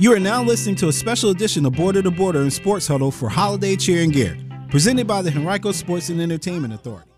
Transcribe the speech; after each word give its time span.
You 0.00 0.14
are 0.14 0.18
now 0.18 0.42
listening 0.42 0.76
to 0.76 0.88
a 0.88 0.92
special 0.94 1.28
edition 1.28 1.66
of 1.66 1.74
Border 1.74 2.00
to 2.00 2.10
Border 2.10 2.40
and 2.40 2.50
Sports 2.50 2.86
Huddle 2.86 3.10
for 3.10 3.28
Holiday 3.28 3.76
Cheer 3.76 4.02
and 4.02 4.10
Gear, 4.10 4.34
presented 4.70 5.06
by 5.06 5.20
the 5.20 5.30
Henrico 5.30 5.72
Sports 5.72 6.08
and 6.08 6.22
Entertainment 6.22 6.72
Authority. 6.72 7.10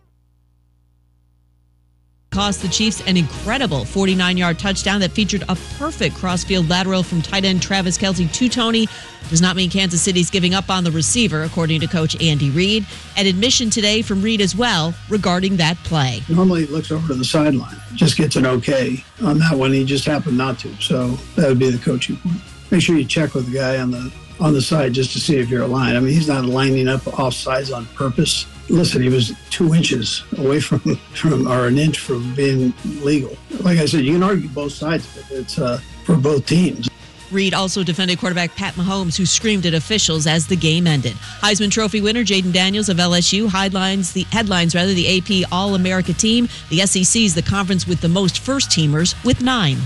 Cost 2.32 2.60
the 2.60 2.66
Chiefs 2.66 3.00
an 3.06 3.16
incredible 3.16 3.84
49 3.84 4.36
yard 4.36 4.58
touchdown 4.58 4.98
that 4.98 5.12
featured 5.12 5.44
a 5.48 5.56
perfect 5.78 6.16
crossfield 6.16 6.68
lateral 6.68 7.04
from 7.04 7.22
tight 7.22 7.44
end 7.44 7.62
Travis 7.62 7.96
Kelce 7.96 8.32
to 8.32 8.48
Toney. 8.48 8.88
Does 9.30 9.40
not 9.40 9.54
mean 9.54 9.70
Kansas 9.70 10.02
City's 10.02 10.28
giving 10.28 10.52
up 10.52 10.68
on 10.68 10.82
the 10.82 10.90
receiver, 10.90 11.44
according 11.44 11.80
to 11.82 11.86
coach 11.86 12.20
Andy 12.20 12.50
Reid. 12.50 12.84
An 13.16 13.28
admission 13.28 13.70
today 13.70 14.02
from 14.02 14.22
Reid 14.22 14.40
as 14.40 14.56
well 14.56 14.92
regarding 15.08 15.56
that 15.58 15.76
play. 15.84 16.20
Normally 16.28 16.66
he 16.66 16.72
looks 16.72 16.90
over 16.90 17.06
to 17.06 17.14
the 17.14 17.24
sideline, 17.24 17.76
just 17.94 18.16
gets 18.16 18.34
an 18.34 18.44
okay. 18.44 19.04
On 19.22 19.38
that 19.38 19.56
one, 19.56 19.72
he 19.72 19.84
just 19.84 20.04
happened 20.04 20.36
not 20.36 20.58
to. 20.58 20.74
So 20.82 21.10
that 21.36 21.46
would 21.46 21.60
be 21.60 21.70
the 21.70 21.78
coaching 21.78 22.16
point. 22.16 22.40
Make 22.72 22.80
sure 22.80 22.96
you 22.96 23.04
check 23.04 23.34
with 23.34 23.52
the 23.52 23.58
guy 23.58 23.78
on 23.78 23.90
the 23.90 24.10
on 24.40 24.54
the 24.54 24.62
side 24.62 24.94
just 24.94 25.12
to 25.12 25.20
see 25.20 25.36
if 25.36 25.50
you're 25.50 25.62
aligned. 25.62 25.94
I 25.94 26.00
mean, 26.00 26.14
he's 26.14 26.26
not 26.26 26.46
lining 26.46 26.88
up 26.88 27.06
off 27.20 27.34
sides 27.34 27.70
on 27.70 27.84
purpose. 27.94 28.46
Listen, 28.70 29.02
he 29.02 29.10
was 29.10 29.34
two 29.50 29.74
inches 29.74 30.24
away 30.38 30.58
from, 30.58 30.80
from 31.14 31.46
or 31.46 31.66
an 31.66 31.76
inch 31.76 31.98
from 31.98 32.34
being 32.34 32.72
legal. 33.02 33.36
Like 33.60 33.78
I 33.78 33.84
said, 33.84 34.04
you 34.04 34.14
can 34.14 34.22
argue 34.22 34.48
both 34.48 34.72
sides, 34.72 35.06
but 35.14 35.36
it's 35.36 35.58
uh, 35.58 35.80
for 36.04 36.16
both 36.16 36.46
teams. 36.46 36.88
Reid 37.30 37.52
also 37.52 37.82
defended 37.82 38.18
quarterback 38.18 38.54
Pat 38.56 38.74
Mahomes, 38.74 39.16
who 39.16 39.26
screamed 39.26 39.66
at 39.66 39.74
officials 39.74 40.26
as 40.26 40.46
the 40.46 40.56
game 40.56 40.86
ended. 40.86 41.12
Heisman 41.40 41.70
Trophy 41.70 42.00
winner 42.00 42.24
Jayden 42.24 42.52
Daniels 42.52 42.88
of 42.88 42.96
LSU 42.96 43.50
headlines 43.50 44.12
the 44.12 44.24
headlines 44.24 44.74
rather 44.74 44.94
the 44.94 45.18
AP 45.18 45.52
All 45.52 45.74
America 45.74 46.14
team. 46.14 46.48
The 46.70 46.86
SEC 46.86 47.22
is 47.22 47.34
the 47.34 47.42
conference 47.42 47.86
with 47.86 48.00
the 48.00 48.08
most 48.08 48.38
first 48.38 48.70
teamers 48.70 49.22
with 49.24 49.42
nine. 49.42 49.78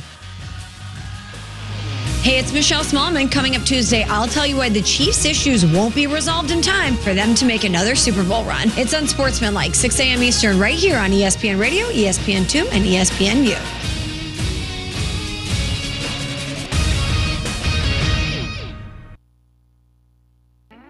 Hey, 2.22 2.38
it's 2.40 2.52
Michelle 2.52 2.82
Smallmon. 2.82 3.30
Coming 3.30 3.54
up 3.54 3.62
Tuesday, 3.62 4.02
I'll 4.02 4.26
tell 4.26 4.46
you 4.46 4.56
why 4.56 4.68
the 4.68 4.82
Chiefs' 4.82 5.24
issues 5.24 5.64
won't 5.64 5.94
be 5.94 6.08
resolved 6.08 6.50
in 6.50 6.60
time 6.60 6.96
for 6.96 7.14
them 7.14 7.36
to 7.36 7.44
make 7.44 7.62
another 7.62 7.94
Super 7.94 8.24
Bowl 8.24 8.44
run. 8.44 8.68
It's 8.76 8.94
on 8.94 9.02
Unsportsmanlike, 9.02 9.74
6 9.76 10.00
a.m. 10.00 10.22
Eastern, 10.22 10.58
right 10.58 10.74
here 10.74 10.98
on 10.98 11.10
ESPN 11.10 11.60
Radio, 11.60 11.86
ESPN2, 11.86 12.72
and 12.72 12.84
ESPNU. 12.84 13.56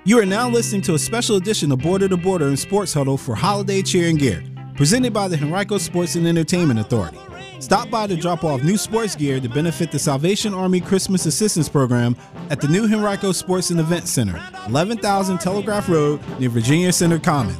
You 0.06 0.20
are 0.20 0.24
now 0.24 0.48
listening 0.48 0.82
to 0.82 0.94
a 0.94 0.98
special 0.98 1.36
edition 1.36 1.72
of 1.72 1.80
Border 1.80 2.08
to 2.08 2.16
Border 2.16 2.46
and 2.46 2.58
Sports 2.58 2.94
Huddle 2.94 3.18
for 3.18 3.34
Holiday 3.34 3.82
Cheer 3.82 4.08
and 4.08 4.18
Gear, 4.18 4.42
presented 4.76 5.12
by 5.12 5.28
the 5.28 5.36
Henrico 5.36 5.78
Sports 5.78 6.14
and 6.14 6.26
Entertainment 6.26 6.78
Authority. 6.80 7.18
Stop 7.58 7.90
by 7.90 8.06
to 8.06 8.16
drop 8.16 8.44
off 8.44 8.62
new 8.62 8.76
sports 8.76 9.16
gear 9.16 9.40
to 9.40 9.48
benefit 9.48 9.90
the 9.90 9.98
Salvation 9.98 10.52
Army 10.52 10.80
Christmas 10.80 11.26
Assistance 11.26 11.68
Program 11.68 12.14
at 12.50 12.60
the 12.60 12.68
new 12.68 12.84
Henrico 12.84 13.32
Sports 13.32 13.70
and 13.70 13.80
Event 13.80 14.08
Center, 14.08 14.40
11,000 14.68 15.38
Telegraph 15.38 15.88
Road 15.88 16.20
near 16.38 16.50
Virginia 16.50 16.92
Center 16.92 17.18
Commons. 17.18 17.58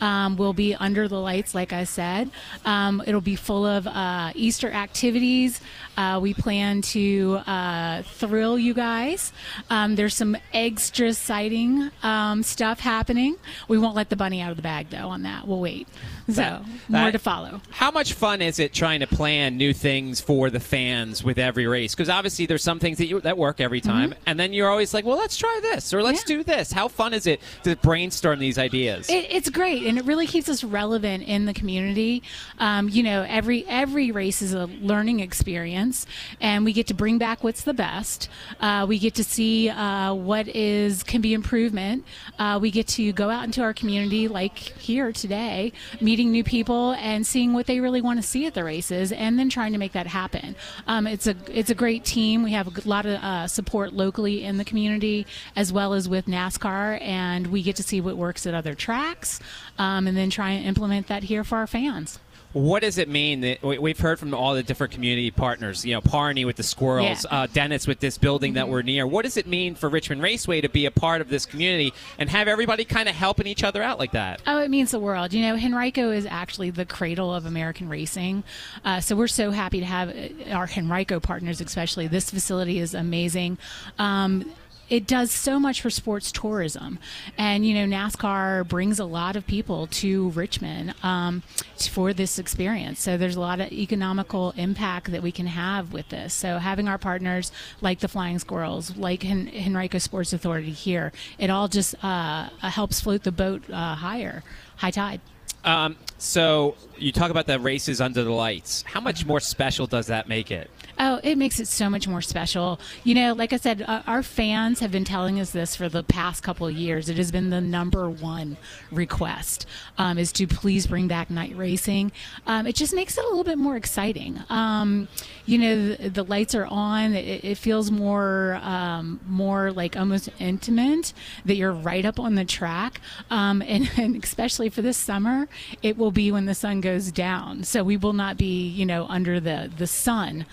um, 0.00 0.36
will 0.36 0.52
be 0.52 0.74
under 0.74 1.08
the 1.08 1.18
lights, 1.20 1.54
like 1.54 1.72
I 1.72 1.84
said. 1.84 2.30
Um, 2.64 3.02
it'll 3.06 3.20
be 3.20 3.36
full 3.36 3.64
of 3.66 3.86
uh, 3.86 4.32
Easter 4.34 4.70
activities. 4.70 5.60
Uh, 5.96 6.18
we 6.22 6.34
plan 6.34 6.82
to 6.82 7.40
uh, 7.46 8.02
thrill 8.02 8.58
you 8.58 8.74
guys. 8.74 9.32
Um, 9.70 9.96
there's 9.96 10.14
some 10.14 10.36
extra 10.52 11.08
exciting 11.08 11.90
um, 12.02 12.42
stuff 12.42 12.80
happening. 12.80 13.36
We 13.68 13.78
won't 13.78 13.96
let 13.96 14.10
the 14.10 14.16
bunny 14.16 14.40
out 14.40 14.50
of 14.50 14.56
the 14.56 14.62
bag, 14.62 14.90
though, 14.90 15.08
on 15.08 15.22
that. 15.22 15.46
We'll 15.48 15.60
wait. 15.60 15.88
So, 16.28 16.34
That- 16.34 16.64
more 16.88 17.10
to 17.12 17.18
follow. 17.18 17.60
How 17.70 17.90
much 17.90 18.12
fun 18.12 18.42
is 18.42 18.58
it 18.58 18.72
trying 18.72 19.00
to 19.00 19.06
plan 19.06 19.56
new 19.56 19.72
things 19.72 20.20
for 20.20 20.50
the 20.50 20.60
fans 20.60 21.24
with 21.24 21.38
every 21.38 21.66
race? 21.66 21.94
Because 21.94 22.08
obviously 22.08 22.46
there's 22.46 22.62
some 22.62 22.78
things 22.78 22.98
that 22.98 23.06
you 23.06 23.20
that 23.20 23.36
work 23.38 23.60
every 23.60 23.80
time, 23.80 24.14
and 24.26 24.38
then 24.38 24.52
you're 24.52 24.68
always 24.68 24.92
like, 24.94 25.04
well, 25.04 25.16
let's 25.18 25.36
try 25.36 25.58
this 25.62 25.92
or 25.94 26.02
let's 26.02 26.16
Mm-hmm. 26.24 26.30
Yeah. 26.32 26.36
do 26.38 26.44
this. 26.44 26.72
How 26.72 26.88
fun 26.88 27.12
is 27.14 27.26
it 27.26 27.40
to 27.64 27.76
brainstorm 27.76 28.38
these 28.38 28.58
ideas? 28.58 29.08
It, 29.08 29.26
it's 29.30 29.50
great, 29.50 29.82
and 29.86 29.98
it 29.98 30.04
really 30.04 30.26
keeps 30.26 30.48
us 30.48 30.64
relevant 30.64 31.22
in 31.24 31.46
the 31.46 31.54
community. 31.54 32.22
Um, 32.58 32.88
you 32.88 33.02
know, 33.02 33.24
every 33.28 33.64
every 33.68 34.10
race 34.10 34.42
is 34.42 34.52
a 34.52 34.66
learning 34.66 35.20
experience, 35.20 36.06
and 36.40 36.64
we 36.64 36.72
get 36.72 36.88
to 36.88 36.94
bring 36.94 37.18
back 37.18 37.44
what's 37.44 37.62
the 37.62 37.74
best. 37.74 38.28
Uh, 38.60 38.84
we 38.88 38.98
get 38.98 39.14
to 39.14 39.24
see 39.24 39.68
uh, 39.70 40.12
what 40.12 40.48
is 40.48 41.02
can 41.02 41.20
be 41.20 41.32
improvement. 41.34 42.04
Uh, 42.38 42.58
we 42.60 42.70
get 42.70 42.88
to 42.88 43.12
go 43.12 43.30
out 43.30 43.44
into 43.44 43.62
our 43.62 43.72
community, 43.72 44.28
like 44.28 44.58
here 44.58 45.12
today, 45.12 45.72
meeting 46.00 46.30
new 46.30 46.44
people 46.44 46.92
and 46.92 47.26
seeing 47.26 47.52
what 47.52 47.66
they 47.66 47.80
really 47.80 48.00
want 48.00 48.20
to 48.20 48.26
see 48.26 48.46
at 48.46 48.54
the 48.54 48.64
races, 48.64 49.12
and 49.12 49.38
then 49.38 49.48
trying 49.48 49.72
to 49.72 49.78
make 49.78 49.92
that 49.92 50.06
happen. 50.06 50.56
Um, 50.86 51.06
it's 51.06 51.26
a 51.26 51.36
it's 51.48 51.70
a 51.70 51.74
great 51.74 52.04
team. 52.04 52.42
We 52.42 52.52
have 52.52 52.66
a 52.66 52.88
lot 52.88 53.06
of 53.06 53.22
uh, 53.22 53.46
support 53.46 53.92
locally 53.92 54.42
in 54.42 54.56
the 54.56 54.64
community, 54.64 55.26
as 55.54 55.72
well 55.72 55.94
as 55.94 56.08
with 56.08 56.26
NASCAR, 56.26 57.00
and 57.00 57.46
we 57.46 57.62
get 57.62 57.76
to 57.76 57.82
see 57.82 58.00
what 58.00 58.16
works 58.16 58.46
at 58.46 58.54
other 58.54 58.74
tracks, 58.74 59.40
um, 59.78 60.06
and 60.06 60.16
then 60.16 60.30
try 60.30 60.50
and 60.50 60.66
implement 60.66 61.06
that 61.08 61.24
here 61.24 61.44
for 61.44 61.58
our 61.58 61.66
fans. 61.66 62.18
What 62.52 62.80
does 62.80 62.96
it 62.96 63.10
mean 63.10 63.42
that 63.42 63.62
we- 63.62 63.76
we've 63.76 63.98
heard 63.98 64.18
from 64.18 64.32
all 64.32 64.54
the 64.54 64.62
different 64.62 64.90
community 64.94 65.30
partners? 65.30 65.84
You 65.84 65.92
know, 65.94 66.00
Parney 66.00 66.46
with 66.46 66.56
the 66.56 66.62
squirrels, 66.62 67.26
Yeah. 67.30 67.40
uh, 67.42 67.46
Dennis 67.52 67.86
with 67.86 68.00
this 68.00 68.16
building 68.16 68.54
that 68.54 68.66
we're 68.70 68.80
near. 68.80 69.06
What 69.06 69.26
does 69.26 69.36
it 69.36 69.46
mean 69.46 69.74
for 69.74 69.90
Richmond 69.90 70.22
Raceway 70.22 70.62
to 70.62 70.68
be 70.70 70.86
a 70.86 70.90
part 70.90 71.20
of 71.20 71.28
this 71.28 71.44
community 71.44 71.92
and 72.18 72.30
have 72.30 72.48
everybody 72.48 72.86
kind 72.86 73.10
of 73.10 73.14
helping 73.14 73.46
each 73.46 73.62
other 73.62 73.82
out 73.82 73.98
like 73.98 74.12
that? 74.12 74.40
Oh, 74.46 74.58
it 74.58 74.70
means 74.70 74.92
the 74.92 74.98
world. 75.00 75.34
You 75.34 75.42
know, 75.42 75.54
Henrico 75.54 76.10
is 76.10 76.24
actually 76.24 76.70
the 76.70 76.86
cradle 76.86 77.34
of 77.34 77.44
American 77.44 77.90
racing. 77.90 78.42
Uh, 78.86 79.00
so 79.00 79.16
we're 79.16 79.28
so 79.28 79.50
happy 79.50 79.80
to 79.80 79.86
have 79.86 80.08
uh, 80.08 80.52
our 80.52 80.66
Henrico 80.74 81.20
partners, 81.20 81.60
especially. 81.60 82.06
This 82.06 82.30
facility 82.30 82.78
is 82.78 82.94
amazing. 82.94 83.58
Um, 83.98 84.50
it 84.88 85.06
does 85.06 85.30
so 85.30 85.58
much 85.58 85.80
for 85.80 85.90
sports 85.90 86.30
tourism. 86.30 86.98
And, 87.36 87.66
you 87.66 87.74
know, 87.74 87.96
NASCAR 87.96 88.66
brings 88.66 88.98
a 88.98 89.04
lot 89.04 89.36
of 89.36 89.46
people 89.46 89.86
to 89.88 90.30
Richmond 90.30 90.94
um, 91.02 91.42
for 91.90 92.12
this 92.12 92.38
experience. 92.38 93.00
So 93.00 93.16
there's 93.16 93.36
a 93.36 93.40
lot 93.40 93.60
of 93.60 93.72
economical 93.72 94.52
impact 94.56 95.10
that 95.10 95.22
we 95.22 95.32
can 95.32 95.46
have 95.46 95.92
with 95.92 96.08
this. 96.10 96.34
So 96.34 96.58
having 96.58 96.88
our 96.88 96.98
partners 96.98 97.52
like 97.80 98.00
the 98.00 98.08
Flying 98.08 98.38
Squirrels, 98.38 98.96
like 98.96 99.22
Hen- 99.22 99.50
Henrico 99.54 99.98
Sports 99.98 100.32
Authority 100.32 100.70
here, 100.70 101.12
it 101.38 101.50
all 101.50 101.68
just 101.68 101.94
uh, 102.04 102.48
uh, 102.62 102.70
helps 102.70 103.00
float 103.00 103.24
the 103.24 103.32
boat 103.32 103.68
uh, 103.70 103.94
higher, 103.94 104.42
high 104.76 104.90
tide. 104.90 105.20
Um, 105.64 105.96
so 106.16 106.76
you 106.96 107.10
talk 107.10 107.30
about 107.30 107.46
the 107.46 107.58
races 107.58 108.00
under 108.00 108.22
the 108.22 108.30
lights. 108.30 108.82
How 108.82 109.00
much 109.00 109.26
more 109.26 109.40
special 109.40 109.88
does 109.88 110.06
that 110.06 110.28
make 110.28 110.52
it? 110.52 110.70
Oh, 110.98 111.20
it 111.22 111.36
makes 111.36 111.60
it 111.60 111.68
so 111.68 111.90
much 111.90 112.08
more 112.08 112.22
special. 112.22 112.80
You 113.04 113.14
know, 113.14 113.34
like 113.34 113.52
I 113.52 113.58
said, 113.58 113.82
uh, 113.82 114.02
our 114.06 114.22
fans 114.22 114.80
have 114.80 114.90
been 114.90 115.04
telling 115.04 115.38
us 115.38 115.50
this 115.50 115.76
for 115.76 115.90
the 115.90 116.02
past 116.02 116.42
couple 116.42 116.66
of 116.66 116.74
years. 116.74 117.10
It 117.10 117.18
has 117.18 117.30
been 117.30 117.50
the 117.50 117.60
number 117.60 118.08
one 118.08 118.56
request 118.90 119.66
um, 119.98 120.16
is 120.16 120.32
to 120.32 120.46
please 120.46 120.86
bring 120.86 121.06
back 121.06 121.28
night 121.28 121.54
racing. 121.54 122.12
Um, 122.46 122.66
it 122.66 122.76
just 122.76 122.94
makes 122.94 123.18
it 123.18 123.24
a 123.24 123.28
little 123.28 123.44
bit 123.44 123.58
more 123.58 123.76
exciting. 123.76 124.40
Um, 124.48 125.08
you 125.44 125.58
know, 125.58 125.94
the, 125.94 126.08
the, 126.08 126.22
lights 126.24 126.54
are 126.54 126.66
on. 126.66 127.14
It, 127.14 127.44
it 127.44 127.58
feels 127.58 127.90
more, 127.90 128.58
um, 128.62 129.20
more 129.26 129.72
like 129.72 129.96
almost 129.96 130.30
intimate 130.38 131.12
that 131.44 131.56
you're 131.56 131.72
right 131.72 132.04
up 132.04 132.18
on 132.18 132.36
the 132.36 132.44
track. 132.44 133.00
Um, 133.30 133.62
and, 133.62 133.90
and 133.98 134.24
especially 134.24 134.70
for 134.70 134.80
this 134.80 134.96
summer, 134.96 135.46
it 135.82 135.98
will 135.98 136.10
be 136.10 136.32
when 136.32 136.46
the 136.46 136.54
sun 136.54 136.80
goes 136.80 137.12
down. 137.12 137.64
So 137.64 137.84
we 137.84 137.98
will 137.98 138.14
not 138.14 138.38
be, 138.38 138.66
you 138.66 138.86
know, 138.86 139.06
under 139.08 139.40
the 139.40 139.70
the 139.76 139.86
sun 139.86 140.46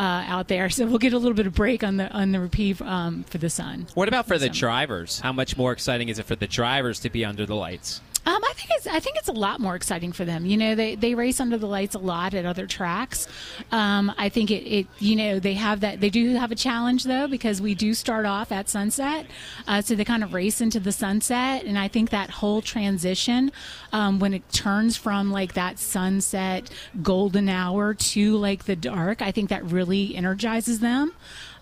uh, 0.00 0.24
out 0.26 0.48
there. 0.48 0.68
So 0.80 0.86
we'll 0.86 0.98
get 0.98 1.12
a 1.12 1.18
little 1.18 1.34
bit 1.34 1.46
of 1.46 1.54
break 1.54 1.84
on 1.84 1.98
the 1.98 2.10
on 2.10 2.32
the 2.32 2.40
reprieve 2.40 2.80
um, 2.80 3.24
for 3.24 3.36
the 3.36 3.50
sun. 3.50 3.86
What 3.92 4.08
about 4.08 4.26
for 4.26 4.38
the 4.38 4.48
drivers? 4.48 5.20
How 5.20 5.32
much 5.32 5.58
more 5.58 5.72
exciting 5.72 6.08
is 6.08 6.18
it 6.18 6.24
for 6.24 6.36
the 6.36 6.46
drivers 6.46 7.00
to 7.00 7.10
be 7.10 7.22
under 7.22 7.44
the 7.44 7.54
lights? 7.54 8.00
Um, 8.26 8.44
I 8.44 8.52
think 8.54 8.70
it's 8.72 8.86
I 8.86 9.00
think 9.00 9.16
it's 9.16 9.28
a 9.28 9.32
lot 9.32 9.60
more 9.60 9.74
exciting 9.74 10.12
for 10.12 10.24
them. 10.26 10.44
You 10.44 10.56
know, 10.56 10.74
they, 10.74 10.94
they 10.94 11.14
race 11.14 11.40
under 11.40 11.56
the 11.56 11.66
lights 11.66 11.94
a 11.94 11.98
lot 11.98 12.34
at 12.34 12.44
other 12.44 12.66
tracks. 12.66 13.26
Um, 13.72 14.12
I 14.18 14.28
think 14.28 14.50
it, 14.50 14.62
it 14.66 14.86
you 14.98 15.16
know 15.16 15.38
they 15.38 15.54
have 15.54 15.80
that 15.80 16.00
they 16.00 16.10
do 16.10 16.34
have 16.34 16.52
a 16.52 16.54
challenge 16.54 17.04
though 17.04 17.26
because 17.28 17.62
we 17.62 17.74
do 17.74 17.94
start 17.94 18.26
off 18.26 18.52
at 18.52 18.68
sunset, 18.68 19.26
uh, 19.66 19.80
so 19.80 19.94
they 19.94 20.04
kind 20.04 20.22
of 20.22 20.34
race 20.34 20.60
into 20.60 20.80
the 20.80 20.92
sunset, 20.92 21.64
and 21.64 21.78
I 21.78 21.88
think 21.88 22.10
that 22.10 22.28
whole 22.30 22.60
transition 22.60 23.52
um, 23.92 24.18
when 24.18 24.34
it 24.34 24.46
turns 24.52 24.96
from 24.96 25.30
like 25.30 25.54
that 25.54 25.78
sunset 25.78 26.68
golden 27.02 27.48
hour 27.48 27.94
to 27.94 28.36
like 28.36 28.64
the 28.64 28.76
dark, 28.76 29.22
I 29.22 29.32
think 29.32 29.48
that 29.48 29.64
really 29.64 30.14
energizes 30.14 30.80
them. 30.80 31.12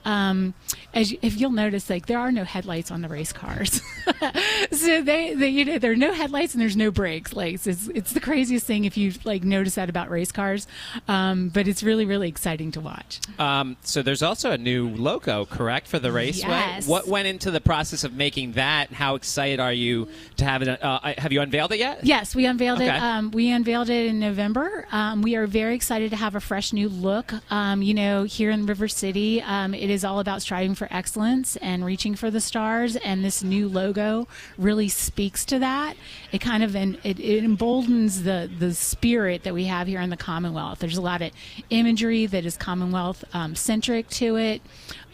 Um, 0.09 0.55
as 0.95 1.13
you, 1.13 1.19
if 1.21 1.39
you'll 1.39 1.51
notice, 1.51 1.91
like 1.91 2.07
there 2.07 2.19
are 2.19 2.33
no 2.33 2.43
headlights 2.43 2.91
on 2.91 3.03
the 3.03 3.09
race 3.09 3.31
cars, 3.31 3.83
so 4.73 5.03
they, 5.03 5.35
they, 5.35 5.49
you 5.49 5.67
know, 5.67 5.79
there 5.79 5.93
are 5.93 5.97
no 5.97 6.15
headlights 6.15 6.55
and 6.55 6.63
there's 6.63 6.79
no 6.79 6.91
brakes. 6.91 7.35
Like 7.35 7.55
it's, 7.67 7.89
it's 7.89 8.13
the 8.15 8.21
craziest 8.21 8.67
thing 8.67 8.87
if 8.87 8.97
you 8.97 9.13
like 9.25 9.45
notice 9.45 9.75
that 9.75 9.91
about 9.91 10.09
race 10.09 10.33
cars, 10.33 10.67
um, 11.07 11.51
but 11.51 11.69
it's 11.69 11.83
really 11.83 12.07
really 12.07 12.27
exciting 12.29 12.73
to 12.73 12.81
watch. 12.81 13.21
Um, 13.39 13.77
so 13.83 14.01
there's 14.01 14.23
also 14.23 14.51
a 14.51 14.57
new 14.57 14.89
logo, 14.89 15.45
correct, 15.45 15.89
for 15.89 15.99
the 15.99 16.11
raceway. 16.11 16.49
Yes. 16.49 16.89
What 16.89 17.07
went 17.07 17.29
into 17.29 17.51
the 17.51 17.61
process 17.61 18.03
of 18.03 18.15
making 18.15 18.53
that? 18.53 18.91
How 18.91 19.15
excited 19.15 19.61
are 19.61 19.75
you 19.75 20.09
to 20.39 20.45
have 20.47 20.63
it? 20.63 20.83
Uh, 20.83 21.01
have 21.19 21.33
you 21.33 21.43
unveiled 21.43 21.73
it 21.73 21.81
yet? 21.81 22.03
Yes, 22.03 22.35
we 22.35 22.47
unveiled 22.47 22.81
okay. 22.81 22.97
it. 22.97 23.03
Um, 23.03 23.31
we 23.31 23.51
unveiled 23.51 23.91
it 23.91 24.07
in 24.07 24.19
November. 24.19 24.87
Um, 24.91 25.21
we 25.21 25.37
are 25.37 25.47
very 25.47 25.75
excited 25.75 26.11
to 26.11 26.17
have 26.17 26.35
a 26.35 26.41
fresh 26.41 26.73
new 26.73 26.89
look. 26.89 27.35
Um, 27.51 27.83
you 27.83 27.93
know, 27.93 28.23
here 28.23 28.51
in 28.51 28.65
River 28.65 28.89
City, 28.89 29.43
um, 29.43 29.75
it 29.75 29.91
is 29.91 29.98
all 30.05 30.21
about 30.21 30.43
striving 30.43 30.75
for 30.75 30.89
excellence 30.91 31.57
and 31.57 31.85
reaching 31.85 32.15
for 32.15 32.31
the 32.31 32.41
stars. 32.41 32.97
And 32.97 33.25
this 33.25 33.43
new 33.43 33.69
logo 33.69 34.29
really 34.57 34.89
speaks 34.89 35.45
to 35.47 35.59
that. 35.59 35.97
It 36.33 36.41
kind 36.41 36.63
of 36.63 36.75
it, 36.77 36.99
it 37.05 37.45
emboldens 37.45 38.23
the 38.23 38.51
the 38.59 38.75
spirit 38.75 39.43
that 39.45 39.55
we 39.55 39.65
have 39.65 39.87
here 39.87 40.01
in 40.01 40.11
the 40.11 40.17
Commonwealth. 40.17 40.79
There's 40.79 40.97
a 40.97 41.03
lot 41.03 41.23
of 41.23 41.33
imagery 41.71 42.27
that 42.27 42.45
is 42.45 42.57
Commonwealth 42.57 43.25
um, 43.33 43.55
centric 43.55 44.09
to 44.11 44.37
it. 44.37 44.63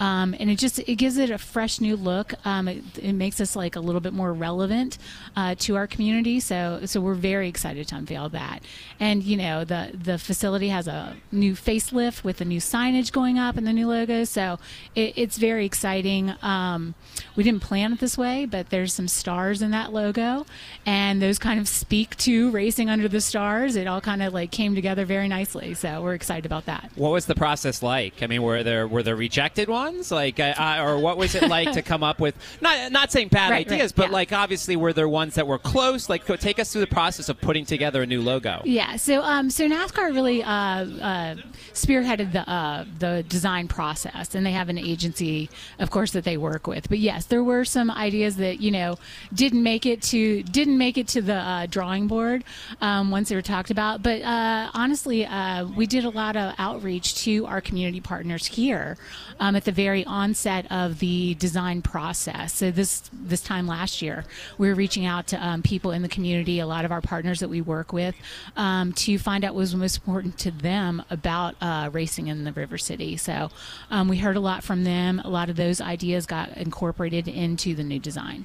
Um, 0.00 0.34
and 0.38 0.50
it 0.50 0.58
just 0.58 0.80
it 0.80 0.96
gives 0.96 1.18
it 1.18 1.30
a 1.30 1.38
fresh 1.38 1.80
new 1.80 1.96
look. 1.96 2.34
Um, 2.44 2.68
it, 2.68 2.82
it, 3.00 3.12
makes 3.12 3.40
us 3.40 3.54
like 3.54 3.76
a 3.76 3.80
little 3.80 4.00
bit 4.00 4.12
more 4.12 4.32
relevant 4.32 4.98
uh, 5.36 5.54
to 5.60 5.76
our 5.76 5.86
community. 5.86 6.40
So 6.40 6.80
so 6.84 7.00
we're 7.00 7.14
very 7.14 7.48
excited 7.48 7.86
to 7.88 7.96
unveil 7.96 8.28
that. 8.30 8.62
And 8.98 9.22
you 9.22 9.36
know 9.36 9.64
the 9.64 9.90
the 9.94 10.18
facility 10.18 10.68
has 10.68 10.88
a 10.88 11.16
new 11.30 11.54
facelift 11.54 12.24
with 12.24 12.38
the 12.38 12.44
new 12.44 12.60
signage 12.60 13.12
going 13.12 13.38
up 13.38 13.56
and 13.56 13.66
the 13.66 13.72
new 13.72 13.86
logo. 13.86 14.24
So 14.24 14.58
it, 14.96 15.14
it's 15.16 15.38
very 15.38 15.64
exciting. 15.64 16.34
Um, 16.42 16.94
we 17.36 17.44
didn't 17.44 17.60
plan 17.60 17.92
it 17.92 18.00
this 18.00 18.18
way, 18.18 18.46
but 18.46 18.70
there's 18.70 18.92
some 18.92 19.06
stars 19.06 19.62
in 19.62 19.70
that 19.70 19.92
logo, 19.92 20.44
and 20.84 21.22
those 21.22 21.38
kind 21.38 21.60
of 21.60 21.68
speak 21.68 22.16
to 22.16 22.50
racing 22.50 22.90
under 22.90 23.06
the 23.06 23.20
stars. 23.20 23.76
It 23.76 23.86
all 23.86 24.00
kind 24.00 24.22
of 24.24 24.34
like 24.34 24.50
came 24.50 24.74
together 24.74 25.04
very 25.04 25.28
nicely. 25.28 25.74
So 25.74 26.02
we're 26.02 26.14
excited 26.14 26.46
about 26.46 26.66
that. 26.66 26.90
What 26.96 27.12
was 27.12 27.26
the 27.26 27.36
process 27.36 27.80
like? 27.80 28.22
I 28.22 28.26
mean, 28.26 28.42
were 28.42 28.64
there 28.64 28.88
were 28.88 29.04
there 29.04 29.16
rejected 29.16 29.68
ones? 29.68 29.83
Ones? 29.84 30.10
Like, 30.10 30.40
uh, 30.40 30.82
or 30.84 30.98
what 30.98 31.16
was 31.16 31.34
it 31.34 31.48
like 31.48 31.72
to 31.72 31.82
come 31.82 32.02
up 32.02 32.20
with 32.20 32.36
not 32.60 32.92
not 32.92 33.12
saying 33.12 33.28
bad 33.28 33.50
right, 33.50 33.66
ideas, 33.66 33.92
right, 33.92 33.96
but 33.96 34.06
yeah. 34.06 34.12
like 34.12 34.32
obviously 34.32 34.76
were 34.76 34.92
there 34.92 35.08
ones 35.08 35.34
that 35.34 35.46
were 35.46 35.58
close? 35.58 36.08
Like, 36.08 36.24
take 36.38 36.58
us 36.58 36.72
through 36.72 36.82
the 36.82 36.86
process 36.86 37.28
of 37.28 37.40
putting 37.40 37.64
together 37.64 38.02
a 38.02 38.06
new 38.06 38.22
logo. 38.22 38.62
Yeah. 38.64 38.96
So 38.96 39.22
um, 39.22 39.50
so 39.50 39.68
NASCAR 39.68 40.14
really 40.14 40.42
uh, 40.42 40.50
uh, 40.50 41.34
spearheaded 41.72 42.32
the 42.32 42.48
uh, 42.48 42.84
the 42.98 43.24
design 43.28 43.68
process, 43.68 44.34
and 44.34 44.44
they 44.44 44.52
have 44.52 44.68
an 44.68 44.78
agency, 44.78 45.50
of 45.78 45.90
course, 45.90 46.12
that 46.12 46.24
they 46.24 46.36
work 46.36 46.66
with. 46.66 46.88
But 46.88 46.98
yes, 46.98 47.26
there 47.26 47.44
were 47.44 47.64
some 47.64 47.90
ideas 47.90 48.36
that 48.36 48.60
you 48.60 48.70
know 48.70 48.96
didn't 49.32 49.62
make 49.62 49.86
it 49.86 50.02
to 50.02 50.42
didn't 50.44 50.78
make 50.78 50.98
it 50.98 51.08
to 51.08 51.22
the 51.22 51.34
uh, 51.34 51.66
drawing 51.66 52.06
board 52.08 52.44
um, 52.80 53.10
once 53.10 53.28
they 53.28 53.36
were 53.36 53.42
talked 53.42 53.70
about. 53.70 54.02
But 54.02 54.22
uh, 54.22 54.70
honestly, 54.74 55.26
uh, 55.26 55.66
we 55.66 55.86
did 55.86 56.04
a 56.04 56.10
lot 56.10 56.36
of 56.36 56.54
outreach 56.58 57.16
to 57.24 57.46
our 57.46 57.60
community 57.60 58.00
partners 58.00 58.46
here 58.46 58.96
um, 59.40 59.56
at 59.56 59.64
the 59.64 59.72
very 59.74 60.04
onset 60.04 60.70
of 60.70 61.00
the 61.00 61.34
design 61.34 61.82
process. 61.82 62.54
So 62.54 62.70
this 62.70 63.10
this 63.12 63.42
time 63.42 63.66
last 63.66 64.00
year, 64.00 64.24
we 64.56 64.68
were 64.68 64.74
reaching 64.74 65.04
out 65.04 65.26
to 65.28 65.46
um, 65.46 65.62
people 65.62 65.90
in 65.90 66.02
the 66.02 66.08
community, 66.08 66.60
a 66.60 66.66
lot 66.66 66.84
of 66.84 66.92
our 66.92 67.00
partners 67.00 67.40
that 67.40 67.48
we 67.48 67.60
work 67.60 67.92
with, 67.92 68.14
um, 68.56 68.92
to 68.94 69.18
find 69.18 69.44
out 69.44 69.54
what 69.54 69.60
was 69.60 69.74
most 69.74 69.96
important 69.96 70.38
to 70.38 70.50
them 70.50 71.02
about 71.10 71.56
uh, 71.60 71.90
racing 71.92 72.28
in 72.28 72.44
the 72.44 72.52
River 72.52 72.78
City. 72.78 73.16
So 73.16 73.50
um, 73.90 74.08
we 74.08 74.18
heard 74.18 74.36
a 74.36 74.40
lot 74.40 74.62
from 74.62 74.84
them. 74.84 75.20
A 75.24 75.28
lot 75.28 75.50
of 75.50 75.56
those 75.56 75.80
ideas 75.80 76.26
got 76.26 76.56
incorporated 76.56 77.28
into 77.28 77.74
the 77.74 77.82
new 77.82 77.98
design. 77.98 78.44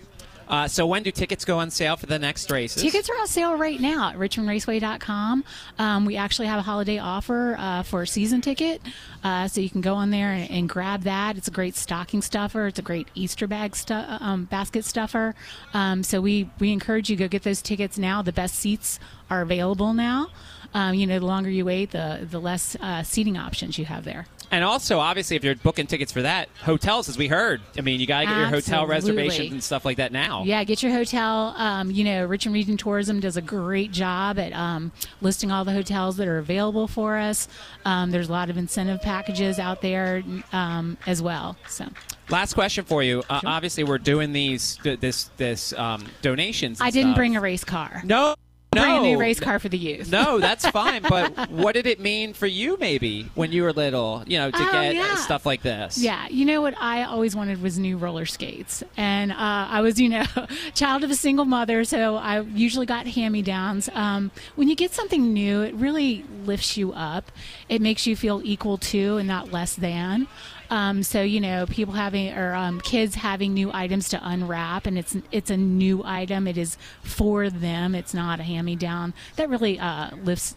Uh, 0.49 0.67
so 0.67 0.85
when 0.85 1.03
do 1.03 1.11
tickets 1.11 1.45
go 1.45 1.59
on 1.59 1.69
sale 1.69 1.95
for 1.95 2.07
the 2.07 2.17
next 2.17 2.49
races? 2.51 2.81
Tickets 2.81 3.09
are 3.09 3.13
on 3.13 3.27
sale 3.27 3.55
right 3.55 3.79
now 3.79 4.09
at 4.09 4.17
richmondraceway.com. 4.17 5.43
Um, 5.77 6.05
we 6.05 6.17
actually 6.17 6.47
have 6.47 6.59
a 6.59 6.63
holiday 6.63 6.97
offer 6.97 7.55
uh, 7.59 7.83
for 7.83 8.01
a 8.01 8.07
season 8.07 8.41
ticket, 8.41 8.81
uh, 9.23 9.47
so 9.47 9.61
you 9.61 9.69
can 9.69 9.81
go 9.81 9.93
on 9.93 10.09
there 10.09 10.31
and, 10.31 10.49
and, 10.49 10.69
grab 10.69 11.03
that. 11.03 11.37
It's 11.37 11.47
a 11.47 11.51
great 11.51 11.75
stocking 11.75 12.21
stuffer. 12.21 12.67
It's 12.67 12.79
a 12.79 12.83
great 12.83 13.07
Easter 13.15 13.47
bag 13.47 13.75
stu- 13.75 13.93
um, 13.93 14.45
basket 14.45 14.85
stuffer. 14.85 15.35
Um, 15.73 16.03
so 16.03 16.21
we 16.21 16.49
we 16.59 16.71
encourage 16.71 17.09
you 17.09 17.15
go 17.15 17.27
get 17.27 17.43
those 17.43 17.61
tickets 17.61 17.97
now. 17.97 18.21
The 18.21 18.33
best 18.33 18.55
seats 18.55 18.99
are 19.29 19.41
available 19.41 19.93
now. 19.93 20.29
Um, 20.73 20.93
you 20.93 21.07
know, 21.07 21.19
the 21.19 21.25
longer 21.25 21.49
you 21.49 21.65
wait, 21.65 21.91
the 21.91 22.27
the 22.29 22.39
less 22.39 22.75
uh, 22.79 23.03
seating 23.03 23.37
options 23.37 23.77
you 23.77 23.85
have 23.85 24.03
there. 24.03 24.25
And 24.51 24.63
also, 24.63 24.99
obviously, 24.99 25.35
if 25.35 25.43
you're 25.43 25.55
booking 25.55 25.87
tickets 25.87 26.11
for 26.11 26.23
that, 26.23 26.49
hotels, 26.63 27.07
as 27.07 27.17
we 27.17 27.27
heard, 27.27 27.61
I 27.77 27.81
mean, 27.81 27.99
you 27.99 28.07
got 28.07 28.21
to 28.21 28.25
get 28.25 28.37
your 28.37 28.47
hotel 28.47 28.87
reservations 28.87 29.51
and 29.51 29.63
stuff 29.63 29.85
like 29.85 29.97
that 29.97 30.11
now. 30.11 30.43
Yeah, 30.43 30.63
get 30.63 30.81
your 30.81 30.91
hotel. 30.91 31.53
Um, 31.57 31.91
you 31.91 32.03
know, 32.03 32.25
Richmond 32.25 32.55
Region 32.55 32.77
Tourism 32.77 33.19
does 33.19 33.37
a 33.37 33.41
great 33.41 33.91
job 33.91 34.39
at 34.39 34.53
um, 34.53 34.91
listing 35.21 35.51
all 35.51 35.65
the 35.65 35.71
hotels 35.71 36.17
that 36.17 36.27
are 36.27 36.39
available 36.39 36.87
for 36.87 37.17
us. 37.17 37.47
Um, 37.85 38.11
there's 38.11 38.29
a 38.29 38.31
lot 38.31 38.49
of 38.49 38.57
incentive 38.57 39.01
packages 39.01 39.59
out 39.59 39.81
there 39.81 40.23
um, 40.51 40.97
as 41.05 41.21
well. 41.21 41.55
So. 41.67 41.85
Last 42.29 42.53
question 42.53 42.85
for 42.85 43.01
you. 43.01 43.23
Uh, 43.29 43.41
obviously, 43.45 43.83
we're 43.83 43.97
doing 43.97 44.33
these 44.33 44.77
this 44.83 45.31
this 45.37 45.73
um, 45.73 46.05
donations. 46.21 46.79
I 46.79 46.91
didn't 46.91 47.11
stuff. 47.11 47.17
bring 47.17 47.35
a 47.35 47.41
race 47.41 47.63
car. 47.63 48.01
No. 48.05 48.35
No, 48.75 48.83
Bring 48.83 49.01
new 49.01 49.19
race 49.19 49.39
car 49.39 49.57
for 49.57 49.67
the 49.67 49.79
youth. 49.79 50.11
no, 50.11 50.39
that's 50.39 50.63
fine. 50.69 51.01
But 51.01 51.49
what 51.49 51.73
did 51.73 51.87
it 51.87 51.99
mean 51.99 52.33
for 52.33 52.45
you, 52.45 52.77
maybe 52.79 53.23
when 53.33 53.51
you 53.51 53.63
were 53.63 53.73
little? 53.73 54.23
You 54.27 54.37
know, 54.37 54.51
to 54.51 54.57
Oh, 54.61 54.71
get 54.71 54.93
yeah. 54.93 55.15
stuff 55.15 55.43
like 55.43 55.63
this. 55.63 55.97
Yeah, 55.97 56.27
you 56.29 56.45
know 56.45 56.61
what 56.61 56.75
I 56.79 57.01
always 57.03 57.35
wanted 57.35 57.63
was 57.63 57.79
new 57.79 57.97
roller 57.97 58.27
skates, 58.27 58.83
and 58.95 59.31
uh, 59.31 59.35
I 59.39 59.81
was, 59.81 59.99
you 59.99 60.07
know, 60.09 60.23
child 60.75 61.03
of 61.03 61.09
a 61.09 61.15
single 61.15 61.45
mother, 61.45 61.83
so 61.83 62.17
I 62.17 62.41
usually 62.41 62.85
got 62.85 63.07
hand-me-downs. 63.07 63.89
Um, 63.93 64.29
when 64.55 64.67
you 64.69 64.75
get 64.75 64.93
something 64.93 65.33
new, 65.33 65.61
it 65.63 65.73
really 65.73 66.23
lifts 66.45 66.77
you 66.77 66.93
up. 66.93 67.31
It 67.69 67.81
makes 67.81 68.05
you 68.05 68.15
feel 68.15 68.39
equal 68.43 68.77
to 68.77 69.17
and 69.17 69.27
not 69.27 69.51
less 69.51 69.73
than. 69.73 70.27
Um, 70.69 71.03
so 71.03 71.21
you 71.21 71.41
know, 71.41 71.65
people 71.65 71.93
having 71.93 72.33
or 72.33 72.53
um, 72.53 72.79
kids 72.81 73.15
having 73.15 73.53
new 73.53 73.71
items 73.73 74.09
to 74.09 74.19
unwrap, 74.21 74.85
and 74.85 74.97
it's 74.97 75.15
it's 75.31 75.49
a 75.49 75.57
new 75.57 76.03
item. 76.05 76.47
It 76.47 76.57
is 76.57 76.77
for 77.01 77.49
them. 77.49 77.95
It's 77.95 78.13
not 78.13 78.39
a 78.39 78.43
hand-me-down. 78.43 79.13
That 79.35 79.49
really 79.49 79.79
uh, 79.79 80.15
lifts 80.23 80.55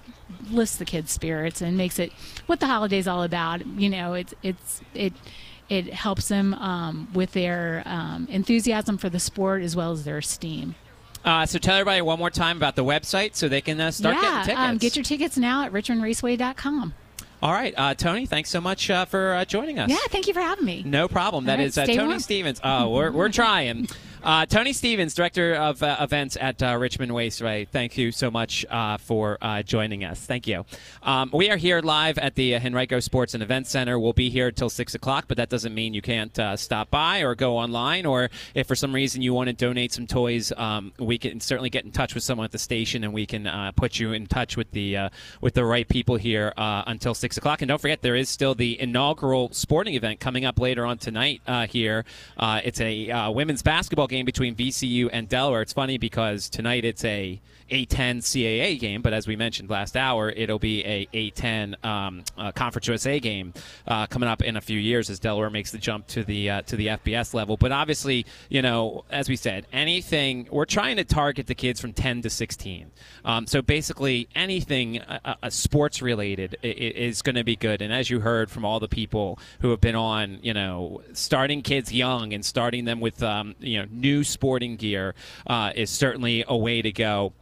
lifts 0.50 0.76
the 0.76 0.84
kids' 0.84 1.10
spirits 1.10 1.60
and 1.60 1.76
makes 1.76 1.98
it 1.98 2.12
what 2.46 2.60
the 2.60 2.66
holiday's 2.66 3.08
all 3.08 3.22
about. 3.22 3.66
You 3.66 3.88
know, 3.88 4.14
it's 4.14 4.34
it's 4.42 4.80
it 4.94 5.14
it 5.68 5.92
helps 5.92 6.28
them 6.28 6.54
um, 6.54 7.08
with 7.14 7.32
their 7.32 7.82
um, 7.86 8.26
enthusiasm 8.30 8.98
for 8.98 9.08
the 9.08 9.20
sport 9.20 9.62
as 9.62 9.74
well 9.74 9.92
as 9.92 10.04
their 10.04 10.18
esteem. 10.18 10.74
Uh, 11.24 11.46
so 11.46 11.58
tell 11.58 11.76
everybody 11.76 12.02
one 12.02 12.18
more 12.18 12.30
time 12.30 12.56
about 12.56 12.74
the 12.74 12.84
website 12.84 13.36
so 13.36 13.48
they 13.48 13.60
can 13.60 13.80
uh, 13.80 13.90
start 13.90 14.16
yeah, 14.16 14.20
getting 14.20 14.44
tickets. 14.44 14.60
Um, 14.60 14.78
get 14.78 14.96
your 14.96 15.04
tickets 15.04 15.38
now 15.38 15.64
at 15.64 15.72
richmondraceway.com. 15.72 16.94
All 17.42 17.52
right, 17.52 17.74
uh, 17.76 17.94
Tonie. 17.94 18.26
Thanks 18.26 18.50
so 18.50 18.60
much 18.60 18.88
uh, 18.88 19.04
for 19.04 19.34
uh, 19.34 19.44
joining 19.44 19.80
us. 19.80 19.90
Yeah, 19.90 19.96
thank 20.10 20.28
you 20.28 20.32
for 20.34 20.40
having 20.40 20.64
me. 20.64 20.84
No 20.86 21.08
problem. 21.08 21.46
That 21.46 21.54
All 21.54 21.58
right, 21.58 21.66
is 21.66 21.76
uh, 21.76 21.86
Tonie 21.86 22.06
warm. 22.06 22.18
Stevens. 22.20 22.60
Oh, 22.62 22.90
we're, 22.90 23.10
we're 23.10 23.28
trying. 23.32 23.88
Uh, 24.24 24.46
Tonie 24.46 24.72
Stevens, 24.72 25.14
director 25.14 25.52
of 25.54 25.82
uh, 25.82 25.96
events 25.98 26.36
at 26.40 26.62
uh, 26.62 26.76
Richmond 26.76 27.12
Raceway. 27.12 27.64
Thank 27.64 27.98
you 27.98 28.12
so 28.12 28.30
much 28.30 28.64
uh, 28.70 28.96
for 28.96 29.36
uh, 29.42 29.64
joining 29.64 30.04
us. 30.04 30.20
Thank 30.20 30.46
you. 30.46 30.64
Um, 31.02 31.30
we 31.32 31.50
are 31.50 31.56
here 31.56 31.80
live 31.80 32.18
at 32.18 32.36
the 32.36 32.54
Henrico 32.54 33.00
Sports 33.00 33.34
and 33.34 33.42
Events 33.42 33.70
Center. 33.70 33.98
We'll 33.98 34.12
be 34.12 34.30
here 34.30 34.52
till 34.52 34.70
six 34.70 34.94
o'clock, 34.94 35.24
but 35.26 35.38
that 35.38 35.48
doesn't 35.48 35.74
mean 35.74 35.92
you 35.92 36.02
can't 36.02 36.38
stop 36.54 36.88
by 36.88 37.22
or 37.22 37.34
go 37.34 37.56
online. 37.58 38.06
Or 38.06 38.30
if 38.54 38.68
for 38.68 38.76
some 38.76 38.94
reason 38.94 39.22
you 39.22 39.34
want 39.34 39.48
to 39.48 39.54
donate 39.54 39.92
some 39.92 40.06
toys, 40.06 40.52
um, 40.56 40.92
we 41.00 41.18
can 41.18 41.40
certainly 41.40 41.68
get 41.70 41.84
in 41.84 41.90
touch 41.90 42.14
with 42.14 42.22
someone 42.22 42.44
at 42.44 42.52
the 42.52 42.58
station, 42.58 43.02
and 43.02 43.12
we 43.12 43.26
can 43.26 43.72
put 43.74 43.98
you 43.98 44.12
in 44.12 44.28
touch 44.28 44.56
with 44.56 44.70
the 44.70 45.10
with 45.40 45.54
the 45.54 45.64
right 45.64 45.88
people 45.88 46.14
here 46.14 46.52
until 46.56 47.14
six 47.14 47.36
o'clock. 47.38 47.60
And 47.60 47.68
don't 47.68 47.80
forget, 47.80 48.02
there 48.02 48.14
is 48.14 48.28
still 48.28 48.54
the 48.54 48.80
inaugural 48.80 49.50
sporting 49.52 49.94
event 49.94 50.20
coming 50.20 50.44
up 50.44 50.60
later 50.60 50.86
on 50.86 50.98
tonight 50.98 51.42
here. 51.70 52.04
it's 52.38 52.80
a 52.80 53.32
women's 53.32 53.62
basketball 53.62 54.06
game 54.12 54.24
between 54.24 54.54
VCU 54.54 55.08
and 55.12 55.28
Delaware. 55.28 55.62
It's 55.62 55.72
funny 55.72 55.98
because 55.98 56.48
tonight 56.48 56.84
it's 56.84 57.04
a 57.04 57.40
a10 57.72 58.18
CAA 58.18 58.78
game, 58.78 59.00
but 59.00 59.14
as 59.14 59.26
we 59.26 59.34
mentioned 59.34 59.70
last 59.70 59.96
hour, 59.96 60.28
it'll 60.30 60.58
be 60.58 60.84
a 60.84 61.06
A10 61.06 61.82
um, 61.84 62.22
uh, 62.36 62.52
Conference 62.52 62.86
USA 62.86 63.18
game 63.18 63.54
uh, 63.86 64.06
coming 64.06 64.28
up 64.28 64.42
in 64.42 64.56
a 64.56 64.60
few 64.60 64.78
years 64.78 65.08
as 65.08 65.18
Delaware 65.18 65.48
makes 65.48 65.72
the 65.72 65.78
jump 65.78 66.06
to 66.08 66.22
the 66.22 66.50
uh, 66.50 66.62
to 66.62 66.76
the 66.76 66.88
FBS 66.88 67.32
level. 67.32 67.56
But 67.56 67.72
obviously, 67.72 68.26
you 68.50 68.60
know, 68.60 69.04
as 69.10 69.28
we 69.28 69.36
said, 69.36 69.66
anything 69.72 70.48
we're 70.50 70.66
trying 70.66 70.96
to 70.96 71.04
target 71.04 71.46
the 71.46 71.54
kids 71.54 71.80
from 71.80 71.92
10 71.94 72.22
to 72.22 72.30
16. 72.30 72.90
Um, 73.24 73.46
so 73.46 73.62
basically, 73.62 74.28
anything 74.34 75.00
uh, 75.00 75.36
uh, 75.42 75.50
sports 75.50 76.02
related 76.02 76.56
is 76.62 77.22
going 77.22 77.36
to 77.36 77.44
be 77.44 77.56
good. 77.56 77.80
And 77.80 77.92
as 77.92 78.10
you 78.10 78.20
heard 78.20 78.50
from 78.50 78.64
all 78.64 78.80
the 78.80 78.88
people 78.88 79.38
who 79.60 79.70
have 79.70 79.80
been 79.80 79.96
on, 79.96 80.40
you 80.42 80.52
know, 80.52 81.02
starting 81.14 81.62
kids 81.62 81.92
young 81.92 82.34
and 82.34 82.44
starting 82.44 82.84
them 82.84 83.00
with 83.00 83.22
um, 83.22 83.54
you 83.60 83.78
know 83.78 83.86
new 83.90 84.24
sporting 84.24 84.76
gear 84.76 85.14
uh, 85.46 85.72
is 85.74 85.88
certainly 85.88 86.44
a 86.46 86.56
way 86.56 86.82
to 86.82 86.92
go 86.92 87.32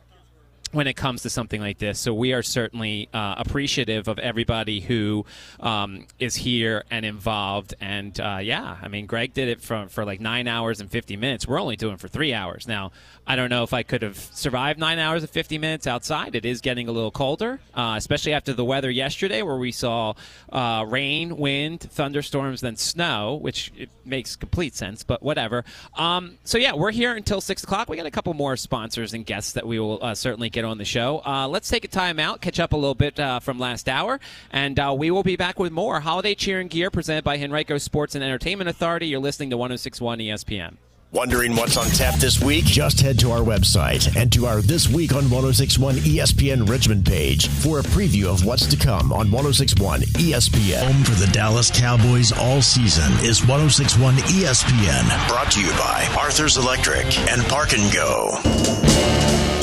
when 0.73 0.87
it 0.87 0.95
comes 0.95 1.23
to 1.23 1.31
something 1.31 1.61
like 1.61 1.79
this. 1.79 1.99
So 1.99 2.15
we 2.15 2.33
are 2.33 2.43
certainly 2.43 3.09
uh, 3.13 3.35
appreciative 3.39 4.07
of 4.07 4.19
everybody 4.19 4.81
who 4.81 5.27
um, 5.59 6.07
is 6.19 6.37
here 6.37 6.85
and 6.91 7.05
involved. 7.05 7.75
And 7.81 8.19
uh, 8.21 8.39
yeah, 8.41 8.77
I 8.81 8.89
mean, 8.89 9.07
Greg 9.07 9.35
did 9.35 9.49
it 9.49 9.61
for, 9.61 9.89
for 9.89 10.05
like 10.05 10.21
nine 10.21 10.47
hours 10.47 10.81
and 10.81 10.91
50 10.91 11.17
minutes. 11.17 11.47
We're 11.47 11.61
only 11.61 11.77
doing 11.77 11.97
for 11.97 12.09
three 12.09 12.33
hours. 12.33 12.69
Now, 12.69 12.93
I 13.27 13.37
don't 13.37 13.51
know 13.51 13.65
if 13.65 13.73
I 13.73 13.83
could 13.83 14.03
have 14.03 14.17
survived 14.17 14.79
nine 14.79 14.99
hours 14.99 15.23
and 15.23 15.31
50 15.31 15.59
minutes 15.59 15.87
outside. 15.87 16.35
It 16.35 16.45
is 16.45 16.61
getting 16.61 16.89
a 16.89 16.93
little 16.93 17.11
colder, 17.11 17.61
uh, 17.75 17.95
especially 17.97 18.33
after 18.33 18.53
the 18.53 18.65
weather 18.65 18.91
yesterday 18.91 19.43
where 19.43 19.57
we 19.57 19.73
saw 19.73 20.15
uh, 20.53 20.85
rain, 20.89 21.37
wind, 21.37 21.81
thunderstorms, 21.81 22.61
then 22.61 22.77
snow, 22.77 23.37
which 23.37 23.73
makes 24.05 24.37
complete 24.37 24.75
sense, 24.75 25.03
but 25.03 25.23
whatever. 25.23 25.65
Um, 25.97 26.39
so 26.45 26.59
yeah, 26.59 26.75
we're 26.75 26.93
here 26.93 27.15
until 27.15 27.41
6 27.41 27.65
o'clock. 27.65 27.89
We 27.89 27.97
got 27.97 28.07
a 28.07 28.11
couple 28.11 28.35
more 28.35 28.57
sponsors 28.57 29.15
and 29.15 29.27
guests 29.27 29.53
that 29.53 29.67
we 29.67 29.79
will 29.79 30.03
uh, 30.03 30.15
certainly 30.15 30.51
get 30.51 30.60
get 30.61 30.69
on 30.69 30.79
the 30.79 30.85
show. 30.85 31.23
Uh, 31.25 31.49
let's 31.49 31.69
take 31.69 31.85
a 31.85 31.89
time 31.89 32.19
out, 32.19 32.41
catch 32.41 32.61
up 32.61 32.73
a 32.73 32.77
little 32.77 32.95
bit 32.95 33.19
uh, 33.19 33.41
from 33.41 33.59
last 33.59 33.89
hour, 33.89 34.21
and 34.51 34.79
uh, 34.79 34.95
we 34.97 35.11
will 35.11 35.23
be 35.23 35.37
back 35.37 35.59
with 35.59 35.73
more 35.73 36.01
holiday 36.01 36.35
cheer 36.35 36.61
and 36.61 36.71
gear 36.71 36.91
presented 36.91 37.25
by 37.25 37.39
Henrico 37.39 37.79
Sports 37.79 38.15
and 38.15 38.23
Entertainment 38.23 38.69
Authority. 38.69 39.07
You're 39.07 39.21
listening 39.21 39.51
to 39.51 39.57
1061 39.57 40.19
ESPN. 40.19 40.77
Wondering 41.13 41.57
what's 41.57 41.77
on 41.77 41.87
tap 41.87 42.15
this 42.21 42.41
week? 42.41 42.65
Just 42.65 43.01
head 43.01 43.19
to 43.19 43.33
our 43.33 43.41
website 43.41 44.15
and 44.15 44.33
to 44.33 44.47
our 44.47 44.61
This 44.61 44.89
Week 44.89 45.13
on 45.13 45.29
1061 45.29 45.97
ESPN 45.97 46.69
Richmond 46.69 47.05
page 47.05 47.49
for 47.49 47.81
a 47.81 47.83
preview 47.83 48.27
of 48.27 48.45
what's 48.45 48.69
to 48.69 48.77
come 48.77 49.13
on 49.13 49.33
1061 49.33 50.03
ESPN. 50.03 50.85
Home 50.85 51.03
for 51.03 51.17
the 51.17 51.27
Dallas 51.33 51.69
Cowboys 51.69 52.31
all 52.31 52.63
season 52.63 53.11
is 53.25 53.41
1061 53.41 54.19
ESPN. 54.19 55.29
Brought 55.29 55.51
to 55.51 55.61
you 55.61 55.73
by 55.73 56.09
Arthur's 56.17 56.57
Electric 56.57 57.19
and 57.29 57.43
Park 57.47 57.73
and 57.73 57.93
Go. 57.93 59.60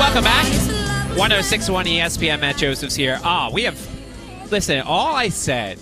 Welcome 0.00 0.24
back. 0.24 0.46
1061 1.16 1.84
ESPN. 1.84 2.40
Matt 2.40 2.56
Josephs 2.56 2.96
here. 2.96 3.20
Ah, 3.22 3.48
oh, 3.48 3.54
we 3.54 3.62
have. 3.62 3.78
Listen, 4.50 4.80
all 4.80 5.14
I 5.14 5.28
said 5.28 5.78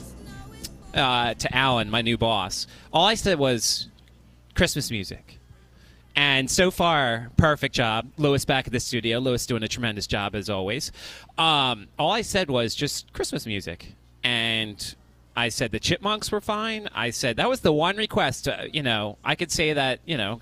uh, 0.93 1.33
to 1.33 1.57
Alan, 1.57 1.89
my 1.89 2.03
new 2.03 2.19
boss, 2.19 2.67
all 2.93 3.07
I 3.07 3.15
said 3.15 3.39
was 3.39 3.89
Christmas 4.55 4.91
music. 4.91 5.39
And 6.15 6.51
so 6.51 6.71
far, 6.71 7.31
perfect 7.37 7.75
job. 7.75 8.11
Lewis 8.19 8.45
back 8.45 8.67
at 8.67 8.73
the 8.73 8.81
studio. 8.81 9.19
Lewis 9.19 9.47
doing 9.47 9.63
a 9.63 9.69
tremendous 9.69 10.07
job 10.07 10.35
as 10.35 10.51
always. 10.51 10.93
Um, 11.39 11.87
all 11.99 12.11
I 12.11 12.23
said 12.23 12.51
was 12.51 12.75
just 12.75 13.13
Christmas 13.13 13.47
music. 13.47 13.95
And 14.25 14.95
I 15.39 15.51
said 15.51 15.71
the 15.71 15.81
chipmunks 15.81 16.33
were 16.33 16.41
fine. 16.41 16.89
I 16.95 17.11
said 17.11 17.37
that 17.37 17.49
was 17.49 17.61
the 17.61 17.73
one 17.73 17.97
request. 17.97 18.49
Uh, 18.49 18.65
you 18.73 18.83
know, 18.83 19.19
I 19.25 19.35
could 19.35 19.53
say 19.53 19.73
that, 19.73 20.01
you 20.05 20.17
know, 20.17 20.41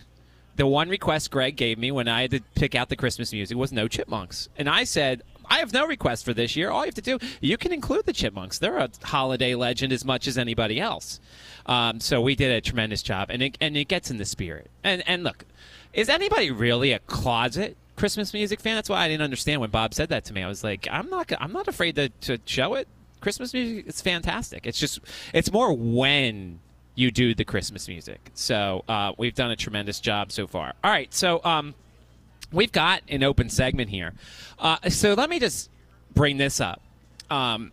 the 0.56 0.66
one 0.66 0.88
request 0.88 1.30
Greg 1.30 1.56
gave 1.56 1.78
me 1.78 1.90
when 1.90 2.08
I 2.08 2.22
had 2.22 2.30
to 2.30 2.40
pick 2.54 2.74
out 2.74 2.88
the 2.88 2.96
Christmas 2.96 3.32
music 3.32 3.56
was 3.58 3.72
no 3.72 3.88
chipmunks. 3.88 4.48
And 4.56 4.70
I 4.70 4.84
said, 4.84 5.22
I 5.48 5.58
have 5.58 5.72
no 5.72 5.86
request 5.86 6.24
for 6.24 6.32
this 6.32 6.56
year. 6.56 6.70
All 6.70 6.80
you 6.80 6.86
have 6.86 6.94
to 6.94 7.02
do, 7.02 7.18
you 7.40 7.56
can 7.56 7.72
include 7.72 8.06
the 8.06 8.12
Chipmunks. 8.12 8.58
They're 8.58 8.78
a 8.78 8.90
holiday 9.02 9.54
legend 9.54 9.92
as 9.92 10.04
much 10.04 10.26
as 10.26 10.38
anybody 10.38 10.80
else. 10.80 11.20
Um, 11.66 12.00
so 12.00 12.20
we 12.20 12.34
did 12.34 12.50
a 12.50 12.60
tremendous 12.60 13.02
job, 13.02 13.30
and 13.30 13.42
it, 13.42 13.58
and 13.60 13.76
it 13.76 13.86
gets 13.86 14.10
in 14.10 14.16
the 14.16 14.24
spirit. 14.24 14.70
And 14.82 15.04
and 15.06 15.22
look, 15.22 15.44
is 15.92 16.08
anybody 16.08 16.50
really 16.50 16.92
a 16.92 16.98
closet 17.00 17.76
Christmas 17.96 18.32
music 18.32 18.60
fan? 18.60 18.74
That's 18.74 18.88
why 18.88 19.04
I 19.04 19.08
didn't 19.08 19.22
understand 19.22 19.60
when 19.60 19.70
Bob 19.70 19.94
said 19.94 20.08
that 20.08 20.24
to 20.24 20.32
me. 20.32 20.42
I 20.42 20.48
was 20.48 20.64
like, 20.64 20.88
I'm 20.90 21.08
not 21.10 21.32
I'm 21.38 21.52
not 21.52 21.68
afraid 21.68 21.94
to, 21.96 22.08
to 22.22 22.38
show 22.44 22.74
it. 22.74 22.88
Christmas 23.20 23.52
music 23.54 23.86
is 23.86 24.00
fantastic. 24.00 24.66
It's 24.66 24.78
just 24.78 25.00
it's 25.32 25.50
more 25.50 25.72
when 25.72 26.60
you 26.94 27.10
do 27.10 27.34
the 27.34 27.44
Christmas 27.44 27.88
music. 27.88 28.30
So 28.34 28.84
uh, 28.88 29.12
we've 29.18 29.34
done 29.34 29.50
a 29.50 29.56
tremendous 29.56 30.00
job 30.00 30.32
so 30.32 30.46
far. 30.46 30.72
All 30.82 30.90
right, 30.90 31.12
so 31.12 31.40
um, 31.44 31.74
we've 32.52 32.72
got 32.72 33.02
an 33.08 33.22
open 33.22 33.48
segment 33.48 33.90
here. 33.90 34.14
Uh, 34.58 34.88
so 34.88 35.14
let 35.14 35.30
me 35.30 35.38
just 35.38 35.70
bring 36.14 36.38
this 36.38 36.60
up. 36.60 36.80
Um, 37.30 37.72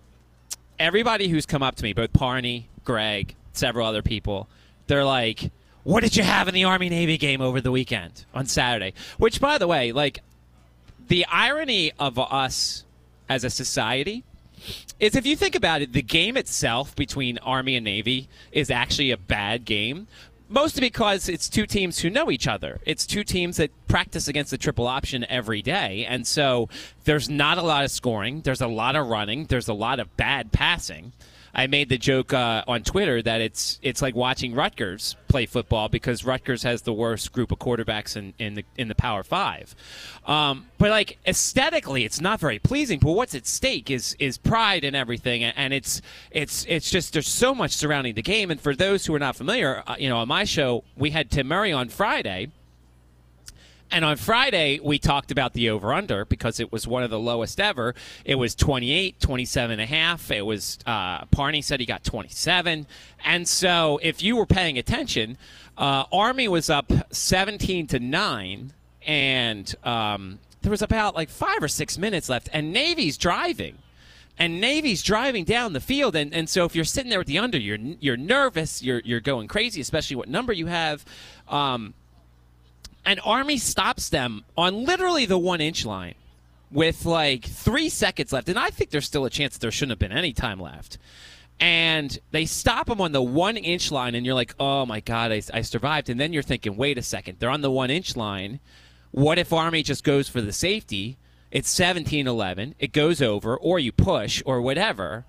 everybody 0.77 1.29
who's 1.29 1.45
come 1.45 1.63
up 1.63 1.75
to 1.75 1.83
me, 1.83 1.93
both 1.93 2.13
Parney, 2.13 2.67
Greg, 2.83 3.35
several 3.53 3.87
other 3.87 4.01
people, 4.01 4.49
they're 4.87 5.05
like, 5.05 5.51
"What 5.83 6.03
did 6.03 6.17
you 6.17 6.23
have 6.23 6.47
in 6.47 6.53
the 6.53 6.65
Army 6.65 6.89
Navy 6.89 7.17
game 7.17 7.41
over 7.41 7.61
the 7.61 7.71
weekend 7.71 8.25
on 8.33 8.45
Saturday?" 8.45 8.93
Which, 9.17 9.39
by 9.39 9.57
the 9.57 9.67
way, 9.67 9.91
like 9.93 10.21
the 11.07 11.25
irony 11.27 11.93
of 11.97 12.19
us 12.19 12.83
as 13.29 13.43
a 13.43 13.49
society 13.49 14.23
is 14.99 15.15
if 15.15 15.25
you 15.25 15.35
think 15.35 15.55
about 15.55 15.81
it, 15.81 15.93
the 15.93 16.01
game 16.01 16.37
itself 16.37 16.95
between 16.95 17.37
Army 17.39 17.75
and 17.75 17.83
Navy 17.83 18.29
is 18.51 18.69
actually 18.71 19.11
a 19.11 19.17
bad 19.17 19.65
game. 19.65 20.07
Mostly 20.49 20.81
because 20.81 21.29
it's 21.29 21.49
two 21.49 21.65
teams 21.65 21.99
who 21.99 22.09
know 22.11 22.29
each 22.29 22.47
other. 22.47 22.79
It's 22.85 23.07
two 23.07 23.23
teams 23.23 23.57
that 23.57 23.71
practice 23.87 24.27
against 24.27 24.51
the 24.51 24.57
triple 24.57 24.87
option 24.87 25.25
every 25.27 25.63
day. 25.63 26.05
And 26.05 26.27
so 26.27 26.69
there's 27.05 27.27
not 27.27 27.57
a 27.57 27.63
lot 27.63 27.83
of 27.85 27.91
scoring. 27.91 28.41
There's 28.41 28.61
a 28.61 28.67
lot 28.67 28.95
of 28.95 29.07
running. 29.07 29.45
There's 29.45 29.67
a 29.67 29.73
lot 29.73 29.99
of 29.99 30.15
bad 30.15 30.51
passing. 30.51 31.13
I 31.53 31.67
made 31.67 31.89
the 31.89 31.97
joke 31.97 32.33
uh, 32.33 32.63
on 32.67 32.81
Twitter 32.83 33.21
that 33.21 33.39
it's 33.39 33.79
it's 33.83 34.01
like 34.01 34.15
watching 34.15 34.55
Rutgers 34.55 35.15
play 35.27 35.45
football 35.45 35.87
because 35.87 36.25
Rutgers 36.25 36.63
has 36.63 36.81
the 36.81 36.93
worst 36.93 37.31
group 37.31 37.51
of 37.51 37.59
quarterbacks 37.59 38.17
in, 38.17 38.33
in 38.39 38.55
the 38.55 38.65
in 38.75 38.87
the 38.87 38.95
Power 38.95 39.23
Five. 39.23 39.75
Um, 40.25 40.65
but 40.79 40.89
like 40.89 41.19
aesthetically, 41.27 42.05
it's 42.05 42.19
not 42.19 42.39
very 42.39 42.57
pleasing. 42.57 42.99
But 42.99 43.11
what's 43.11 43.35
at 43.35 43.45
stake 43.45 43.91
is 43.91 44.15
is 44.17 44.37
pride 44.37 44.83
and 44.83 44.95
everything, 44.95 45.43
and 45.43 45.73
it's 45.73 46.01
it's 46.31 46.65
it's 46.67 46.89
just 46.89 47.13
there's 47.13 47.27
so 47.27 47.53
much 47.53 47.71
surrounding 47.71 48.15
the 48.15 48.23
game. 48.23 48.49
And 48.49 48.59
for 48.59 48.75
those 48.75 49.05
who 49.05 49.13
are 49.13 49.19
not 49.19 49.35
familiar, 49.35 49.83
uh, 49.85 49.95
you 49.99 50.09
know, 50.09 50.17
on 50.17 50.27
my 50.27 50.45
show 50.45 50.83
we 50.97 51.11
had 51.11 51.29
Tim 51.29 51.47
Murray 51.47 51.71
on 51.71 51.89
Friday 51.89 52.49
and 53.93 54.03
on 54.03 54.17
Friday, 54.17 54.79
we 54.81 54.97
talked 54.97 55.29
about 55.29 55.53
the 55.53 55.69
over 55.69 55.93
under 55.93 56.25
because 56.25 56.59
it 56.59 56.71
was 56.71 56.87
one 56.87 57.03
of 57.03 57.11
the 57.11 57.19
lowest 57.19 57.59
ever. 57.59 57.93
It 58.25 58.35
was 58.35 58.55
28, 58.55 59.19
27 59.19 59.71
and 59.71 59.81
a 59.81 59.85
half. 59.85 60.31
It 60.31 60.43
was, 60.43 60.79
uh, 60.87 61.25
Parney 61.25 61.61
said 61.61 61.79
he 61.79 61.85
got 61.85 62.03
27. 62.03 62.87
And 63.23 63.47
so 63.47 63.99
if 64.01 64.23
you 64.23 64.35
were 64.35 64.47
paying 64.47 64.79
attention, 64.79 65.37
uh, 65.77 66.05
Army 66.11 66.47
was 66.47 66.71
up 66.71 66.91
17 67.11 67.85
to 67.85 67.99
9. 67.99 68.73
And 69.05 69.75
um, 69.83 70.39
there 70.63 70.71
was 70.71 70.81
about 70.81 71.13
like 71.13 71.29
five 71.29 71.61
or 71.61 71.67
six 71.67 71.95
minutes 71.95 72.29
left. 72.29 72.49
And 72.51 72.73
Navy's 72.73 73.15
driving 73.15 73.77
and 74.39 74.59
Navy's 74.59 75.03
driving 75.03 75.43
down 75.43 75.73
the 75.73 75.79
field, 75.79 76.15
and, 76.15 76.33
and 76.33 76.49
so 76.49 76.65
if 76.65 76.75
you're 76.75 76.85
sitting 76.85 77.11
there 77.11 77.19
with 77.19 77.27
the 77.27 77.37
under, 77.37 77.59
you're 77.59 77.77
you're 77.99 78.17
nervous, 78.17 78.81
you're 78.81 78.99
you're 79.05 79.19
going 79.19 79.47
crazy, 79.47 79.79
especially 79.79 80.15
what 80.15 80.27
number 80.27 80.51
you 80.51 80.65
have. 80.65 81.05
Um, 81.47 81.93
and 83.05 83.19
Army 83.23 83.57
stops 83.57 84.09
them 84.09 84.43
on 84.57 84.85
literally 84.85 85.25
the 85.25 85.37
one 85.37 85.61
inch 85.61 85.85
line 85.85 86.15
with 86.71 87.05
like 87.05 87.45
three 87.45 87.89
seconds 87.89 88.33
left. 88.33 88.49
And 88.49 88.57
I 88.57 88.69
think 88.69 88.89
there's 88.89 89.05
still 89.05 89.25
a 89.25 89.29
chance 89.29 89.53
that 89.53 89.61
there 89.61 89.71
shouldn't 89.71 89.91
have 89.91 89.99
been 89.99 90.17
any 90.17 90.33
time 90.33 90.59
left. 90.59 90.97
And 91.59 92.17
they 92.31 92.45
stop 92.45 92.87
them 92.87 92.99
on 92.99 93.11
the 93.11 93.21
one 93.21 93.57
inch 93.57 93.91
line, 93.91 94.15
and 94.15 94.25
you're 94.25 94.35
like, 94.35 94.55
oh 94.59 94.85
my 94.85 94.99
God, 94.99 95.31
I, 95.31 95.41
I 95.53 95.61
survived. 95.61 96.09
And 96.09 96.19
then 96.19 96.33
you're 96.33 96.41
thinking, 96.43 96.75
wait 96.75 96.97
a 96.97 97.03
second, 97.03 97.37
they're 97.39 97.49
on 97.49 97.61
the 97.61 97.71
one 97.71 97.91
inch 97.91 98.15
line. 98.17 98.59
What 99.11 99.37
if 99.37 99.53
Army 99.53 99.83
just 99.83 100.03
goes 100.03 100.27
for 100.27 100.41
the 100.41 100.51
safety? 100.51 101.17
It's 101.51 101.69
17 101.69 102.27
11. 102.27 102.73
It 102.79 102.91
goes 102.91 103.21
over, 103.21 103.55
or 103.55 103.77
you 103.77 103.91
push, 103.91 104.41
or 104.45 104.61
whatever. 104.61 105.25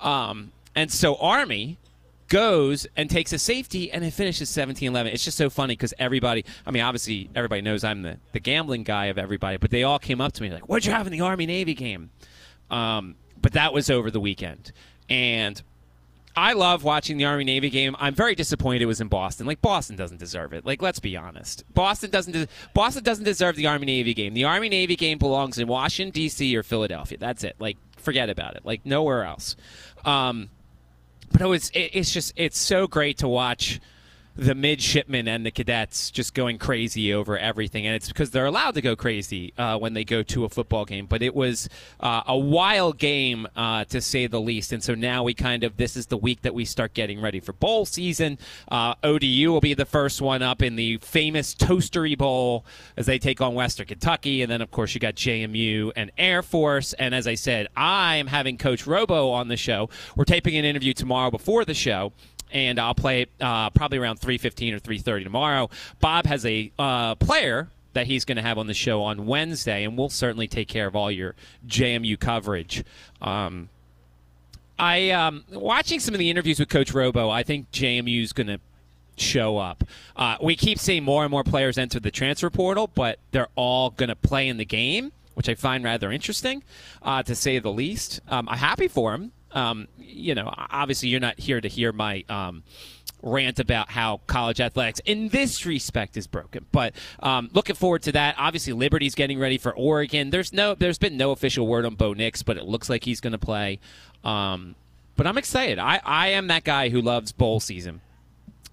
Um, 0.00 0.52
And 0.74 0.90
so 0.90 1.16
Army 1.16 1.76
goes 2.28 2.86
and 2.96 3.08
takes 3.08 3.32
a 3.32 3.38
safety 3.38 3.90
and 3.92 4.04
it 4.04 4.12
finishes 4.12 4.50
17-11 4.50 5.12
it's 5.12 5.24
just 5.24 5.36
so 5.36 5.48
funny 5.48 5.74
because 5.74 5.94
everybody 5.98 6.44
i 6.66 6.70
mean 6.70 6.82
obviously 6.82 7.30
everybody 7.34 7.62
knows 7.62 7.84
i'm 7.84 8.02
the, 8.02 8.18
the 8.32 8.40
gambling 8.40 8.82
guy 8.82 9.06
of 9.06 9.18
everybody 9.18 9.56
but 9.56 9.70
they 9.70 9.82
all 9.82 9.98
came 9.98 10.20
up 10.20 10.32
to 10.32 10.42
me 10.42 10.50
like 10.50 10.68
what'd 10.68 10.84
you 10.84 10.92
have 10.92 11.06
in 11.06 11.12
the 11.12 11.20
army 11.20 11.46
navy 11.46 11.74
game 11.74 12.10
um, 12.68 13.14
but 13.40 13.52
that 13.52 13.72
was 13.72 13.90
over 13.90 14.10
the 14.10 14.20
weekend 14.20 14.72
and 15.08 15.62
I 16.36 16.52
love 16.52 16.84
watching 16.84 17.16
the 17.16 17.24
Army 17.24 17.44
Navy 17.44 17.70
game. 17.70 17.96
I'm 17.98 18.14
very 18.14 18.34
disappointed 18.34 18.82
it 18.82 18.86
was 18.86 19.00
in 19.00 19.08
Boston. 19.08 19.46
Like 19.46 19.62
Boston 19.62 19.96
doesn't 19.96 20.18
deserve 20.18 20.52
it. 20.52 20.66
Like 20.66 20.82
let's 20.82 21.00
be 21.00 21.16
honest. 21.16 21.64
Boston 21.72 22.10
doesn't 22.10 22.32
de- 22.32 22.48
Boston 22.74 23.02
doesn't 23.02 23.24
deserve 23.24 23.56
the 23.56 23.66
Army 23.66 23.86
Navy 23.86 24.12
game. 24.12 24.34
The 24.34 24.44
Army 24.44 24.68
Navy 24.68 24.96
game 24.96 25.16
belongs 25.16 25.58
in 25.58 25.66
Washington 25.66 26.12
D.C. 26.12 26.54
or 26.54 26.62
Philadelphia. 26.62 27.16
That's 27.16 27.42
it. 27.42 27.56
Like 27.58 27.78
forget 27.96 28.28
about 28.28 28.54
it. 28.54 28.66
Like 28.66 28.84
nowhere 28.84 29.24
else. 29.24 29.56
Um, 30.04 30.50
but 31.36 31.44
it 31.44 31.48
was 31.48 31.68
it, 31.70 31.90
it's 31.92 32.12
just 32.12 32.32
it's 32.36 32.58
so 32.58 32.86
great 32.86 33.18
to 33.18 33.28
watch 33.28 33.78
the 34.36 34.54
midshipmen 34.54 35.26
and 35.28 35.46
the 35.46 35.50
cadets 35.50 36.10
just 36.10 36.34
going 36.34 36.58
crazy 36.58 37.12
over 37.12 37.38
everything. 37.38 37.86
And 37.86 37.94
it's 37.94 38.08
because 38.08 38.30
they're 38.30 38.46
allowed 38.46 38.74
to 38.74 38.82
go 38.82 38.94
crazy 38.94 39.54
uh, 39.56 39.78
when 39.78 39.94
they 39.94 40.04
go 40.04 40.22
to 40.24 40.44
a 40.44 40.48
football 40.48 40.84
game. 40.84 41.06
But 41.06 41.22
it 41.22 41.34
was 41.34 41.68
uh, 42.00 42.22
a 42.26 42.36
wild 42.36 42.98
game, 42.98 43.46
uh, 43.56 43.84
to 43.86 44.00
say 44.00 44.26
the 44.26 44.40
least. 44.40 44.72
And 44.72 44.82
so 44.82 44.94
now 44.94 45.22
we 45.22 45.32
kind 45.32 45.64
of, 45.64 45.76
this 45.76 45.96
is 45.96 46.06
the 46.06 46.18
week 46.18 46.42
that 46.42 46.54
we 46.54 46.64
start 46.64 46.92
getting 46.92 47.20
ready 47.20 47.40
for 47.40 47.54
bowl 47.54 47.86
season. 47.86 48.38
Uh, 48.70 48.94
ODU 49.02 49.50
will 49.50 49.60
be 49.60 49.74
the 49.74 49.86
first 49.86 50.20
one 50.20 50.42
up 50.42 50.62
in 50.62 50.76
the 50.76 50.98
famous 50.98 51.54
Toastery 51.54 52.16
Bowl 52.16 52.66
as 52.96 53.06
they 53.06 53.18
take 53.18 53.40
on 53.40 53.54
Western 53.54 53.86
Kentucky. 53.86 54.42
And 54.42 54.52
then, 54.52 54.60
of 54.60 54.70
course, 54.70 54.94
you 54.94 55.00
got 55.00 55.14
JMU 55.14 55.92
and 55.96 56.10
Air 56.18 56.42
Force. 56.42 56.92
And 56.94 57.14
as 57.14 57.26
I 57.26 57.36
said, 57.36 57.68
I'm 57.76 58.26
having 58.26 58.58
Coach 58.58 58.86
Robo 58.86 59.30
on 59.30 59.48
the 59.48 59.56
show. 59.56 59.88
We're 60.14 60.24
taping 60.24 60.56
an 60.56 60.64
interview 60.64 60.92
tomorrow 60.92 61.30
before 61.30 61.64
the 61.64 61.74
show 61.74 62.12
and 62.52 62.78
I'll 62.78 62.94
play 62.94 63.22
it 63.22 63.30
uh, 63.40 63.70
probably 63.70 63.98
around 63.98 64.20
3:15 64.20 64.74
or 64.74 64.80
3:30 64.80 65.24
tomorrow. 65.24 65.70
Bob 66.00 66.26
has 66.26 66.44
a 66.46 66.70
uh, 66.78 67.14
player 67.16 67.68
that 67.92 68.06
he's 68.06 68.24
going 68.24 68.36
to 68.36 68.42
have 68.42 68.58
on 68.58 68.66
the 68.66 68.74
show 68.74 69.02
on 69.02 69.26
Wednesday, 69.26 69.84
and 69.84 69.96
we'll 69.96 70.10
certainly 70.10 70.46
take 70.46 70.68
care 70.68 70.86
of 70.86 70.94
all 70.94 71.10
your 71.10 71.34
JMU 71.66 72.18
coverage. 72.20 72.84
Um, 73.22 73.70
I 74.78 75.10
um, 75.10 75.44
watching 75.50 76.00
some 76.00 76.14
of 76.14 76.18
the 76.18 76.28
interviews 76.28 76.60
with 76.60 76.68
Coach 76.68 76.92
Robo. 76.92 77.30
I 77.30 77.42
think 77.42 77.70
JMU 77.72 78.22
is 78.22 78.32
going 78.32 78.48
to 78.48 78.60
show 79.16 79.56
up. 79.56 79.84
Uh, 80.14 80.36
we 80.42 80.56
keep 80.56 80.78
seeing 80.78 81.04
more 81.04 81.24
and 81.24 81.30
more 81.30 81.42
players 81.42 81.78
enter 81.78 81.98
the 81.98 82.10
transfer 82.10 82.50
portal, 82.50 82.90
but 82.94 83.18
they're 83.30 83.48
all 83.54 83.90
going 83.90 84.10
to 84.10 84.16
play 84.16 84.46
in 84.48 84.58
the 84.58 84.66
game, 84.66 85.12
which 85.32 85.48
I 85.48 85.54
find 85.54 85.82
rather 85.82 86.12
interesting, 86.12 86.62
uh, 87.02 87.22
to 87.22 87.34
say 87.34 87.58
the 87.58 87.72
least. 87.72 88.20
Um, 88.28 88.46
I'm 88.48 88.58
happy 88.58 88.88
for 88.88 89.14
him 89.14 89.32
um, 89.56 89.88
you 89.98 90.34
know, 90.34 90.52
obviously 90.54 91.08
you're 91.08 91.18
not 91.18 91.40
here 91.40 91.60
to 91.60 91.68
hear 91.68 91.90
my 91.90 92.24
um, 92.28 92.62
rant 93.22 93.58
about 93.58 93.90
how 93.90 94.20
college 94.26 94.60
athletics 94.60 95.00
in 95.06 95.28
this 95.28 95.64
respect 95.64 96.16
is 96.18 96.26
broken. 96.26 96.66
But 96.70 96.94
um, 97.20 97.48
looking 97.54 97.74
forward 97.74 98.02
to 98.02 98.12
that. 98.12 98.36
Obviously, 98.38 98.74
Liberty's 98.74 99.14
getting 99.14 99.38
ready 99.38 99.56
for 99.56 99.74
Oregon. 99.74 100.28
There's 100.28 100.52
no, 100.52 100.74
there's 100.74 100.98
been 100.98 101.16
no 101.16 101.30
official 101.30 101.66
word 101.66 101.86
on 101.86 101.94
Bo 101.94 102.12
Nix, 102.12 102.42
but 102.42 102.58
it 102.58 102.64
looks 102.64 102.90
like 102.90 103.04
he's 103.04 103.22
going 103.22 103.32
to 103.32 103.38
play. 103.38 103.80
Um, 104.22 104.74
but 105.16 105.26
I'm 105.26 105.38
excited. 105.38 105.78
I, 105.78 106.02
I 106.04 106.28
am 106.28 106.48
that 106.48 106.62
guy 106.62 106.90
who 106.90 107.00
loves 107.00 107.32
bowl 107.32 107.58
season. 107.58 108.02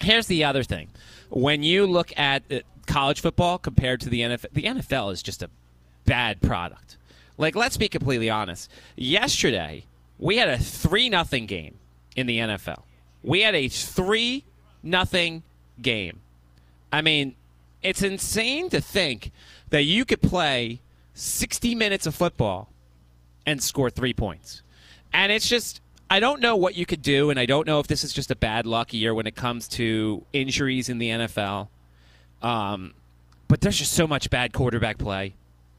Here's 0.02 0.28
the 0.28 0.44
other 0.44 0.64
thing: 0.64 0.90
when 1.30 1.64
you 1.64 1.86
look 1.86 2.12
at 2.18 2.44
uh, 2.52 2.60
college 2.88 3.22
football 3.22 3.58
compared 3.58 4.02
to 4.02 4.10
the 4.10 4.20
NFL, 4.20 4.52
the 4.52 4.64
NFL 4.64 5.14
is 5.14 5.24
just 5.24 5.42
a 5.42 5.50
bad 6.04 6.42
product. 6.42 6.98
Like, 7.38 7.56
let's 7.56 7.78
be 7.78 7.88
completely 7.88 8.30
honest. 8.30 8.70
Yesterday, 8.98 9.86
we 10.20 10.38
had 10.38 10.50
a 10.50 10.58
3 10.58 11.10
nothing 11.10 11.46
game 11.46 11.78
in 12.16 12.28
the 12.28 12.40
NFL. 12.40 12.84
We 13.24 13.42
had 13.42 13.56
a 13.56 13.68
3 13.68 14.44
nothing 14.82 15.44
game. 15.82 16.22
I 16.92 17.02
mean, 17.02 17.36
it's 17.82 18.02
insane 18.02 18.70
to 18.70 18.82
think 18.82 19.32
that 19.70 19.84
you 19.84 20.06
could 20.06 20.22
play 20.22 20.80
60 21.14 21.76
minutes 21.76 22.06
of 22.06 22.16
football 22.16 22.70
and 23.46 23.62
score 23.62 23.90
3 23.90 24.14
points. 24.14 24.62
And 25.12 25.32
it's 25.32 25.48
just 25.48 25.82
I 26.10 26.20
don't 26.20 26.42
know 26.42 26.56
what 26.56 26.76
you 26.76 26.86
could 26.86 27.02
do 27.02 27.30
and 27.30 27.40
I 27.40 27.46
don't 27.46 27.66
know 27.66 27.80
if 27.80 27.88
this 27.88 28.04
is 28.04 28.14
just 28.14 28.30
a 28.30 28.36
bad 28.36 28.68
luck 28.68 28.94
year 28.94 29.14
when 29.14 29.26
it 29.26 29.36
comes 29.36 29.68
to 29.70 30.24
injuries 30.32 30.90
in 30.90 31.00
the 31.00 31.10
NFL. 31.10 31.70
Um, 32.42 32.94
but 33.48 33.62
there's 33.62 33.78
just 33.78 33.94
so 33.94 34.06
much 34.06 34.30
bad 34.30 34.54
quarterback 34.54 34.98
play. 34.98 35.34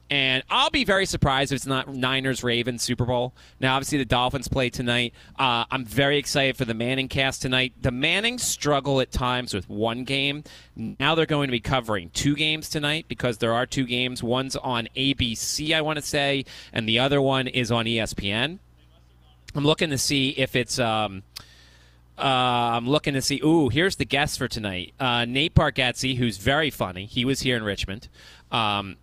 And 0.09 0.43
I'll 0.51 0.69
be 0.69 0.83
very 0.83 1.07
surprised 1.07 1.51
if 1.51 1.55
it's 1.55 1.65
not 1.65 1.93
Niners 1.93 2.43
Ravens 2.43 2.83
Super 2.83 3.05
Bowl. 3.05 3.33
Now, 3.59 3.75
obviously, 3.75 3.97
the 3.97 4.05
Dolphins 4.05 4.47
play 4.47 4.69
tonight. 4.69 5.13
Uh, 5.37 5.65
I'm 5.71 5.83
very 5.83 6.19
excited 6.19 6.57
for 6.57 6.65
the 6.65 6.75
Manning 6.75 7.07
cast 7.07 7.41
tonight. 7.41 7.73
The 7.81 7.91
Mannings 7.91 8.43
struggle 8.43 9.01
at 9.01 9.11
times 9.11 9.53
with 9.53 9.67
one 9.67 10.03
game. 10.03 10.43
Now 10.75 11.15
they're 11.15 11.25
going 11.25 11.47
to 11.47 11.51
be 11.51 11.59
covering 11.59 12.11
two 12.11 12.35
games 12.35 12.69
tonight 12.69 13.05
because 13.07 13.39
there 13.39 13.53
are 13.53 13.65
two 13.65 13.85
games. 13.85 14.21
One's 14.21 14.55
on 14.55 14.87
ABC, 14.95 15.73
I 15.73 15.81
want 15.81 15.97
to 15.97 16.05
say, 16.05 16.45
and 16.71 16.87
the 16.87 16.99
other 16.99 17.19
one 17.19 17.47
is 17.47 17.71
on 17.71 17.85
ESPN. 17.85 18.59
I'm 19.55 19.63
looking 19.63 19.89
to 19.89 19.97
see 19.97 20.29
if 20.29 20.55
it's. 20.55 20.77
Um, 20.77 21.23
uh, 22.17 22.21
I'm 22.21 22.87
looking 22.87 23.13
to 23.15 23.21
see. 23.21 23.41
Ooh, 23.43 23.69
here's 23.69 23.95
the 23.95 24.05
guest 24.05 24.37
for 24.37 24.47
tonight. 24.47 24.93
Uh, 24.99 25.25
Nate 25.25 25.55
Bargatze, 25.55 26.15
who's 26.17 26.37
very 26.37 26.69
funny. 26.69 27.05
He 27.05 27.25
was 27.25 27.41
here 27.41 27.57
in 27.57 27.63
Richmond. 27.63 28.07
Um, 28.51 28.97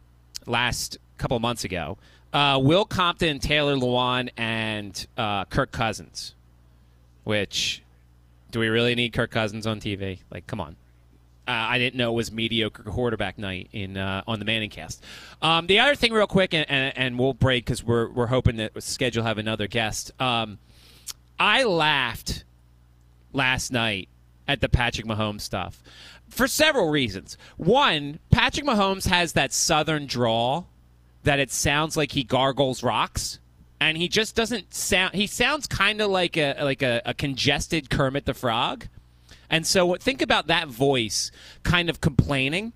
last 0.47 0.99
couple 1.19 1.39
months 1.39 1.65
ago. 1.65 1.99
Uh, 2.33 2.59
Will 2.63 2.85
Compton, 2.85 3.39
Taylor 3.39 3.77
Lewan, 3.77 4.31
and 4.37 5.07
uh, 5.17 5.45
Kirk 5.47 5.71
Cousins. 5.71 6.35
Which, 7.25 7.83
do 8.51 8.59
we 8.59 8.69
really 8.69 8.95
need 8.95 9.13
Kirk 9.13 9.31
Cousins 9.31 9.67
on 9.67 9.81
TV? 9.81 10.19
Like, 10.31 10.47
come 10.47 10.61
on. 10.61 10.77
Uh, 11.47 11.51
I 11.51 11.79
didn't 11.79 11.97
know 11.97 12.13
it 12.13 12.15
was 12.15 12.31
mediocre 12.31 12.85
quarterback 12.85 13.37
night 13.37 13.69
in 13.73 13.97
uh, 13.97 14.23
on 14.27 14.39
the 14.39 14.45
Manning 14.45 14.71
cast. 14.71 15.03
Um, 15.43 15.67
the 15.67 15.81
other 15.81 15.95
thing, 15.97 16.13
real 16.13 16.29
quick, 16.29 16.55
and, 16.55 16.69
and, 16.71 16.97
and 16.97 17.19
we'll 17.19 17.35
break 17.35 17.65
because 17.65 17.83
we're 17.83 18.09
we're 18.11 18.29
hoping 18.29 18.57
that 18.57 18.81
schedule 18.83 19.25
have 19.25 19.39
another 19.39 19.67
guest. 19.67 20.13
Um, 20.21 20.59
I 21.41 21.65
laughed 21.65 22.45
last 23.33 23.73
night 23.73 24.09
at 24.47 24.61
the 24.61 24.69
Patrick 24.69 25.07
Mahomes 25.07 25.41
stuff 25.41 25.83
for 26.33 26.49
several 26.49 26.89
reasons. 26.89 27.37
One, 27.57 28.19
Patrick 28.31 28.67
Mahomes 28.67 29.07
has 29.07 29.35
that 29.35 29.53
southern 29.53 30.07
drawl 30.07 30.69
that 31.25 31.39
it 31.39 31.53
sounds 31.53 31.97
like 31.97 32.13
he 32.13 32.25
gargles 32.25 32.83
rocks. 32.83 33.39
And 33.81 33.97
he 33.97 34.09
just 34.09 34.35
doesn't 34.35 34.73
sound. 34.73 35.15
He 35.15 35.27
sounds 35.27 35.67
kind 35.67 36.01
of 36.01 36.11
like 36.11 36.37
a 36.37 36.55
like 36.63 36.83
a, 36.83 37.03
a 37.05 37.15
congested 37.15 37.91
Kermit 37.91 38.27
the 38.27 38.35
Frog, 38.35 38.87
and 39.51 39.67
so 39.67 39.97
think 39.97 40.23
about 40.23 40.47
that 40.47 40.69
voice 40.69 41.33
kind 41.65 41.91
of 41.91 42.01
complaining. 42.01 42.75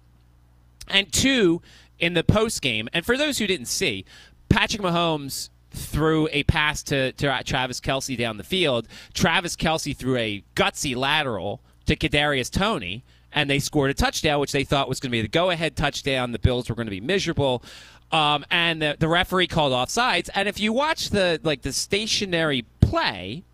And 0.88 1.12
two, 1.12 1.62
in 2.00 2.14
the 2.14 2.24
post 2.24 2.60
game, 2.60 2.88
and 2.92 3.06
for 3.06 3.16
those 3.16 3.38
who 3.38 3.46
didn't 3.46 3.66
see, 3.66 4.04
Patrick 4.48 4.82
Mahomes 4.82 5.50
threw 5.70 6.28
a 6.32 6.42
pass 6.42 6.82
to, 6.84 7.12
to 7.12 7.42
Travis 7.44 7.80
Kelce 7.80 8.18
down 8.18 8.36
the 8.36 8.44
field. 8.44 8.88
Travis 9.14 9.54
Kelce 9.54 9.96
threw 9.96 10.16
a 10.16 10.42
gutsy 10.56 10.96
lateral 10.96 11.60
to 11.86 11.94
Kadarius 11.94 12.50
Toney, 12.50 13.04
and 13.36 13.50
they 13.50 13.60
scored 13.60 13.90
a 13.90 13.94
touchdown, 13.94 14.40
which 14.40 14.50
they 14.50 14.64
thought 14.64 14.88
was 14.88 14.98
going 14.98 15.10
to 15.10 15.16
be 15.16 15.22
the 15.22 15.28
go-ahead 15.28 15.76
touchdown. 15.76 16.32
The 16.32 16.38
Bills 16.38 16.68
were 16.68 16.74
going 16.74 16.86
to 16.86 16.90
be 16.90 17.00
miserable. 17.02 17.62
Um, 18.10 18.44
and 18.50 18.80
the, 18.80 18.96
the 18.98 19.08
referee 19.08 19.46
called 19.46 19.72
offsides. 19.72 20.30
And 20.34 20.48
if 20.48 20.58
you 20.58 20.72
watch 20.72 21.10
the 21.10 21.40
like 21.42 21.62
the 21.62 21.72
stationary 21.72 22.64
play, 22.80 23.44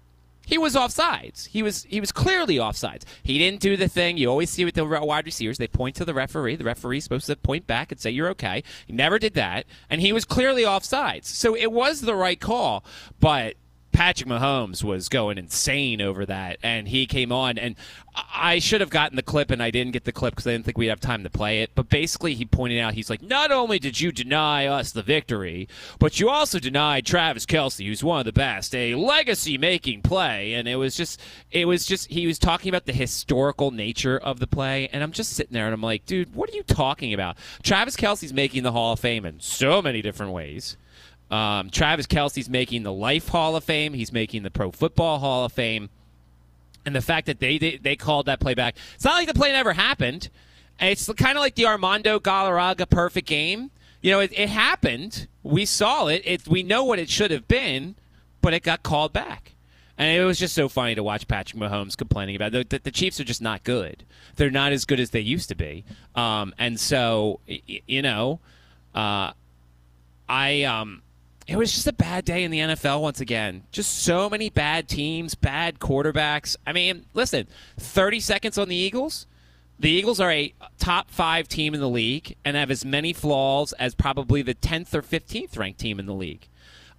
he 0.47 0.59
was 0.59 0.75
offsides. 0.75 1.49
He 1.49 1.63
was 1.63 1.85
he 1.85 2.01
was 2.01 2.13
clearly 2.13 2.57
offsides. 2.57 3.03
He 3.23 3.39
didn't 3.39 3.61
do 3.61 3.77
the 3.77 3.89
thing 3.89 4.19
you 4.19 4.29
always 4.29 4.51
see 4.51 4.65
with 4.65 4.75
the 4.75 4.85
wide 4.85 5.27
receivers. 5.27 5.59
They 5.59 5.69
point 5.69 5.97
to 5.97 6.05
the 6.05 6.15
referee. 6.15 6.57
The 6.57 6.65
referee's 6.65 7.05
supposed 7.05 7.27
to 7.27 7.37
point 7.37 7.67
back 7.67 7.91
and 7.91 8.01
say 8.01 8.11
you're 8.11 8.29
okay. 8.31 8.63
He 8.87 8.93
never 8.93 9.19
did 9.19 9.35
that, 9.35 9.67
and 9.91 10.01
he 10.01 10.13
was 10.13 10.25
clearly 10.25 10.63
offsides. 10.63 11.25
So 11.25 11.57
it 11.57 11.73
was 11.73 12.03
the 12.03 12.15
right 12.15 12.39
call, 12.39 12.85
but 13.19 13.55
Patrick 13.93 14.29
Mahomes 14.29 14.83
was 14.83 15.09
going 15.09 15.39
insane 15.39 16.01
over 16.01 16.27
that, 16.27 16.59
and 16.63 16.89
he 16.89 17.07
came 17.07 17.31
on, 17.31 17.59
and 17.59 17.77
I 18.35 18.59
should 18.59 18.81
have 18.81 18.91
gotten 18.91 19.17
the 19.17 19.23
clip, 19.23 19.51
and 19.51 19.63
I 19.63 19.71
didn't 19.71 19.93
get 19.93 20.05
the 20.05 20.13
clip 20.13 20.35
because 20.35 20.47
I 20.47 20.53
didn't 20.53 20.65
think 20.65 20.77
we'd 20.77 20.89
have 20.89 21.01
time 21.01 21.23
to 21.23 21.31
play 21.31 21.63
it. 21.63 21.71
But 21.75 21.89
basically, 21.89 22.35
he 22.35 22.45
pointed 22.45 22.81
out, 22.81 22.95
he's 22.95 23.09
like, 23.09 23.23
not 23.23 23.51
only 23.51 23.79
did 23.79 24.01
you 24.01 24.13
deny 24.13 24.67
us 24.67 24.93
the 24.93 25.03
victory, 25.03 25.69
but 25.99 26.21
you 26.21 26.29
also 26.29 26.59
denied 26.59 27.07
Travis 27.07 27.47
Kelce, 27.47 27.87
who's 27.87 28.03
one 28.03 28.19
of 28.19 28.25
the 28.25 28.33
best, 28.33 28.75
a 28.75 28.95
legacy-making 28.95 30.03
play, 30.03 30.55
and 30.55 30.67
it 30.67 30.77
was 30.77 30.97
just, 30.97 31.21
it 31.51 31.67
was 31.67 31.87
just, 31.87 32.11
he 32.11 32.27
was 32.27 32.39
talking 32.39 32.69
about 32.69 32.87
the 32.87 32.93
historical 32.93 33.71
nature 33.71 34.19
of 34.19 34.41
the 34.41 34.47
play, 34.47 34.89
and 34.93 35.03
I'm 35.03 35.13
just 35.13 35.33
sitting 35.33 35.53
there, 35.53 35.67
and 35.67 35.75
I'm 35.75 35.83
like, 35.83 36.07
dude, 36.07 36.35
what 36.35 36.51
are 36.51 36.57
you 36.57 36.63
talking 36.63 37.15
about? 37.15 37.37
Travis 37.63 37.97
Kelce's 37.97 38.33
making 38.33 38.63
the 38.63 38.73
Hall 38.73 38.95
of 38.95 39.01
Fame 39.01 39.25
in 39.25 39.41
so 39.41 39.81
many 39.81 40.03
different 40.03 40.33
ways. 40.33 40.77
Um, 41.33 41.71
Travis 41.71 42.07
Kelce's 42.07 42.49
making 42.49 42.83
the 42.83 42.93
Life 42.93 43.29
Hall 43.29 43.57
of 43.57 43.65
Fame. 43.65 43.95
He's 43.95 44.13
making 44.13 44.43
the 44.43 44.51
Pro 44.51 44.71
Football 44.71 45.19
Hall 45.19 45.47
of 45.47 45.53
Fame. 45.53 45.89
And 46.85 46.95
the 46.95 47.01
fact 47.01 47.27
that 47.27 47.41
they 47.41 47.59
they, 47.59 47.79
they 47.79 47.97
called 47.97 48.27
that 48.27 48.39
play 48.39 48.55
back, 48.55 48.77
it's 48.95 49.05
not 49.05 49.15
like 49.15 49.29
the 49.29 49.35
play 49.35 49.51
never 49.51 49.73
happened. 49.73 50.29
It's 50.79 51.11
kind 51.15 51.39
of 51.39 51.41
like 51.41 51.55
the 51.55 51.67
Armando 51.67 52.19
Galarraga 52.19 52.89
perfect 52.89 53.27
game. 53.27 53.71
You 54.03 54.11
know, 54.11 54.21
it, 54.21 54.33
it 54.37 54.49
happened. 54.49 55.27
We 55.43 55.65
saw 55.65 56.09
it. 56.09 56.23
it. 56.25 56.47
We 56.49 56.63
know 56.63 56.85
what 56.85 56.99
it 56.99 57.09
should 57.09 57.31
have 57.31 57.49
been, 57.49 57.95
but 58.43 58.53
it 58.53 58.63
got 58.63 58.83
called 58.83 59.13
back. 59.13 59.53
And 59.97 60.15
it 60.15 60.25
was 60.25 60.39
just 60.39 60.55
so 60.55 60.69
funny 60.69 60.95
to 60.97 61.03
watch 61.03 61.29
Patrick 61.29 61.63
Mahomes 61.63 61.97
complaining 61.97 62.35
about 62.35 62.55
it. 62.55 62.69
The, 62.69 62.79
the, 62.79 62.85
the 62.85 62.91
Chiefs 62.91 63.21
are 63.21 63.25
just 63.25 63.41
not 63.41 63.63
good. 63.63 64.05
They're 64.37 64.51
not 64.51 64.73
as 64.73 64.85
good 64.85 64.99
as 64.99 65.11
they 65.11 65.21
used 65.21 65.49
to 65.51 65.55
be. 65.55 65.85
Um, 66.15 66.53
and 66.59 66.81
so, 66.81 67.41
you 67.47 68.03
know, 68.03 68.41
uh, 68.95 69.33
I 70.29 70.63
um, 70.65 71.03
it 71.47 71.57
was 71.57 71.73
just 71.73 71.87
a 71.87 71.93
bad 71.93 72.25
day 72.25 72.45
in 72.45 72.51
the 72.51 72.59
NFL 72.59 73.01
once 73.01 73.21
again. 73.21 73.65
Just 73.73 74.03
so 74.03 74.31
many 74.31 74.49
bad 74.49 74.89
teams, 74.89 75.35
bad 75.35 75.79
quarterbacks. 75.79 76.57
I 76.67 76.73
mean, 76.73 77.07
listen, 77.15 77.47
30 77.79 78.21
seconds 78.21 78.59
on 78.59 78.69
the 78.69 78.77
Eagles. 78.77 79.27
The 79.79 79.91
Eagles 79.91 80.21
are 80.21 80.31
a 80.31 80.55
top 80.79 81.11
five 81.11 81.49
team 81.49 81.75
in 81.75 81.81
the 81.81 81.89
league 81.89 82.37
and 82.45 82.57
have 82.57 82.71
as 82.71 82.85
many 82.85 83.13
flaws 83.13 83.73
as 83.75 83.95
probably 83.95 84.43
the 84.43 84.55
10th 84.55 84.95
or 84.95 85.03
15th 85.03 85.59
ranked 85.59 85.81
team 85.81 85.99
in 85.99 86.07
the 86.07 86.15
league. 86.15 86.49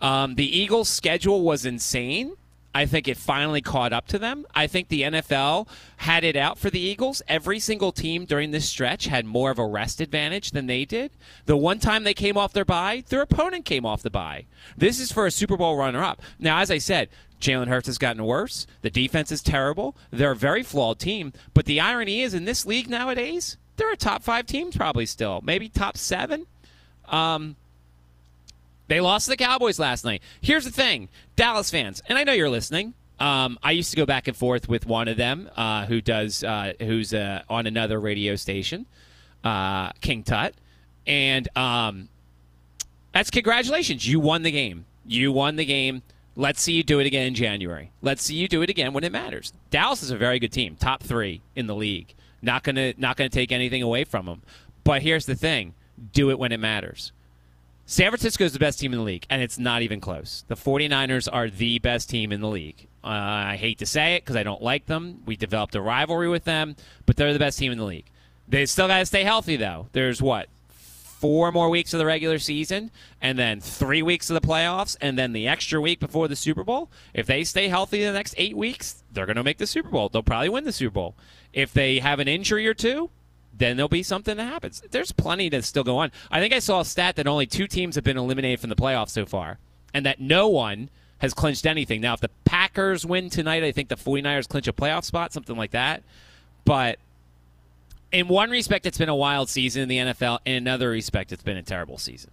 Um, 0.01 0.35
the 0.35 0.57
Eagles' 0.57 0.89
schedule 0.89 1.43
was 1.43 1.65
insane. 1.65 2.35
I 2.73 2.85
think 2.85 3.07
it 3.07 3.17
finally 3.17 3.61
caught 3.61 3.93
up 3.93 4.07
to 4.07 4.19
them. 4.19 4.45
I 4.55 4.67
think 4.67 4.87
the 4.87 5.03
NFL 5.03 5.67
had 5.97 6.23
it 6.23 6.35
out 6.35 6.57
for 6.57 6.69
the 6.69 6.79
Eagles. 6.79 7.21
Every 7.27 7.59
single 7.59 7.91
team 7.91 8.25
during 8.25 8.51
this 8.51 8.67
stretch 8.67 9.05
had 9.05 9.25
more 9.25 9.51
of 9.51 9.59
a 9.59 9.65
rest 9.65 10.01
advantage 10.01 10.51
than 10.51 10.65
they 10.65 10.83
did. 10.83 11.11
The 11.45 11.55
one 11.55 11.79
time 11.79 12.03
they 12.03 12.15
came 12.15 12.35
off 12.35 12.53
their 12.53 12.65
bye, 12.65 13.03
their 13.09 13.21
opponent 13.21 13.65
came 13.65 13.85
off 13.85 14.01
the 14.01 14.09
bye. 14.09 14.45
This 14.75 14.99
is 14.99 15.11
for 15.11 15.27
a 15.27 15.31
Super 15.31 15.55
Bowl 15.55 15.77
runner 15.77 16.03
up. 16.03 16.21
Now, 16.39 16.59
as 16.59 16.71
I 16.71 16.79
said, 16.79 17.09
Jalen 17.39 17.67
Hurts 17.67 17.87
has 17.87 17.97
gotten 17.97 18.25
worse. 18.25 18.65
The 18.81 18.89
defense 18.89 19.31
is 19.31 19.43
terrible. 19.43 19.95
They're 20.11 20.31
a 20.31 20.35
very 20.35 20.63
flawed 20.63 20.97
team. 20.97 21.33
But 21.53 21.65
the 21.65 21.79
irony 21.79 22.21
is, 22.21 22.33
in 22.33 22.45
this 22.45 22.65
league 22.65 22.89
nowadays, 22.89 23.57
they're 23.75 23.91
a 23.91 23.97
top 23.97 24.23
five 24.23 24.45
team 24.45 24.71
probably 24.71 25.05
still, 25.05 25.41
maybe 25.43 25.69
top 25.69 25.97
seven. 25.97 26.47
Um, 27.07 27.57
they 28.87 28.99
lost 28.99 29.25
to 29.25 29.31
the 29.31 29.37
Cowboys 29.37 29.79
last 29.79 30.05
night. 30.05 30.21
Here's 30.41 30.65
the 30.65 30.71
thing, 30.71 31.09
Dallas 31.35 31.69
fans, 31.69 32.01
and 32.07 32.17
I 32.17 32.23
know 32.23 32.33
you're 32.33 32.49
listening. 32.49 32.93
Um, 33.19 33.57
I 33.63 33.71
used 33.71 33.91
to 33.91 33.97
go 33.97 34.05
back 34.05 34.27
and 34.27 34.35
forth 34.35 34.67
with 34.67 34.85
one 34.85 35.07
of 35.07 35.17
them 35.17 35.49
uh, 35.55 35.85
who 35.85 36.01
does 36.01 36.43
uh, 36.43 36.73
who's 36.79 37.13
uh, 37.13 37.43
on 37.49 37.67
another 37.67 37.99
radio 37.99 38.35
station, 38.35 38.85
uh, 39.43 39.91
King 40.01 40.23
Tut, 40.23 40.55
and 41.07 41.47
um, 41.57 42.09
that's 43.13 43.29
congratulations. 43.29 44.07
You 44.07 44.19
won 44.19 44.43
the 44.43 44.51
game. 44.51 44.85
You 45.05 45.31
won 45.31 45.55
the 45.55 45.65
game. 45.65 46.01
Let's 46.35 46.61
see 46.61 46.73
you 46.73 46.83
do 46.83 46.99
it 46.99 47.05
again 47.05 47.27
in 47.27 47.35
January. 47.35 47.91
Let's 48.01 48.23
see 48.23 48.35
you 48.35 48.47
do 48.47 48.63
it 48.63 48.69
again 48.69 48.91
when 48.91 49.03
it 49.03 49.11
matters. 49.11 49.53
Dallas 49.69 50.01
is 50.01 50.09
a 50.09 50.17
very 50.17 50.39
good 50.39 50.51
team, 50.51 50.75
top 50.75 51.03
three 51.03 51.41
in 51.55 51.67
the 51.67 51.75
league. 51.75 52.15
Not 52.41 52.63
gonna 52.63 52.93
not 52.97 53.15
gonna 53.15 53.29
take 53.29 53.51
anything 53.51 53.83
away 53.83 54.03
from 54.03 54.25
them. 54.25 54.41
But 54.83 55.03
here's 55.03 55.27
the 55.27 55.35
thing: 55.35 55.75
do 56.11 56.31
it 56.31 56.39
when 56.39 56.51
it 56.51 56.59
matters. 56.59 57.11
San 57.85 58.09
Francisco 58.11 58.45
is 58.45 58.53
the 58.53 58.59
best 58.59 58.79
team 58.79 58.93
in 58.93 58.99
the 58.99 59.03
league, 59.03 59.25
and 59.29 59.41
it's 59.41 59.59
not 59.59 59.81
even 59.81 59.99
close. 59.99 60.45
The 60.47 60.55
49ers 60.55 61.27
are 61.31 61.49
the 61.49 61.79
best 61.79 62.09
team 62.09 62.31
in 62.31 62.39
the 62.39 62.47
league. 62.47 62.87
Uh, 63.03 63.07
I 63.07 63.57
hate 63.57 63.79
to 63.79 63.85
say 63.85 64.15
it 64.15 64.23
because 64.23 64.37
I 64.37 64.43
don't 64.43 64.61
like 64.61 64.85
them. 64.85 65.21
We 65.25 65.35
developed 65.35 65.75
a 65.75 65.81
rivalry 65.81 66.29
with 66.29 66.45
them, 66.45 66.77
but 67.05 67.17
they're 67.17 67.33
the 67.33 67.39
best 67.39 67.59
team 67.59 67.73
in 67.73 67.77
the 67.77 67.83
league. 67.83 68.05
They 68.47 68.65
still 68.65 68.87
got 68.87 68.99
to 68.99 69.05
stay 69.05 69.23
healthy, 69.23 69.57
though. 69.57 69.87
There's 69.91 70.21
what? 70.21 70.47
Four 70.69 71.51
more 71.51 71.69
weeks 71.69 71.93
of 71.93 71.99
the 71.99 72.05
regular 72.05 72.39
season, 72.39 72.89
and 73.21 73.37
then 73.37 73.59
three 73.59 74.01
weeks 74.01 74.29
of 74.29 74.41
the 74.41 74.47
playoffs, 74.47 74.95
and 75.01 75.17
then 75.17 75.33
the 75.33 75.47
extra 75.49 75.81
week 75.81 75.99
before 75.99 76.29
the 76.29 76.35
Super 76.37 76.63
Bowl. 76.63 76.89
If 77.13 77.25
they 77.27 77.43
stay 77.43 77.67
healthy 77.67 78.03
the 78.03 78.13
next 78.13 78.33
eight 78.37 78.55
weeks, 78.55 79.03
they're 79.11 79.25
going 79.25 79.35
to 79.37 79.43
make 79.43 79.57
the 79.57 79.67
Super 79.67 79.89
Bowl. 79.89 80.07
They'll 80.07 80.23
probably 80.23 80.49
win 80.49 80.63
the 80.63 80.71
Super 80.71 80.93
Bowl. 80.93 81.15
If 81.51 81.73
they 81.73 81.99
have 81.99 82.19
an 82.19 82.29
injury 82.29 82.65
or 82.65 82.73
two, 82.73 83.09
then 83.55 83.77
there'll 83.77 83.89
be 83.89 84.03
something 84.03 84.37
that 84.37 84.45
happens. 84.45 84.81
There's 84.91 85.11
plenty 85.11 85.49
to 85.51 85.61
still 85.61 85.83
go 85.83 85.97
on. 85.97 86.11
I 86.31 86.39
think 86.39 86.53
I 86.53 86.59
saw 86.59 86.81
a 86.81 86.85
stat 86.85 87.15
that 87.17 87.27
only 87.27 87.45
two 87.45 87.67
teams 87.67 87.95
have 87.95 88.03
been 88.03 88.17
eliminated 88.17 88.59
from 88.59 88.69
the 88.69 88.75
playoffs 88.75 89.09
so 89.09 89.25
far, 89.25 89.59
and 89.93 90.05
that 90.05 90.19
no 90.19 90.47
one 90.47 90.89
has 91.19 91.33
clinched 91.33 91.65
anything. 91.65 92.01
Now, 92.01 92.13
if 92.13 92.19
the 92.19 92.31
Packers 92.45 93.05
win 93.05 93.29
tonight, 93.29 93.63
I 93.63 93.71
think 93.71 93.89
the 93.89 93.95
49ers 93.95 94.47
clinch 94.47 94.67
a 94.67 94.73
playoff 94.73 95.03
spot, 95.05 95.31
something 95.31 95.55
like 95.55 95.71
that. 95.71 96.03
But 96.65 96.99
in 98.11 98.27
one 98.27 98.49
respect, 98.49 98.85
it's 98.85 98.97
been 98.97 99.09
a 99.09 99.15
wild 99.15 99.49
season 99.49 99.83
in 99.83 99.89
the 99.89 99.97
NFL. 99.97 100.39
In 100.45 100.55
another 100.55 100.89
respect, 100.89 101.31
it's 101.31 101.43
been 101.43 101.57
a 101.57 101.63
terrible 101.63 101.97
season 101.97 102.31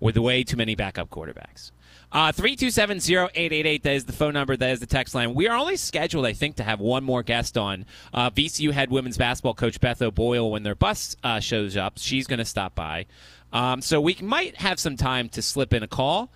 with 0.00 0.16
way 0.16 0.44
too 0.44 0.56
many 0.56 0.74
backup 0.74 1.10
quarterbacks. 1.10 1.70
Uh, 2.14 2.30
327-0888, 2.30 3.82
that 3.82 3.92
is 3.92 4.04
the 4.04 4.12
phone 4.12 4.34
number, 4.34 4.56
that 4.56 4.70
is 4.70 4.78
the 4.78 4.86
text 4.86 5.16
line. 5.16 5.34
We 5.34 5.48
are 5.48 5.56
only 5.56 5.74
scheduled, 5.74 6.24
I 6.24 6.32
think, 6.32 6.54
to 6.56 6.62
have 6.62 6.78
one 6.78 7.02
more 7.02 7.24
guest 7.24 7.58
on. 7.58 7.86
Uh, 8.12 8.30
VCU 8.30 8.70
head 8.70 8.88
women's 8.92 9.18
basketball 9.18 9.54
coach 9.54 9.80
Beth 9.80 10.00
O'Boyle, 10.00 10.48
when 10.48 10.62
their 10.62 10.76
bus 10.76 11.16
uh, 11.24 11.40
shows 11.40 11.76
up, 11.76 11.94
she's 11.96 12.28
going 12.28 12.38
to 12.38 12.44
stop 12.44 12.76
by. 12.76 13.06
Um, 13.52 13.82
so 13.82 14.00
we 14.00 14.16
might 14.22 14.56
have 14.58 14.78
some 14.78 14.96
time 14.96 15.28
to 15.30 15.42
slip 15.42 15.74
in 15.74 15.82
a 15.82 15.88
call. 15.88 16.30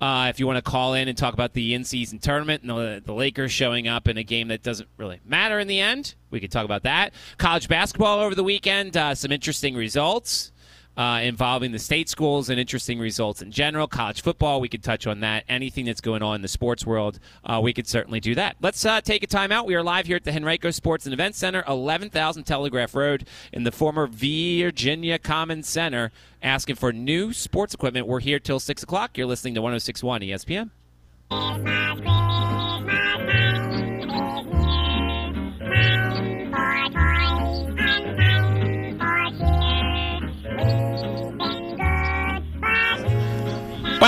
Uh, 0.00 0.28
if 0.30 0.38
you 0.38 0.46
want 0.46 0.58
to 0.58 0.70
call 0.70 0.94
in 0.94 1.08
and 1.08 1.18
talk 1.18 1.34
about 1.34 1.54
the 1.54 1.74
in-season 1.74 2.20
tournament 2.20 2.62
and 2.62 2.70
the, 2.70 3.02
the 3.04 3.12
Lakers 3.12 3.50
showing 3.50 3.88
up 3.88 4.06
in 4.06 4.18
a 4.18 4.22
game 4.22 4.46
that 4.48 4.62
doesn't 4.62 4.88
really 4.96 5.18
matter 5.24 5.58
in 5.58 5.66
the 5.66 5.80
end, 5.80 6.14
we 6.30 6.38
could 6.38 6.52
talk 6.52 6.64
about 6.64 6.84
that. 6.84 7.12
College 7.36 7.66
basketball 7.66 8.20
over 8.20 8.36
the 8.36 8.44
weekend, 8.44 8.96
uh, 8.96 9.12
some 9.12 9.32
interesting 9.32 9.74
results 9.74 10.52
uh, 10.96 11.20
involving 11.22 11.72
the 11.72 11.78
state 11.78 12.08
schools 12.08 12.48
and 12.48 12.58
interesting 12.58 12.98
results 12.98 13.42
in 13.42 13.50
general. 13.50 13.86
College 13.86 14.22
football, 14.22 14.60
we 14.60 14.68
could 14.68 14.82
touch 14.82 15.06
on 15.06 15.20
that. 15.20 15.44
Anything 15.48 15.84
that's 15.84 16.00
going 16.00 16.22
on 16.22 16.36
in 16.36 16.42
the 16.42 16.48
sports 16.48 16.86
world, 16.86 17.18
uh, 17.44 17.60
we 17.62 17.72
could 17.72 17.86
certainly 17.86 18.20
do 18.20 18.34
that. 18.34 18.56
Let's 18.60 18.84
uh, 18.84 19.00
take 19.00 19.22
a 19.22 19.26
time 19.26 19.52
out. 19.52 19.66
We 19.66 19.74
are 19.74 19.82
live 19.82 20.06
here 20.06 20.16
at 20.16 20.24
the 20.24 20.32
Henrico 20.32 20.70
Sports 20.70 21.06
and 21.06 21.12
Event 21.12 21.34
Center, 21.34 21.64
11,000 21.68 22.44
Telegraph 22.44 22.94
Road 22.94 23.26
in 23.52 23.64
the 23.64 23.72
former 23.72 24.06
Virginia 24.06 25.18
Commons 25.18 25.68
Center, 25.68 26.12
asking 26.42 26.76
for 26.76 26.92
new 26.92 27.32
sports 27.32 27.74
equipment. 27.74 28.06
We're 28.06 28.20
here 28.20 28.38
till 28.38 28.60
6 28.60 28.82
o'clock. 28.82 29.18
You're 29.18 29.26
listening 29.26 29.54
to 29.54 29.62
1061 29.62 30.22
ESPN. 30.22 30.70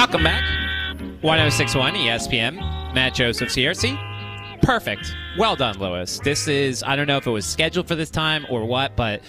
Welcome 0.08 0.24
back. 0.24 0.42
1061 1.20 1.92
ESPN. 1.92 2.54
Matt 2.94 3.12
Joseph's 3.12 3.54
here. 3.54 3.74
Perfect. 4.62 5.14
Well 5.36 5.54
done, 5.54 5.78
Lewis. 5.78 6.18
This 6.24 6.48
is, 6.48 6.82
I 6.82 6.96
don't 6.96 7.06
know 7.06 7.18
if 7.18 7.26
it 7.26 7.30
was 7.30 7.44
scheduled 7.44 7.86
for 7.86 7.94
this 7.94 8.08
time 8.08 8.46
or 8.48 8.64
what, 8.64 8.96
but 8.96 9.20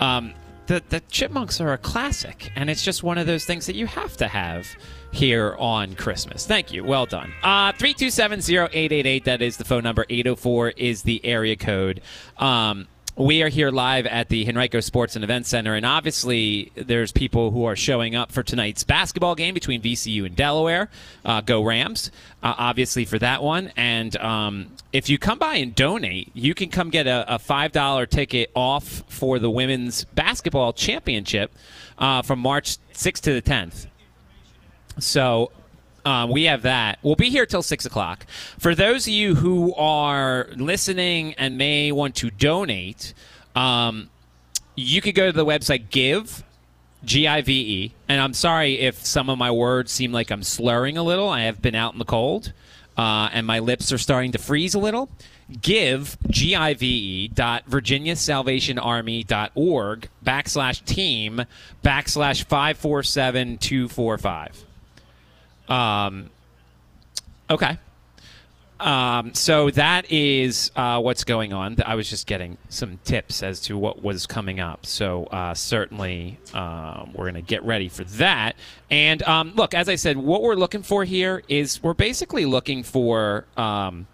um, 0.00 0.34
the, 0.66 0.82
the 0.88 0.98
Chipmunks 1.08 1.60
are 1.60 1.72
a 1.72 1.78
classic, 1.78 2.50
and 2.56 2.68
it's 2.68 2.82
just 2.82 3.04
one 3.04 3.16
of 3.16 3.28
those 3.28 3.44
things 3.44 3.66
that 3.66 3.76
you 3.76 3.86
have 3.86 4.16
to 4.16 4.26
have 4.26 4.66
here 5.12 5.54
on 5.60 5.94
Christmas. 5.94 6.44
Thank 6.44 6.72
you. 6.72 6.82
Well 6.82 7.06
done. 7.06 7.32
Uh, 7.44 7.70
327-0888, 7.74 9.22
that 9.22 9.40
is 9.40 9.56
the 9.56 9.64
phone 9.64 9.84
number. 9.84 10.04
804 10.10 10.70
is 10.70 11.02
the 11.02 11.24
area 11.24 11.54
code. 11.54 12.00
Um, 12.38 12.88
we 13.16 13.42
are 13.42 13.48
here 13.48 13.70
live 13.70 14.06
at 14.06 14.28
the 14.28 14.48
Henrico 14.48 14.80
Sports 14.80 15.14
and 15.14 15.22
Events 15.22 15.48
Center, 15.48 15.74
and 15.74 15.86
obviously 15.86 16.72
there's 16.74 17.12
people 17.12 17.52
who 17.52 17.64
are 17.64 17.76
showing 17.76 18.16
up 18.16 18.32
for 18.32 18.42
tonight's 18.42 18.82
basketball 18.82 19.36
game 19.36 19.54
between 19.54 19.80
VCU 19.80 20.26
and 20.26 20.34
Delaware. 20.34 20.90
Uh, 21.24 21.40
go 21.40 21.62
Rams, 21.62 22.10
uh, 22.42 22.54
obviously 22.58 23.04
for 23.04 23.18
that 23.20 23.42
one. 23.42 23.72
And 23.76 24.16
um, 24.16 24.72
if 24.92 25.08
you 25.08 25.18
come 25.18 25.38
by 25.38 25.56
and 25.56 25.74
donate, 25.74 26.30
you 26.34 26.54
can 26.54 26.70
come 26.70 26.90
get 26.90 27.06
a, 27.06 27.34
a 27.34 27.38
five 27.38 27.70
dollar 27.70 28.06
ticket 28.06 28.50
off 28.54 29.04
for 29.08 29.38
the 29.38 29.50
women's 29.50 30.04
basketball 30.06 30.72
championship 30.72 31.52
uh, 31.98 32.22
from 32.22 32.40
March 32.40 32.78
6th 32.94 33.20
to 33.20 33.32
the 33.32 33.42
10th. 33.42 33.86
So 34.98 35.52
um, 36.04 36.30
we 36.30 36.44
have 36.44 36.62
that. 36.62 36.98
We'll 37.02 37.16
be 37.16 37.30
here 37.30 37.46
till 37.46 37.62
six 37.62 37.86
o'clock. 37.86 38.26
For 38.58 38.74
those 38.74 39.06
of 39.06 39.12
you 39.12 39.34
who 39.34 39.74
are 39.74 40.48
listening 40.56 41.34
and 41.34 41.56
may 41.56 41.92
want 41.92 42.16
to 42.16 42.30
donate, 42.30 43.14
um, 43.54 44.10
you 44.74 45.00
could 45.00 45.14
go 45.14 45.26
to 45.26 45.32
the 45.32 45.46
website 45.46 45.90
Give, 45.90 46.42
G 47.04 47.26
I 47.26 47.42
V 47.42 47.52
E. 47.52 47.92
And 48.08 48.20
I'm 48.20 48.34
sorry 48.34 48.80
if 48.80 49.06
some 49.06 49.30
of 49.30 49.38
my 49.38 49.50
words 49.50 49.92
seem 49.92 50.12
like 50.12 50.30
I'm 50.30 50.42
slurring 50.42 50.96
a 50.96 51.02
little. 51.02 51.28
I 51.28 51.42
have 51.42 51.60
been 51.62 51.74
out 51.74 51.92
in 51.92 51.98
the 51.98 52.04
cold, 52.04 52.52
uh, 52.96 53.28
and 53.32 53.46
my 53.46 53.58
lips 53.60 53.92
are 53.92 53.98
starting 53.98 54.32
to 54.32 54.38
freeze 54.38 54.74
a 54.74 54.78
little. 54.78 55.08
Give, 55.60 56.16
G 56.28 56.56
I 56.56 56.72
V 56.74 56.86
E, 56.86 57.28
dot 57.28 57.68
virginiasalvationarmy.org 57.68 60.08
backslash 60.24 60.84
team 60.84 61.44
backslash 61.82 62.44
547245. 62.44 64.64
Um, 65.68 66.30
okay. 67.50 67.78
Um, 68.80 69.32
so 69.34 69.70
that 69.70 70.10
is 70.10 70.70
uh, 70.76 71.00
what's 71.00 71.24
going 71.24 71.52
on. 71.52 71.76
I 71.86 71.94
was 71.94 72.10
just 72.10 72.26
getting 72.26 72.58
some 72.68 72.98
tips 73.04 73.42
as 73.42 73.60
to 73.62 73.78
what 73.78 74.02
was 74.02 74.26
coming 74.26 74.60
up. 74.60 74.84
So 74.84 75.24
uh, 75.26 75.54
certainly 75.54 76.38
um, 76.52 77.12
we're 77.14 77.30
going 77.30 77.34
to 77.34 77.40
get 77.42 77.64
ready 77.64 77.88
for 77.88 78.04
that. 78.04 78.56
And 78.90 79.22
um, 79.22 79.52
look, 79.54 79.74
as 79.74 79.88
I 79.88 79.94
said, 79.94 80.16
what 80.16 80.42
we're 80.42 80.56
looking 80.56 80.82
for 80.82 81.04
here 81.04 81.42
is 81.48 81.82
we're 81.82 81.94
basically 81.94 82.44
looking 82.44 82.82
for. 82.82 83.46
Um, 83.56 84.06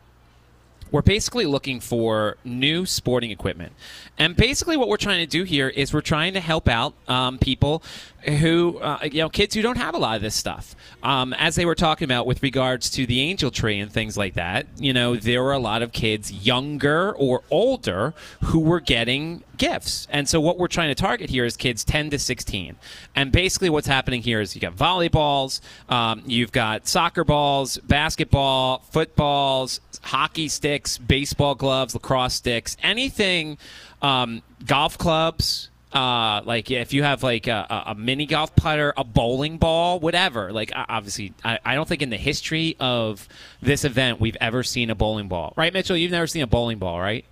we're 0.93 1.03
basically 1.03 1.47
looking 1.47 1.79
for 1.79 2.37
new 2.45 2.85
sporting 2.85 3.31
equipment. 3.31 3.73
And 4.19 4.35
basically, 4.35 4.77
what 4.77 4.89
we're 4.89 4.97
trying 4.97 5.21
to 5.21 5.27
do 5.27 5.45
here 5.45 5.69
is 5.69 5.95
we're 5.95 6.01
trying 6.01 6.35
to 6.35 6.41
help 6.41 6.69
out 6.69 6.95
um, 7.07 7.39
people 7.39 7.85
who 8.25 8.79
uh, 8.79 8.99
you 9.05 9.19
know 9.19 9.29
kids 9.29 9.55
who 9.55 9.63
don't 9.63 9.79
have 9.79 9.95
a 9.95 9.99
lot 9.99 10.17
of 10.17 10.23
this 10.23 10.35
stuff. 10.35 10.75
Um, 11.03 11.33
as 11.35 11.57
they 11.57 11.65
were 11.65 11.75
talking 11.75 12.05
about 12.05 12.27
with 12.27 12.43
regards 12.43 12.91
to 12.91 13.07
the 13.07 13.21
angel 13.21 13.51
tree 13.51 13.81
and 13.81 13.91
things 13.91 14.17
like 14.17 14.35
that 14.35 14.67
you 14.79 14.93
know 14.93 15.17
there 15.17 15.43
were 15.43 15.53
a 15.53 15.59
lot 15.59 15.83
of 15.83 15.93
kids 15.93 16.31
younger 16.31 17.13
or 17.13 17.43
older 17.51 18.15
who 18.45 18.61
were 18.61 18.81
getting 18.81 19.43
gifts. 19.57 20.09
And 20.11 20.29
so 20.29 20.41
what 20.41 20.59
we're 20.59 20.69
trying 20.69 20.89
to 20.89 20.95
target 20.95 21.29
here 21.29 21.45
is 21.45 21.57
kids 21.57 21.85
10 21.85 22.11
to 22.11 22.19
16 22.19 22.77
and 23.15 23.33
basically 23.33 23.69
what's 23.69 23.87
happening 23.87 24.23
here 24.23 24.41
is 24.41 24.55
you 24.55 24.61
got 24.61 24.75
volleyballs 24.75 25.61
um, 25.89 26.23
you've 26.27 26.53
got 26.53 26.89
soccer 26.89 27.25
balls 27.25 27.77
basketball 27.79 28.79
footballs 28.91 29.81
hockey 30.03 30.49
sticks 30.49 30.97
baseball 30.99 31.55
gloves 31.55 31.95
lacrosse 31.95 32.35
sticks 32.35 32.77
anything 32.83 33.59
um, 34.01 34.43
golf 34.67 34.97
clubs 34.97 35.70
uh, 35.93 36.43
like 36.45 36.71
if 36.71 36.93
you 36.93 37.03
have 37.03 37.23
like 37.23 37.49
a, 37.49 37.85
a, 37.87 37.95
mini 37.95 38.27
golf 38.27 38.55
putter, 38.55 38.93
a 38.97 39.03
bowling 39.03 39.59
ball, 39.59 39.99
whatever. 39.99 40.53
Like 40.53 40.71
obviously, 40.75 41.33
I, 41.45 41.59
I, 41.65 41.75
don't 41.75 41.89
think 41.89 42.03
in 42.03 42.11
the 42.11 42.17
history 42.17 42.77
of 42.79 43.27
this 43.61 43.85
event 43.85 44.21
we've 44.21 44.37
ever 44.41 44.63
seen 44.63 44.91
a 44.91 44.95
bowling 44.95 45.27
ball, 45.27 45.53
right, 45.57 45.73
Mitchell? 45.73 45.97
You've 45.97 46.13
never 46.13 46.29
seen 46.29 46.43
a 46.43 46.47
bowling 46.47 46.79
ball, 46.79 47.01
right? 47.01 47.25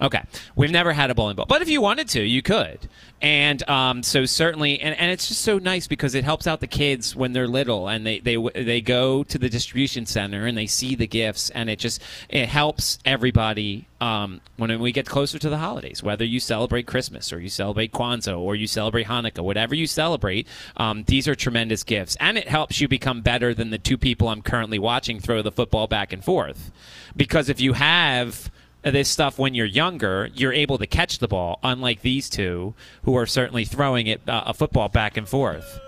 Okay, 0.00 0.22
we've 0.54 0.70
never 0.70 0.92
had 0.92 1.10
a 1.10 1.14
bowling 1.14 1.34
ball, 1.34 1.46
but 1.46 1.60
if 1.60 1.68
you 1.68 1.80
wanted 1.80 2.08
to, 2.10 2.22
you 2.22 2.40
could. 2.40 2.88
And 3.20 3.68
um, 3.68 4.04
so 4.04 4.26
certainly, 4.26 4.80
and, 4.80 4.96
and 4.96 5.10
it's 5.10 5.26
just 5.26 5.40
so 5.40 5.58
nice 5.58 5.88
because 5.88 6.14
it 6.14 6.22
helps 6.22 6.46
out 6.46 6.60
the 6.60 6.68
kids 6.68 7.16
when 7.16 7.32
they're 7.32 7.48
little, 7.48 7.88
and 7.88 8.06
they 8.06 8.20
they 8.20 8.36
they 8.54 8.80
go 8.80 9.24
to 9.24 9.38
the 9.38 9.48
distribution 9.48 10.06
center 10.06 10.46
and 10.46 10.56
they 10.56 10.68
see 10.68 10.94
the 10.94 11.08
gifts, 11.08 11.50
and 11.50 11.68
it 11.68 11.80
just 11.80 12.00
it 12.28 12.48
helps 12.48 13.00
everybody 13.04 13.88
um, 14.00 14.40
when 14.56 14.78
we 14.78 14.92
get 14.92 15.04
closer 15.04 15.36
to 15.36 15.48
the 15.48 15.58
holidays. 15.58 16.00
Whether 16.00 16.24
you 16.24 16.38
celebrate 16.38 16.86
Christmas 16.86 17.32
or 17.32 17.40
you 17.40 17.48
celebrate 17.48 17.90
Kwanzaa 17.90 18.38
or 18.38 18.54
you 18.54 18.68
celebrate 18.68 19.08
Hanukkah, 19.08 19.42
whatever 19.42 19.74
you 19.74 19.88
celebrate, 19.88 20.46
um, 20.76 21.02
these 21.08 21.26
are 21.26 21.34
tremendous 21.34 21.82
gifts, 21.82 22.16
and 22.20 22.38
it 22.38 22.46
helps 22.46 22.80
you 22.80 22.86
become 22.86 23.20
better 23.20 23.52
than 23.52 23.70
the 23.70 23.78
two 23.78 23.98
people 23.98 24.28
I'm 24.28 24.42
currently 24.42 24.78
watching 24.78 25.18
throw 25.18 25.42
the 25.42 25.50
football 25.50 25.88
back 25.88 26.12
and 26.12 26.24
forth. 26.24 26.70
Because 27.16 27.48
if 27.48 27.60
you 27.60 27.72
have 27.72 28.48
this 28.90 29.08
stuff 29.08 29.38
when 29.38 29.54
you're 29.54 29.66
younger, 29.66 30.30
you're 30.34 30.52
able 30.52 30.78
to 30.78 30.86
catch 30.86 31.18
the 31.18 31.28
ball, 31.28 31.58
unlike 31.62 32.02
these 32.02 32.28
two 32.28 32.74
who 33.04 33.16
are 33.16 33.26
certainly 33.26 33.64
throwing 33.64 34.06
it 34.06 34.20
uh, 34.28 34.44
a 34.46 34.54
football 34.54 34.88
back 34.88 35.16
and 35.16 35.28
forth. 35.28 35.80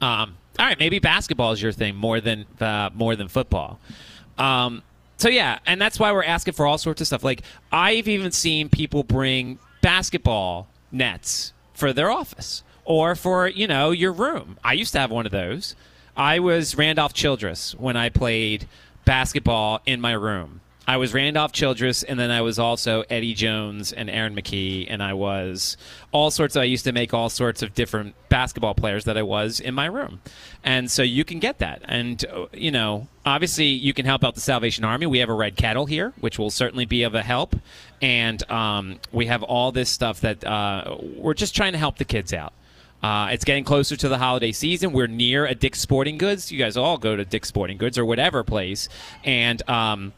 Um, 0.00 0.36
all 0.58 0.66
right, 0.66 0.78
maybe 0.78 0.98
basketball 0.98 1.52
is 1.52 1.62
your 1.62 1.72
thing 1.72 1.96
more 1.96 2.20
than 2.20 2.46
uh, 2.60 2.90
more 2.94 3.16
than 3.16 3.28
football. 3.28 3.78
Um, 4.38 4.82
so 5.16 5.28
yeah, 5.28 5.58
and 5.66 5.80
that's 5.80 5.98
why 5.98 6.12
we're 6.12 6.24
asking 6.24 6.54
for 6.54 6.66
all 6.66 6.78
sorts 6.78 7.00
of 7.00 7.06
stuff. 7.06 7.24
Like 7.24 7.42
I've 7.72 8.08
even 8.08 8.32
seen 8.32 8.68
people 8.68 9.02
bring 9.02 9.58
basketball 9.82 10.68
nets 10.92 11.52
for 11.74 11.92
their 11.92 12.10
office 12.10 12.62
or 12.84 13.14
for 13.14 13.48
you 13.48 13.66
know 13.66 13.90
your 13.90 14.12
room. 14.12 14.58
I 14.64 14.74
used 14.74 14.92
to 14.92 14.98
have 14.98 15.10
one 15.10 15.26
of 15.26 15.32
those. 15.32 15.74
I 16.16 16.38
was 16.38 16.76
Randolph 16.76 17.12
Childress 17.12 17.74
when 17.74 17.96
I 17.96 18.08
played 18.08 18.66
basketball 19.04 19.80
in 19.84 20.00
my 20.00 20.12
room. 20.12 20.60
I 20.88 20.98
was 20.98 21.12
Randolph 21.12 21.50
Childress, 21.50 22.04
and 22.04 22.18
then 22.18 22.30
I 22.30 22.42
was 22.42 22.60
also 22.60 23.02
Eddie 23.10 23.34
Jones 23.34 23.92
and 23.92 24.08
Aaron 24.08 24.36
McKie, 24.36 24.86
and 24.88 25.02
I 25.02 25.14
was 25.14 25.76
all 26.12 26.30
sorts. 26.30 26.54
Of, 26.54 26.62
I 26.62 26.64
used 26.64 26.84
to 26.84 26.92
make 26.92 27.12
all 27.12 27.28
sorts 27.28 27.60
of 27.62 27.74
different 27.74 28.14
basketball 28.28 28.74
players 28.74 29.04
that 29.04 29.18
I 29.18 29.22
was 29.22 29.58
in 29.58 29.74
my 29.74 29.86
room, 29.86 30.20
and 30.62 30.88
so 30.88 31.02
you 31.02 31.24
can 31.24 31.40
get 31.40 31.58
that. 31.58 31.82
And 31.86 32.24
uh, 32.26 32.46
you 32.52 32.70
know, 32.70 33.08
obviously, 33.24 33.66
you 33.66 33.92
can 33.94 34.06
help 34.06 34.22
out 34.22 34.36
the 34.36 34.40
Salvation 34.40 34.84
Army. 34.84 35.06
We 35.06 35.18
have 35.18 35.28
a 35.28 35.34
red 35.34 35.56
kettle 35.56 35.86
here, 35.86 36.12
which 36.20 36.38
will 36.38 36.50
certainly 36.50 36.84
be 36.84 37.02
of 37.02 37.16
a 37.16 37.22
help, 37.22 37.56
and 38.00 38.48
um, 38.48 39.00
we 39.10 39.26
have 39.26 39.42
all 39.42 39.72
this 39.72 39.90
stuff 39.90 40.20
that 40.20 40.44
uh, 40.44 40.96
we're 41.16 41.34
just 41.34 41.56
trying 41.56 41.72
to 41.72 41.78
help 41.78 41.98
the 41.98 42.04
kids 42.04 42.32
out. 42.32 42.52
Uh, 43.02 43.28
it's 43.32 43.44
getting 43.44 43.64
closer 43.64 43.96
to 43.96 44.08
the 44.08 44.18
holiday 44.18 44.52
season. 44.52 44.92
We're 44.92 45.06
near 45.08 45.46
a 45.46 45.54
Dick's 45.54 45.80
Sporting 45.80 46.16
Goods. 46.16 46.50
You 46.50 46.58
guys 46.58 46.76
all 46.76 46.96
go 46.96 47.16
to 47.16 47.24
Dick's 47.24 47.48
Sporting 47.48 47.76
Goods 47.76 47.98
or 47.98 48.04
whatever 48.04 48.44
place, 48.44 48.88
and 49.24 49.68
um, 49.68 50.12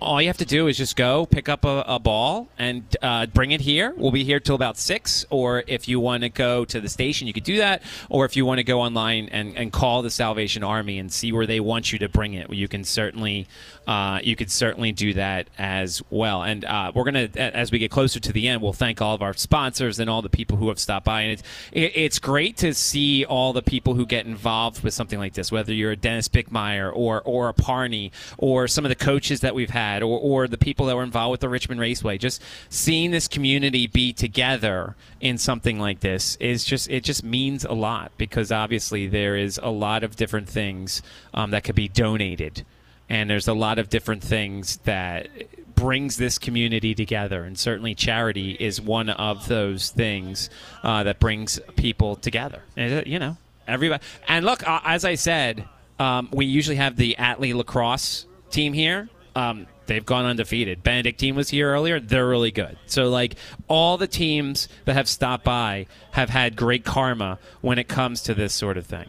all 0.00 0.20
you 0.22 0.28
have 0.28 0.38
to 0.38 0.44
do 0.44 0.66
is 0.68 0.76
just 0.76 0.96
go 0.96 1.26
pick 1.26 1.48
up 1.48 1.64
a, 1.64 1.84
a 1.86 1.98
ball 1.98 2.48
and 2.58 2.84
uh, 3.02 3.26
bring 3.26 3.50
it 3.50 3.60
here. 3.60 3.92
We'll 3.96 4.12
be 4.12 4.24
here 4.24 4.40
till 4.40 4.54
about 4.54 4.76
six. 4.76 5.24
Or 5.30 5.64
if 5.66 5.88
you 5.88 6.00
want 6.00 6.22
to 6.22 6.28
go 6.28 6.64
to 6.64 6.80
the 6.80 6.88
station, 6.88 7.26
you 7.26 7.32
could 7.32 7.44
do 7.44 7.58
that. 7.58 7.82
Or 8.08 8.24
if 8.24 8.36
you 8.36 8.46
want 8.46 8.58
to 8.58 8.64
go 8.64 8.80
online 8.80 9.28
and, 9.30 9.56
and 9.56 9.72
call 9.72 10.02
the 10.02 10.10
Salvation 10.10 10.62
Army 10.62 10.98
and 10.98 11.12
see 11.12 11.32
where 11.32 11.46
they 11.46 11.60
want 11.60 11.92
you 11.92 11.98
to 12.00 12.08
bring 12.08 12.34
it, 12.34 12.52
you 12.52 12.68
can 12.68 12.84
certainly 12.84 13.46
uh, 13.88 14.20
you 14.22 14.36
could 14.36 14.50
certainly 14.50 14.92
do 14.92 15.14
that 15.14 15.48
as 15.56 16.02
well. 16.10 16.42
And 16.42 16.62
uh, 16.66 16.92
we're 16.94 17.04
gonna 17.04 17.30
as 17.36 17.72
we 17.72 17.78
get 17.78 17.90
closer 17.90 18.20
to 18.20 18.32
the 18.34 18.46
end, 18.46 18.60
we'll 18.60 18.74
thank 18.74 19.00
all 19.00 19.14
of 19.14 19.22
our 19.22 19.32
sponsors 19.32 19.98
and 19.98 20.10
all 20.10 20.20
the 20.20 20.28
people 20.28 20.58
who 20.58 20.68
have 20.68 20.78
stopped 20.78 21.06
by. 21.06 21.22
And 21.22 21.32
it's 21.32 21.42
it's 21.72 22.18
great 22.18 22.58
to 22.58 22.74
see 22.74 23.24
all 23.24 23.54
the 23.54 23.62
people 23.62 23.94
who 23.94 24.04
get 24.04 24.26
involved 24.26 24.84
with 24.84 24.92
something 24.92 25.18
like 25.18 25.32
this, 25.32 25.50
whether 25.50 25.72
you're 25.72 25.92
a 25.92 25.96
Dennis 25.96 26.28
Bickmeier 26.28 26.92
or 26.94 27.22
or 27.22 27.48
a 27.48 27.54
Parney 27.54 28.12
or 28.36 28.68
some 28.68 28.84
of 28.84 28.90
the 28.90 28.94
coaches 28.94 29.40
that 29.40 29.54
we've 29.54 29.70
had 29.70 30.02
or, 30.02 30.18
or 30.18 30.46
the 30.46 30.58
people 30.58 30.84
that 30.84 30.94
were 30.94 31.02
involved 31.02 31.30
with 31.30 31.40
the 31.40 31.48
Richmond 31.48 31.80
Raceway. 31.80 32.18
Just 32.18 32.42
seeing 32.68 33.10
this 33.10 33.26
community 33.26 33.86
be 33.86 34.12
together 34.12 34.96
in 35.22 35.38
something 35.38 35.78
like 35.80 36.00
this 36.00 36.36
is 36.36 36.62
just 36.62 36.90
it 36.90 37.04
just 37.04 37.24
means 37.24 37.64
a 37.64 37.72
lot 37.72 38.12
because 38.18 38.52
obviously 38.52 39.06
there 39.06 39.34
is 39.34 39.58
a 39.62 39.70
lot 39.70 40.04
of 40.04 40.14
different 40.14 40.46
things 40.46 41.00
um, 41.32 41.52
that 41.52 41.64
could 41.64 41.74
be 41.74 41.88
donated, 41.88 42.66
and 43.08 43.28
there's 43.28 43.48
a 43.48 43.54
lot 43.54 43.78
of 43.78 43.88
different 43.88 44.22
things 44.22 44.76
that 44.78 45.28
brings 45.74 46.16
this 46.16 46.38
community 46.38 46.94
together 46.94 47.44
and 47.44 47.58
certainly 47.58 47.94
charity 47.94 48.52
is 48.58 48.80
one 48.80 49.08
of 49.10 49.46
those 49.46 49.90
things 49.90 50.50
uh, 50.82 51.04
that 51.04 51.20
brings 51.20 51.60
people 51.76 52.16
together 52.16 52.62
and, 52.76 52.94
uh, 52.94 53.02
you 53.06 53.18
know 53.18 53.36
everybody 53.68 54.02
and 54.26 54.44
look 54.44 54.66
uh, 54.66 54.80
as 54.84 55.04
i 55.04 55.14
said 55.14 55.64
um, 56.00 56.28
we 56.32 56.46
usually 56.46 56.76
have 56.76 56.96
the 56.96 57.16
Atlee 57.18 57.54
lacrosse 57.54 58.26
team 58.50 58.72
here 58.72 59.08
um, 59.36 59.66
they've 59.86 60.04
gone 60.04 60.24
undefeated. 60.24 60.82
Benedictine 60.82 61.34
was 61.34 61.48
here 61.48 61.72
earlier. 61.72 62.00
They're 62.00 62.28
really 62.28 62.50
good. 62.50 62.76
So, 62.86 63.08
like, 63.08 63.34
all 63.66 63.96
the 63.96 64.06
teams 64.06 64.68
that 64.84 64.94
have 64.94 65.08
stopped 65.08 65.44
by 65.44 65.86
have 66.12 66.30
had 66.30 66.56
great 66.56 66.84
karma 66.84 67.38
when 67.60 67.78
it 67.78 67.88
comes 67.88 68.22
to 68.22 68.34
this 68.34 68.52
sort 68.52 68.76
of 68.76 68.86
thing. 68.86 69.08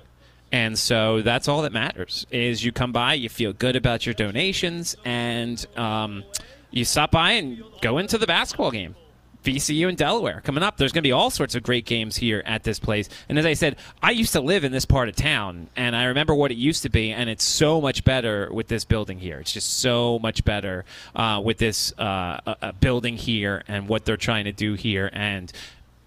And 0.51 0.77
so 0.77 1.21
that's 1.21 1.47
all 1.47 1.61
that 1.61 1.73
matters 1.73 2.25
is 2.31 2.63
you 2.63 2.71
come 2.71 2.91
by, 2.91 3.13
you 3.13 3.29
feel 3.29 3.53
good 3.53 3.75
about 3.75 4.05
your 4.05 4.15
donations, 4.15 4.95
and 5.05 5.63
um, 5.77 6.23
you 6.71 6.85
stop 6.85 7.11
by 7.11 7.33
and 7.33 7.63
go 7.81 7.97
into 7.97 8.17
the 8.17 8.27
basketball 8.27 8.71
game. 8.71 8.95
VCU 9.43 9.87
and 9.87 9.97
Delaware 9.97 10.41
coming 10.43 10.63
up. 10.63 10.75
There's 10.77 10.91
going 10.91 11.01
to 11.01 11.07
be 11.07 11.13
all 11.13 11.29
sorts 11.29 11.55
of 11.55 11.63
great 11.63 11.85
games 11.85 12.17
here 12.17 12.43
at 12.45 12.63
this 12.63 12.77
place. 12.77 13.07
And 13.29 13.39
as 13.39 13.45
I 13.45 13.53
said, 13.53 13.77
I 14.03 14.11
used 14.11 14.33
to 14.33 14.41
live 14.41 14.65
in 14.65 14.73
this 14.73 14.85
part 14.85 15.07
of 15.07 15.15
town, 15.15 15.69
and 15.77 15.95
I 15.95 16.05
remember 16.05 16.35
what 16.35 16.51
it 16.51 16.57
used 16.57 16.83
to 16.83 16.89
be, 16.89 17.11
and 17.11 17.29
it's 17.29 17.45
so 17.45 17.79
much 17.79 18.03
better 18.03 18.49
with 18.51 18.67
this 18.67 18.83
building 18.83 19.17
here. 19.17 19.39
It's 19.39 19.53
just 19.53 19.79
so 19.79 20.19
much 20.19 20.43
better 20.43 20.83
uh, 21.15 21.41
with 21.43 21.57
this 21.57 21.93
uh, 21.97 22.39
uh, 22.45 22.71
building 22.73 23.15
here 23.15 23.63
and 23.67 23.87
what 23.87 24.03
they're 24.03 24.17
trying 24.17 24.43
to 24.45 24.51
do 24.51 24.73
here. 24.73 25.09
And, 25.13 25.51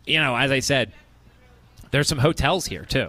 you 0.07 0.21
know, 0.21 0.37
as 0.37 0.51
I 0.51 0.61
said, 0.61 0.93
there's 1.91 2.09
some 2.09 2.19
hotels 2.19 2.67
here, 2.67 2.85
too. 2.85 3.09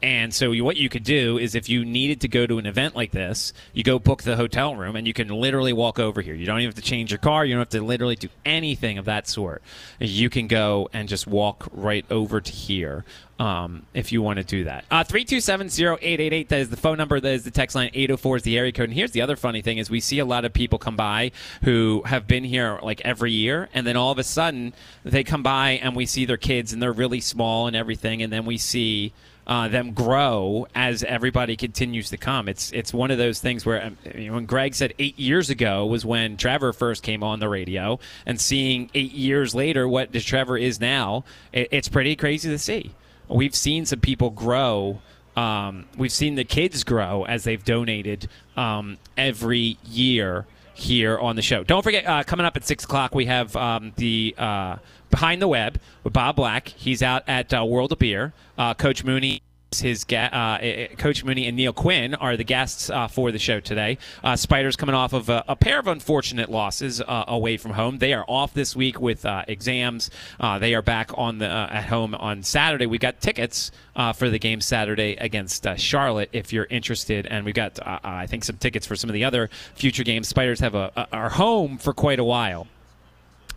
And 0.00 0.32
so 0.32 0.52
what 0.62 0.76
you 0.76 0.88
could 0.88 1.02
do 1.02 1.38
is 1.38 1.56
if 1.56 1.68
you 1.68 1.84
needed 1.84 2.20
to 2.20 2.28
go 2.28 2.46
to 2.46 2.58
an 2.58 2.66
event 2.66 2.94
like 2.94 3.10
this, 3.10 3.52
you 3.72 3.82
go 3.82 3.98
book 3.98 4.22
the 4.22 4.36
hotel 4.36 4.76
room 4.76 4.94
and 4.94 5.06
you 5.06 5.12
can 5.12 5.28
literally 5.28 5.72
walk 5.72 5.98
over 5.98 6.20
here. 6.20 6.34
You 6.34 6.46
don't 6.46 6.60
even 6.60 6.68
have 6.68 6.76
to 6.76 6.82
change 6.82 7.10
your 7.10 7.18
car. 7.18 7.44
You 7.44 7.54
don't 7.54 7.60
have 7.60 7.68
to 7.70 7.82
literally 7.82 8.14
do 8.14 8.28
anything 8.44 8.98
of 8.98 9.06
that 9.06 9.26
sort. 9.26 9.60
You 9.98 10.30
can 10.30 10.46
go 10.46 10.88
and 10.92 11.08
just 11.08 11.26
walk 11.26 11.68
right 11.72 12.04
over 12.10 12.40
to 12.40 12.52
here 12.52 13.04
um, 13.40 13.86
if 13.92 14.12
you 14.12 14.22
want 14.22 14.38
to 14.38 14.44
do 14.44 14.64
that. 14.64 14.84
Uh, 14.88 15.02
327-0888, 15.02 16.48
that 16.48 16.60
is 16.60 16.70
the 16.70 16.76
phone 16.76 16.96
number. 16.96 17.18
That 17.18 17.32
is 17.32 17.44
the 17.44 17.50
text 17.50 17.74
line. 17.74 17.90
804 17.92 18.36
is 18.36 18.42
the 18.44 18.56
area 18.56 18.70
code. 18.70 18.90
And 18.90 18.94
here's 18.94 19.12
the 19.12 19.22
other 19.22 19.36
funny 19.36 19.62
thing 19.62 19.78
is 19.78 19.90
we 19.90 20.00
see 20.00 20.20
a 20.20 20.24
lot 20.24 20.44
of 20.44 20.52
people 20.52 20.78
come 20.78 20.96
by 20.96 21.32
who 21.64 22.02
have 22.06 22.28
been 22.28 22.44
here 22.44 22.78
like 22.84 23.00
every 23.00 23.32
year. 23.32 23.68
And 23.74 23.84
then 23.84 23.96
all 23.96 24.12
of 24.12 24.18
a 24.18 24.24
sudden 24.24 24.74
they 25.04 25.24
come 25.24 25.42
by 25.42 25.70
and 25.70 25.96
we 25.96 26.06
see 26.06 26.24
their 26.24 26.36
kids 26.36 26.72
and 26.72 26.80
they're 26.80 26.92
really 26.92 27.20
small 27.20 27.66
and 27.66 27.74
everything. 27.74 28.22
And 28.22 28.32
then 28.32 28.44
we 28.44 28.58
see– 28.58 29.12
uh, 29.48 29.66
them 29.66 29.92
grow 29.92 30.66
as 30.74 31.02
everybody 31.02 31.56
continues 31.56 32.10
to 32.10 32.18
come. 32.18 32.48
It's 32.48 32.70
it's 32.72 32.92
one 32.92 33.10
of 33.10 33.16
those 33.18 33.40
things 33.40 33.64
where 33.64 33.86
um, 33.86 33.96
when 34.04 34.44
Greg 34.44 34.74
said 34.74 34.92
eight 34.98 35.18
years 35.18 35.48
ago 35.48 35.86
was 35.86 36.04
when 36.04 36.36
Trevor 36.36 36.72
first 36.74 37.02
came 37.02 37.22
on 37.22 37.40
the 37.40 37.48
radio, 37.48 37.98
and 38.26 38.38
seeing 38.38 38.90
eight 38.94 39.12
years 39.12 39.54
later 39.54 39.88
what 39.88 40.12
Trevor 40.12 40.58
is 40.58 40.80
now, 40.80 41.24
it, 41.52 41.68
it's 41.70 41.88
pretty 41.88 42.14
crazy 42.14 42.50
to 42.50 42.58
see. 42.58 42.92
We've 43.28 43.54
seen 43.54 43.86
some 43.86 44.00
people 44.00 44.30
grow. 44.30 45.00
Um, 45.34 45.86
we've 45.96 46.12
seen 46.12 46.34
the 46.34 46.44
kids 46.44 46.84
grow 46.84 47.24
as 47.24 47.44
they've 47.44 47.64
donated 47.64 48.28
um, 48.56 48.98
every 49.16 49.78
year 49.84 50.46
here 50.74 51.18
on 51.18 51.36
the 51.36 51.42
show. 51.42 51.64
Don't 51.64 51.82
forget, 51.82 52.06
uh, 52.06 52.22
coming 52.24 52.46
up 52.46 52.56
at 52.56 52.64
6 52.64 52.84
o'clock, 52.84 53.14
we 53.14 53.26
have 53.26 53.54
um, 53.56 53.92
the 53.96 54.34
uh, 54.38 54.76
Behind 55.10 55.40
the 55.40 55.48
Web 55.48 55.80
with 56.04 56.12
Bob 56.12 56.36
Black. 56.36 56.68
He's 56.68 57.02
out 57.02 57.22
at 57.26 57.52
uh, 57.52 57.64
World 57.64 57.92
of 57.92 57.98
Beer. 57.98 58.32
Uh, 58.56 58.74
Coach 58.74 59.04
Mooney 59.04 59.42
his 59.76 60.04
ga- 60.04 60.30
uh, 60.32 60.96
Coach 60.96 61.24
Mooney 61.24 61.46
and 61.46 61.56
Neal 61.56 61.72
Quinn 61.72 62.14
are 62.14 62.36
the 62.36 62.44
guests 62.44 62.88
uh, 62.88 63.08
for 63.08 63.30
the 63.32 63.38
show 63.38 63.60
today. 63.60 63.98
Uh, 64.24 64.36
Spiders 64.36 64.76
coming 64.76 64.94
off 64.94 65.12
of 65.12 65.28
a, 65.28 65.44
a 65.46 65.56
pair 65.56 65.78
of 65.78 65.86
unfortunate 65.86 66.50
losses 66.50 67.00
uh, 67.00 67.24
away 67.28 67.56
from 67.56 67.72
home. 67.72 67.98
They 67.98 68.14
are 68.14 68.24
off 68.26 68.54
this 68.54 68.74
week 68.74 69.00
with 69.00 69.26
uh, 69.26 69.44
exams. 69.46 70.10
Uh, 70.40 70.58
they 70.58 70.74
are 70.74 70.82
back 70.82 71.10
on 71.14 71.38
the 71.38 71.46
at 71.48 71.84
home 71.84 72.14
on 72.14 72.42
Saturday. 72.42 72.86
We 72.86 72.98
got 72.98 73.20
tickets 73.20 73.70
for 74.14 74.30
the 74.30 74.38
game 74.38 74.60
Saturday 74.60 75.16
against 75.16 75.66
Charlotte. 75.76 76.30
If 76.32 76.52
you're 76.52 76.66
interested, 76.70 77.26
and 77.26 77.44
we've 77.44 77.54
got 77.54 77.78
I 77.84 78.26
think 78.26 78.44
some 78.44 78.56
tickets 78.56 78.86
for 78.86 78.96
some 78.96 79.10
of 79.10 79.14
the 79.14 79.24
other 79.24 79.50
future 79.74 80.04
games. 80.04 80.28
Spiders 80.28 80.60
have 80.60 80.74
a, 80.74 80.92
a 80.96 81.08
are 81.12 81.28
home 81.30 81.78
for 81.78 81.92
quite 81.92 82.18
a 82.18 82.24
while 82.24 82.66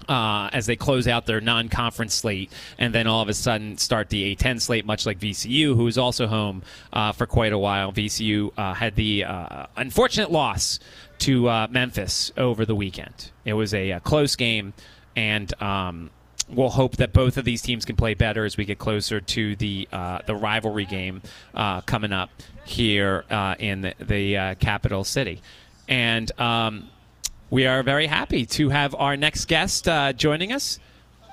uh, 0.08 0.50
as 0.54 0.66
they 0.66 0.76
close 0.76 1.08
out 1.08 1.26
their 1.26 1.42
non-conference 1.42 2.14
slate, 2.14 2.52
and 2.78 2.94
then 2.94 3.08
all 3.08 3.22
of 3.22 3.30
a 3.30 3.34
sudden 3.34 3.78
start 3.78 4.10
the 4.10 4.36
A10 4.36 4.62
slate, 4.62 4.86
much 4.86 5.06
like 5.06 5.20
VCU, 5.20 5.76
who 5.76 5.88
is 5.88 5.98
also 5.98 6.28
home 6.28 6.64
uh, 6.94 7.12
for 7.12 7.26
quite 7.26 7.54
a 7.54 7.58
while. 7.58 7.92
VCU 7.92 8.52
uh, 8.58 8.74
had 8.74 8.96
the 8.96 9.24
uh, 9.24 9.66
unfortunate 9.76 10.32
loss 10.32 10.80
to 11.20 11.48
uh, 11.48 11.68
Memphis 11.70 12.32
over 12.38 12.66
the 12.66 12.76
weekend. 12.76 13.32
It 13.46 13.54
was 13.54 13.74
a, 13.74 13.92
a 13.92 14.00
close 14.00 14.36
game, 14.36 14.74
and 15.16 15.52
um, 15.62 16.10
we'll 16.50 16.70
hope 16.70 16.98
that 16.98 17.14
both 17.14 17.38
of 17.38 17.46
these 17.46 17.62
teams 17.62 17.86
can 17.86 17.96
play 17.96 18.14
better 18.14 18.46
as 18.46 18.58
we 18.58 18.66
get 18.66 18.80
closer 18.80 19.22
to 19.22 19.56
the 19.56 19.88
uh, 19.92 20.20
the 20.26 20.36
rivalry 20.36 20.86
game 20.86 21.22
coming 21.86 22.12
up 22.12 22.30
here 22.66 23.26
in 23.60 23.82
the, 23.82 23.94
the 24.00 24.56
capital 24.60 25.04
city. 25.04 25.42
And 25.88 26.32
um, 26.40 26.90
we 27.52 27.68
are 27.68 27.84
very 27.84 28.08
happy 28.08 28.46
to 28.46 28.70
have 28.70 28.96
our 28.96 29.18
next 29.18 29.46
guest 29.46 29.88
uh, 29.88 30.14
joining 30.14 30.54
us, 30.54 30.80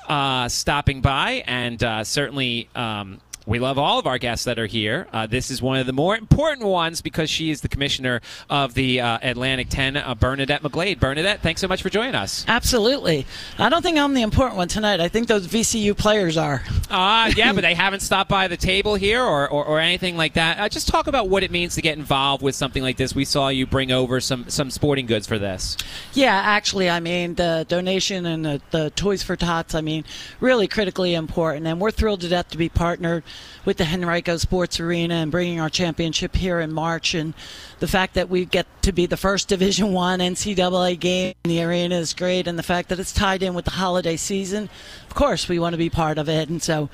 uh, 0.09 0.49
stopping 0.49 1.01
by, 1.01 1.45
and 1.47 1.83
uh, 1.83 2.03
certainly 2.03 2.69
um, 2.75 3.21
we 3.49 3.59
love 3.59 3.79
all 3.79 3.99
of 3.99 4.07
our 4.07 4.19
guests 4.19 4.45
that 4.45 4.59
are 4.59 4.67
here. 4.67 5.09
Uh, 5.11 5.27
this 5.27 5.51
is 5.51 5.63
one 5.63 5.79
of 5.79 5.87
the 5.87 5.93
more 5.95 6.15
important 6.15 6.67
ones 6.67 7.01
because 7.01 7.31
she 7.31 7.51
is 7.51 7.63
the 7.63 7.69
commissioner 7.69 8.21
of 8.51 8.75
the 8.75 9.01
uh, 9.01 9.19
Atlantic 9.23 9.71
10, 9.71 9.97
uh, 9.97 10.15
Bernadette 10.15 10.63
McGlade. 10.63 11.01
Bernadette, 11.01 11.41
thanks 11.41 11.63
so 11.63 11.67
much 11.67 11.81
for 11.81 11.89
joining 11.89 12.15
us. 12.15 12.45
Absolutely. 12.47 13.27
I 13.59 13.71
don't 13.71 13.81
think 13.81 13.97
I'm 13.97 14.13
the 14.13 14.21
important 14.21 14.59
one 14.59 14.69
tonight. 14.69 15.01
I 15.01 15.09
think 15.09 15.29
those 15.29 15.47
VCU 15.47 15.97
players 15.97 16.37
are. 16.37 16.63
Uh, 16.91 17.33
yeah, 17.35 17.55
but 17.55 17.63
they 17.63 17.73
haven't 17.73 18.01
stopped 18.01 18.29
by 18.29 18.49
the 18.49 18.57
table 18.59 18.97
here 18.97 19.23
or, 19.23 19.49
or, 19.49 19.65
or 19.65 19.81
anything 19.81 20.19
like 20.19 20.35
that. 20.35 20.59
Uh, 20.59 20.69
just 20.69 20.87
talk 20.87 21.07
about 21.07 21.31
what 21.31 21.43
it 21.43 21.51
means 21.51 21.75
to 21.77 21.81
get 21.81 21.97
involved 21.97 22.43
with 22.43 22.55
something 22.55 22.83
like 22.83 22.99
this. 22.99 23.15
We 23.15 23.25
saw 23.25 23.49
you 23.49 23.67
bring 23.67 23.91
over 23.91 24.21
some, 24.21 24.51
some 24.51 24.71
sporting 24.71 25.07
goods 25.07 25.27
for 25.27 25.39
this. 25.39 25.79
Yeah, 26.13 26.35
actually, 26.35 26.91
I 26.91 27.01
mean, 27.01 27.37
the 27.37 27.65
donation 27.67 28.27
and 28.27 28.45
the, 28.45 28.61
the 28.73 28.91
Toys 28.91 29.23
for 29.23 29.37
Tots, 29.37 29.75
I 29.75 29.81
mean, 29.81 30.05
really 30.39 30.69
critically 30.69 31.15
important. 31.15 31.67
And 31.67 31.81
we're 31.81 31.93
thrilled 31.93 32.21
to 32.21 32.29
death 32.29 32.51
to 32.51 32.59
be 32.59 32.69
partnered 32.69 33.25
with 33.65 33.77
the 33.77 33.85
Henrico 33.85 34.37
Sports 34.37 34.81
Arena 34.81 35.15
and 35.15 35.31
bringing 35.31 35.61
our 35.61 35.69
championship 35.69 36.37
here 36.37 36.61
in 36.61 36.73
March. 36.73 37.15
And 37.15 37.35
the 37.81 37.89
fact 37.89 38.15
that 38.15 38.29
we 38.29 38.45
get 38.45 38.67
to 38.83 38.93
be 38.93 39.07
the 39.07 39.17
first 39.17 39.49
Division 39.49 39.93
One 39.93 40.21
NCAA 40.21 40.99
game 40.99 41.35
in 41.45 41.49
the 41.51 41.63
arena 41.63 41.97
is 41.97 42.15
great, 42.15 42.47
and 42.47 42.59
the 42.59 42.63
fact 42.63 42.89
that 42.89 42.99
it's 42.99 43.13
tied 43.13 43.43
in 43.43 43.55
with 43.55 43.65
the 43.65 43.73
holiday 43.73 44.17
season, 44.17 44.69
of 45.09 45.15
course, 45.15 45.49
we 45.49 45.59
want 45.59 45.75
to 45.75 45.79
be 45.79 45.91
part 45.91 46.19
of 46.19 46.29
it. 46.29 46.49
And 46.49 46.63
so, 46.63 46.89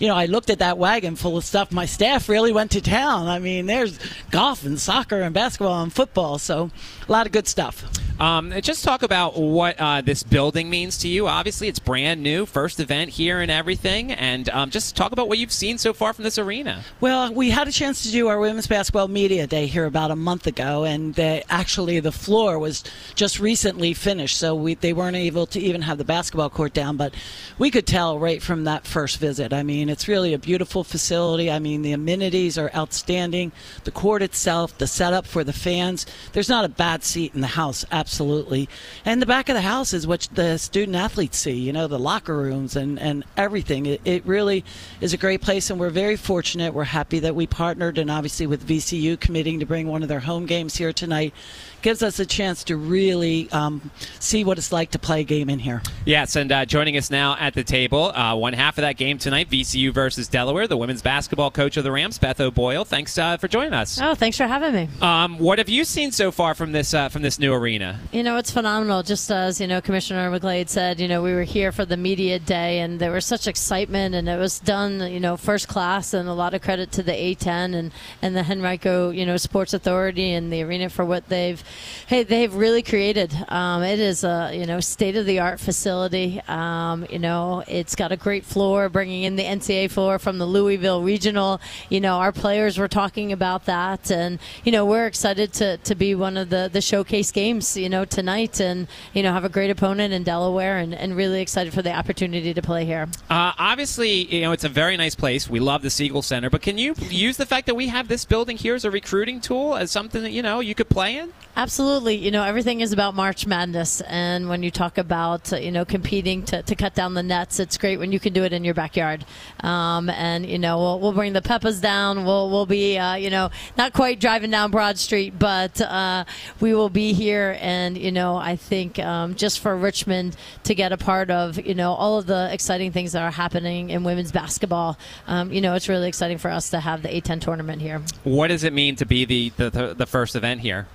you 0.00 0.08
know, 0.08 0.16
I 0.16 0.26
looked 0.26 0.50
at 0.50 0.58
that 0.58 0.78
wagon 0.78 1.14
full 1.14 1.36
of 1.36 1.44
stuff. 1.44 1.70
My 1.70 1.84
staff 1.84 2.28
really 2.28 2.52
went 2.52 2.72
to 2.72 2.80
town. 2.80 3.28
I 3.28 3.38
mean, 3.38 3.66
there's 3.66 3.98
golf 4.30 4.64
and 4.64 4.80
soccer 4.80 5.20
and 5.20 5.34
basketball 5.34 5.82
and 5.82 5.92
football, 5.92 6.38
so 6.38 6.70
a 7.06 7.12
lot 7.12 7.26
of 7.26 7.32
good 7.32 7.46
stuff. 7.46 7.84
Um, 8.18 8.52
just 8.60 8.84
talk 8.84 9.02
about 9.02 9.38
what 9.38 9.80
uh, 9.80 10.02
this 10.02 10.22
building 10.22 10.68
means 10.68 10.98
to 10.98 11.08
you. 11.08 11.26
Obviously, 11.26 11.68
it's 11.68 11.78
brand 11.78 12.22
new, 12.22 12.44
first 12.44 12.78
event 12.78 13.10
here 13.10 13.40
and 13.40 13.50
everything, 13.50 14.12
and 14.12 14.48
um, 14.50 14.70
just 14.70 14.94
talk 14.94 15.12
about 15.12 15.26
what 15.28 15.38
you've 15.38 15.52
seen 15.52 15.78
so 15.78 15.94
far 15.94 16.12
from 16.12 16.24
this 16.24 16.36
arena. 16.36 16.84
Well, 17.00 17.32
we 17.32 17.48
had 17.48 17.66
a 17.66 17.72
chance 17.72 18.02
to 18.02 18.10
do 18.10 18.28
our 18.28 18.38
women's 18.38 18.66
basketball 18.66 19.08
media 19.08 19.46
day 19.46 19.66
here 19.66 19.86
about 19.86 20.10
a 20.10 20.16
month 20.16 20.46
ago, 20.46 20.84
and 20.84 21.14
they, 21.14 21.44
actually 21.48 22.00
the 22.00 22.12
floor 22.12 22.58
was 22.58 22.84
just 23.14 23.40
recently 23.40 23.94
finished, 23.94 24.36
so 24.36 24.54
we, 24.54 24.74
they 24.74 24.92
weren't 24.92 25.16
able 25.16 25.46
to 25.46 25.60
even 25.60 25.82
have 25.82 25.96
the 25.96 26.04
basketball 26.04 26.50
court 26.50 26.74
down, 26.74 26.98
but 26.98 27.14
we 27.58 27.70
could 27.70 27.86
tell 27.86 28.18
right 28.18 28.42
from 28.42 28.64
that 28.64 28.86
first 28.86 29.18
visit. 29.18 29.54
I 29.54 29.62
mean, 29.62 29.88
it's 29.90 30.08
really 30.08 30.32
a 30.32 30.38
beautiful 30.38 30.84
facility. 30.84 31.50
I 31.50 31.58
mean, 31.58 31.82
the 31.82 31.92
amenities 31.92 32.56
are 32.58 32.70
outstanding. 32.74 33.52
The 33.84 33.90
court 33.90 34.22
itself, 34.22 34.76
the 34.78 34.86
setup 34.86 35.26
for 35.26 35.44
the 35.44 35.52
fans. 35.52 36.06
There's 36.32 36.48
not 36.48 36.64
a 36.64 36.68
bad 36.68 37.04
seat 37.04 37.34
in 37.34 37.40
the 37.40 37.46
house, 37.46 37.84
absolutely. 37.90 38.68
And 39.04 39.20
the 39.20 39.26
back 39.26 39.48
of 39.48 39.54
the 39.54 39.60
house 39.60 39.92
is 39.92 40.06
what 40.06 40.28
the 40.32 40.58
student 40.58 40.96
athletes 40.96 41.38
see, 41.38 41.52
you 41.52 41.72
know, 41.72 41.86
the 41.86 41.98
locker 41.98 42.36
rooms 42.36 42.76
and, 42.76 42.98
and 42.98 43.24
everything. 43.36 43.86
It, 43.86 44.00
it 44.04 44.26
really 44.26 44.64
is 45.00 45.12
a 45.12 45.16
great 45.16 45.42
place, 45.42 45.70
and 45.70 45.80
we're 45.80 45.90
very 45.90 46.16
fortunate. 46.16 46.74
We're 46.74 46.84
happy 46.84 47.18
that 47.20 47.34
we 47.34 47.46
partnered, 47.46 47.98
and 47.98 48.10
obviously 48.10 48.46
with 48.46 48.66
VCU 48.66 49.18
committing 49.18 49.60
to 49.60 49.66
bring 49.66 49.88
one 49.88 50.02
of 50.02 50.08
their 50.08 50.20
home 50.20 50.46
games 50.46 50.76
here 50.76 50.92
tonight 50.92 51.34
gives 51.82 52.02
us 52.02 52.18
a 52.18 52.26
chance 52.26 52.64
to 52.64 52.76
really 52.76 53.50
um, 53.50 53.90
see 54.18 54.44
what 54.44 54.58
it's 54.58 54.72
like 54.72 54.90
to 54.92 54.98
play 54.98 55.20
a 55.20 55.24
game 55.24 55.50
in 55.50 55.58
here. 55.58 55.82
Yes, 56.04 56.36
and 56.36 56.50
uh, 56.50 56.64
joining 56.64 56.96
us 56.96 57.10
now 57.10 57.36
at 57.38 57.54
the 57.54 57.64
table, 57.64 58.06
uh, 58.16 58.34
one 58.34 58.52
half 58.52 58.78
of 58.78 58.82
that 58.82 58.96
game 58.96 59.18
tonight, 59.18 59.50
VCU 59.50 59.92
versus 59.92 60.28
Delaware, 60.28 60.66
the 60.66 60.76
women's 60.76 61.02
basketball 61.02 61.50
coach 61.50 61.76
of 61.76 61.84
the 61.84 61.92
Rams, 61.92 62.18
Beth 62.18 62.40
O'Boyle. 62.40 62.84
Thanks 62.84 63.16
uh, 63.18 63.36
for 63.36 63.48
joining 63.48 63.72
us. 63.72 64.00
Oh, 64.00 64.14
thanks 64.14 64.36
for 64.36 64.46
having 64.46 64.74
me. 64.74 64.88
Um, 65.00 65.38
what 65.38 65.58
have 65.58 65.68
you 65.68 65.84
seen 65.84 66.12
so 66.12 66.30
far 66.30 66.54
from 66.54 66.72
this 66.72 66.94
uh, 66.94 67.08
from 67.08 67.22
this 67.22 67.38
new 67.38 67.52
arena? 67.52 67.98
You 68.12 68.22
know, 68.22 68.36
it's 68.36 68.50
phenomenal. 68.50 69.02
Just 69.02 69.30
as 69.30 69.60
you 69.60 69.66
know, 69.66 69.80
Commissioner 69.80 70.30
McGlade 70.30 70.68
said, 70.68 71.00
you 71.00 71.08
know, 71.08 71.22
we 71.22 71.32
were 71.32 71.44
here 71.44 71.72
for 71.72 71.84
the 71.84 71.96
media 71.96 72.38
day, 72.38 72.80
and 72.80 73.00
there 73.00 73.12
was 73.12 73.24
such 73.24 73.46
excitement, 73.46 74.14
and 74.14 74.28
it 74.28 74.38
was 74.38 74.58
done, 74.58 75.00
you 75.12 75.20
know, 75.20 75.36
first 75.36 75.68
class, 75.68 76.14
and 76.14 76.28
a 76.28 76.34
lot 76.34 76.54
of 76.54 76.62
credit 76.62 76.92
to 76.92 77.02
the 77.02 77.12
A10 77.12 77.74
and 77.74 77.92
and 78.22 78.36
the 78.36 78.44
Henrico, 78.44 79.10
you 79.10 79.26
know, 79.26 79.36
Sports 79.36 79.74
Authority 79.74 80.32
and 80.32 80.52
the 80.52 80.62
arena 80.62 80.88
for 80.88 81.04
what 81.04 81.28
they've 81.28 81.62
hey, 82.06 82.22
they've 82.22 82.54
really 82.54 82.82
created. 82.82 83.34
Um, 83.48 83.82
it 83.82 83.98
is 83.98 84.24
a 84.24 84.50
you 84.52 84.66
know 84.66 84.80
state 84.80 85.16
of 85.16 85.26
the 85.26 85.40
art 85.40 85.60
facility. 85.60 86.40
Um, 86.48 87.06
you 87.10 87.18
know, 87.18 87.64
it's 87.68 87.94
got 87.94 88.12
a 88.12 88.16
great 88.16 88.44
floor, 88.44 88.88
bringing 88.88 89.22
in 89.22 89.36
the 89.36 89.44
NCAA 89.44 89.90
floor 89.90 90.18
from 90.18 90.38
the 90.38 90.46
Louisville 90.46 91.02
Regional. 91.02 91.60
You 91.88 92.00
know, 92.00 92.16
our 92.16 92.32
players 92.32 92.78
were 92.78 92.88
talking 92.88 93.32
about 93.32 93.66
that, 93.66 94.10
and 94.10 94.38
you 94.64 94.72
know, 94.72 94.84
we're 94.84 95.06
excited 95.06 95.52
to, 95.54 95.76
to 95.78 95.94
be 95.94 96.14
one 96.14 96.36
of 96.36 96.50
the 96.50 96.68
the 96.72 96.80
showcase 96.80 97.30
games. 97.30 97.76
You 97.76 97.88
know, 97.88 98.04
tonight, 98.04 98.60
and 98.60 98.88
you 99.14 99.22
know, 99.22 99.32
have 99.32 99.44
a 99.44 99.48
great 99.48 99.70
opponent 99.70 100.12
in 100.12 100.22
Delaware, 100.22 100.78
and, 100.78 100.94
and 100.94 101.16
really 101.16 101.40
excited 101.40 101.72
for 101.72 101.82
the 101.82 101.94
opportunity 101.94 102.52
to 102.52 102.62
play 102.62 102.84
here. 102.84 103.08
Uh, 103.28 103.52
obviously, 103.58 104.34
you 104.34 104.40
know, 104.42 104.52
it's 104.52 104.64
a 104.64 104.68
very 104.68 104.96
nice 104.96 105.14
place. 105.14 105.48
We 105.48 105.60
love 105.60 105.82
the 105.82 105.90
Siegel 105.90 106.22
Center, 106.22 106.50
but 106.50 106.62
can 106.62 106.78
you 106.78 106.94
use 107.08 107.36
the 107.36 107.46
fact 107.46 107.66
that 107.66 107.74
we 107.74 107.88
have 107.88 108.08
this 108.08 108.24
building 108.24 108.56
here 108.56 108.74
as 108.74 108.84
a 108.84 108.90
recruiting 108.90 109.40
tool 109.40 109.76
as 109.76 109.90
something 109.90 110.22
that 110.22 110.30
you 110.30 110.42
know 110.42 110.60
you 110.60 110.74
could 110.74 110.88
play 110.88 111.16
in? 111.16 111.32
Absolutely. 111.60 112.14
You 112.14 112.30
know, 112.30 112.42
everything 112.42 112.80
is 112.80 112.94
about 112.94 113.14
March 113.14 113.46
Madness. 113.46 114.00
And 114.00 114.48
when 114.48 114.62
you 114.62 114.70
talk 114.70 114.96
about, 114.96 115.52
uh, 115.52 115.56
you 115.56 115.70
know, 115.70 115.84
competing 115.84 116.42
to, 116.44 116.62
to 116.62 116.74
cut 116.74 116.94
down 116.94 117.12
the 117.12 117.22
nets, 117.22 117.60
it's 117.60 117.76
great 117.76 117.98
when 117.98 118.12
you 118.12 118.18
can 118.18 118.32
do 118.32 118.44
it 118.44 118.54
in 118.54 118.64
your 118.64 118.72
backyard. 118.72 119.26
Um, 119.62 120.08
and, 120.08 120.46
you 120.46 120.58
know, 120.58 120.78
we'll, 120.78 121.00
we'll 121.00 121.12
bring 121.12 121.34
the 121.34 121.42
Peppas 121.42 121.82
down. 121.82 122.24
We'll, 122.24 122.48
we'll 122.48 122.64
be, 122.64 122.96
uh, 122.96 123.16
you 123.16 123.28
know, 123.28 123.50
not 123.76 123.92
quite 123.92 124.18
driving 124.20 124.50
down 124.50 124.70
Broad 124.70 124.96
Street, 124.96 125.38
but 125.38 125.78
uh, 125.82 126.24
we 126.60 126.72
will 126.72 126.88
be 126.88 127.12
here. 127.12 127.58
And, 127.60 127.98
you 127.98 128.10
know, 128.10 128.36
I 128.36 128.56
think 128.56 128.98
um, 128.98 129.34
just 129.34 129.60
for 129.60 129.76
Richmond 129.76 130.38
to 130.64 130.74
get 130.74 130.92
a 130.92 130.96
part 130.96 131.30
of, 131.30 131.58
you 131.58 131.74
know, 131.74 131.92
all 131.92 132.18
of 132.18 132.24
the 132.24 132.48
exciting 132.50 132.90
things 132.90 133.12
that 133.12 133.22
are 133.22 133.30
happening 133.30 133.90
in 133.90 134.02
women's 134.02 134.32
basketball, 134.32 134.96
um, 135.26 135.52
you 135.52 135.60
know, 135.60 135.74
it's 135.74 135.90
really 135.90 136.08
exciting 136.08 136.38
for 136.38 136.50
us 136.50 136.70
to 136.70 136.80
have 136.80 137.02
the 137.02 137.08
A10 137.10 137.42
tournament 137.42 137.82
here. 137.82 138.00
What 138.24 138.48
does 138.48 138.64
it 138.64 138.72
mean 138.72 138.96
to 138.96 139.04
be 139.04 139.26
the, 139.26 139.50
the, 139.50 139.94
the 139.94 140.06
first 140.06 140.34
event 140.34 140.62
here? 140.62 140.86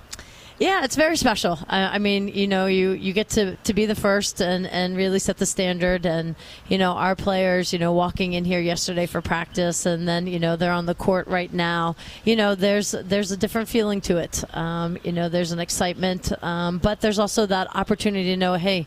Yeah, 0.58 0.84
it's 0.84 0.96
very 0.96 1.18
special. 1.18 1.58
I, 1.68 1.96
I, 1.96 1.98
mean, 1.98 2.28
you 2.28 2.48
know, 2.48 2.64
you, 2.64 2.92
you 2.92 3.12
get 3.12 3.28
to, 3.30 3.56
to 3.56 3.74
be 3.74 3.84
the 3.84 3.94
first 3.94 4.40
and, 4.40 4.66
and 4.66 4.96
really 4.96 5.18
set 5.18 5.36
the 5.36 5.44
standard. 5.44 6.06
And, 6.06 6.34
you 6.68 6.78
know, 6.78 6.92
our 6.92 7.14
players, 7.14 7.74
you 7.74 7.78
know, 7.78 7.92
walking 7.92 8.32
in 8.32 8.46
here 8.46 8.60
yesterday 8.60 9.04
for 9.04 9.20
practice 9.20 9.84
and 9.84 10.08
then, 10.08 10.26
you 10.26 10.38
know, 10.38 10.56
they're 10.56 10.72
on 10.72 10.86
the 10.86 10.94
court 10.94 11.26
right 11.26 11.52
now. 11.52 11.94
You 12.24 12.36
know, 12.36 12.54
there's 12.54 12.92
there's 12.92 13.30
a 13.32 13.36
different 13.36 13.68
feeling 13.68 14.00
to 14.02 14.16
it. 14.16 14.44
Um, 14.56 14.96
you 15.04 15.12
know, 15.12 15.28
there's 15.28 15.52
an 15.52 15.60
excitement, 15.60 16.32
um, 16.42 16.78
but 16.78 17.02
there's 17.02 17.18
also 17.18 17.44
that 17.46 17.76
opportunity 17.76 18.30
to 18.30 18.36
know, 18.38 18.54
hey, 18.54 18.86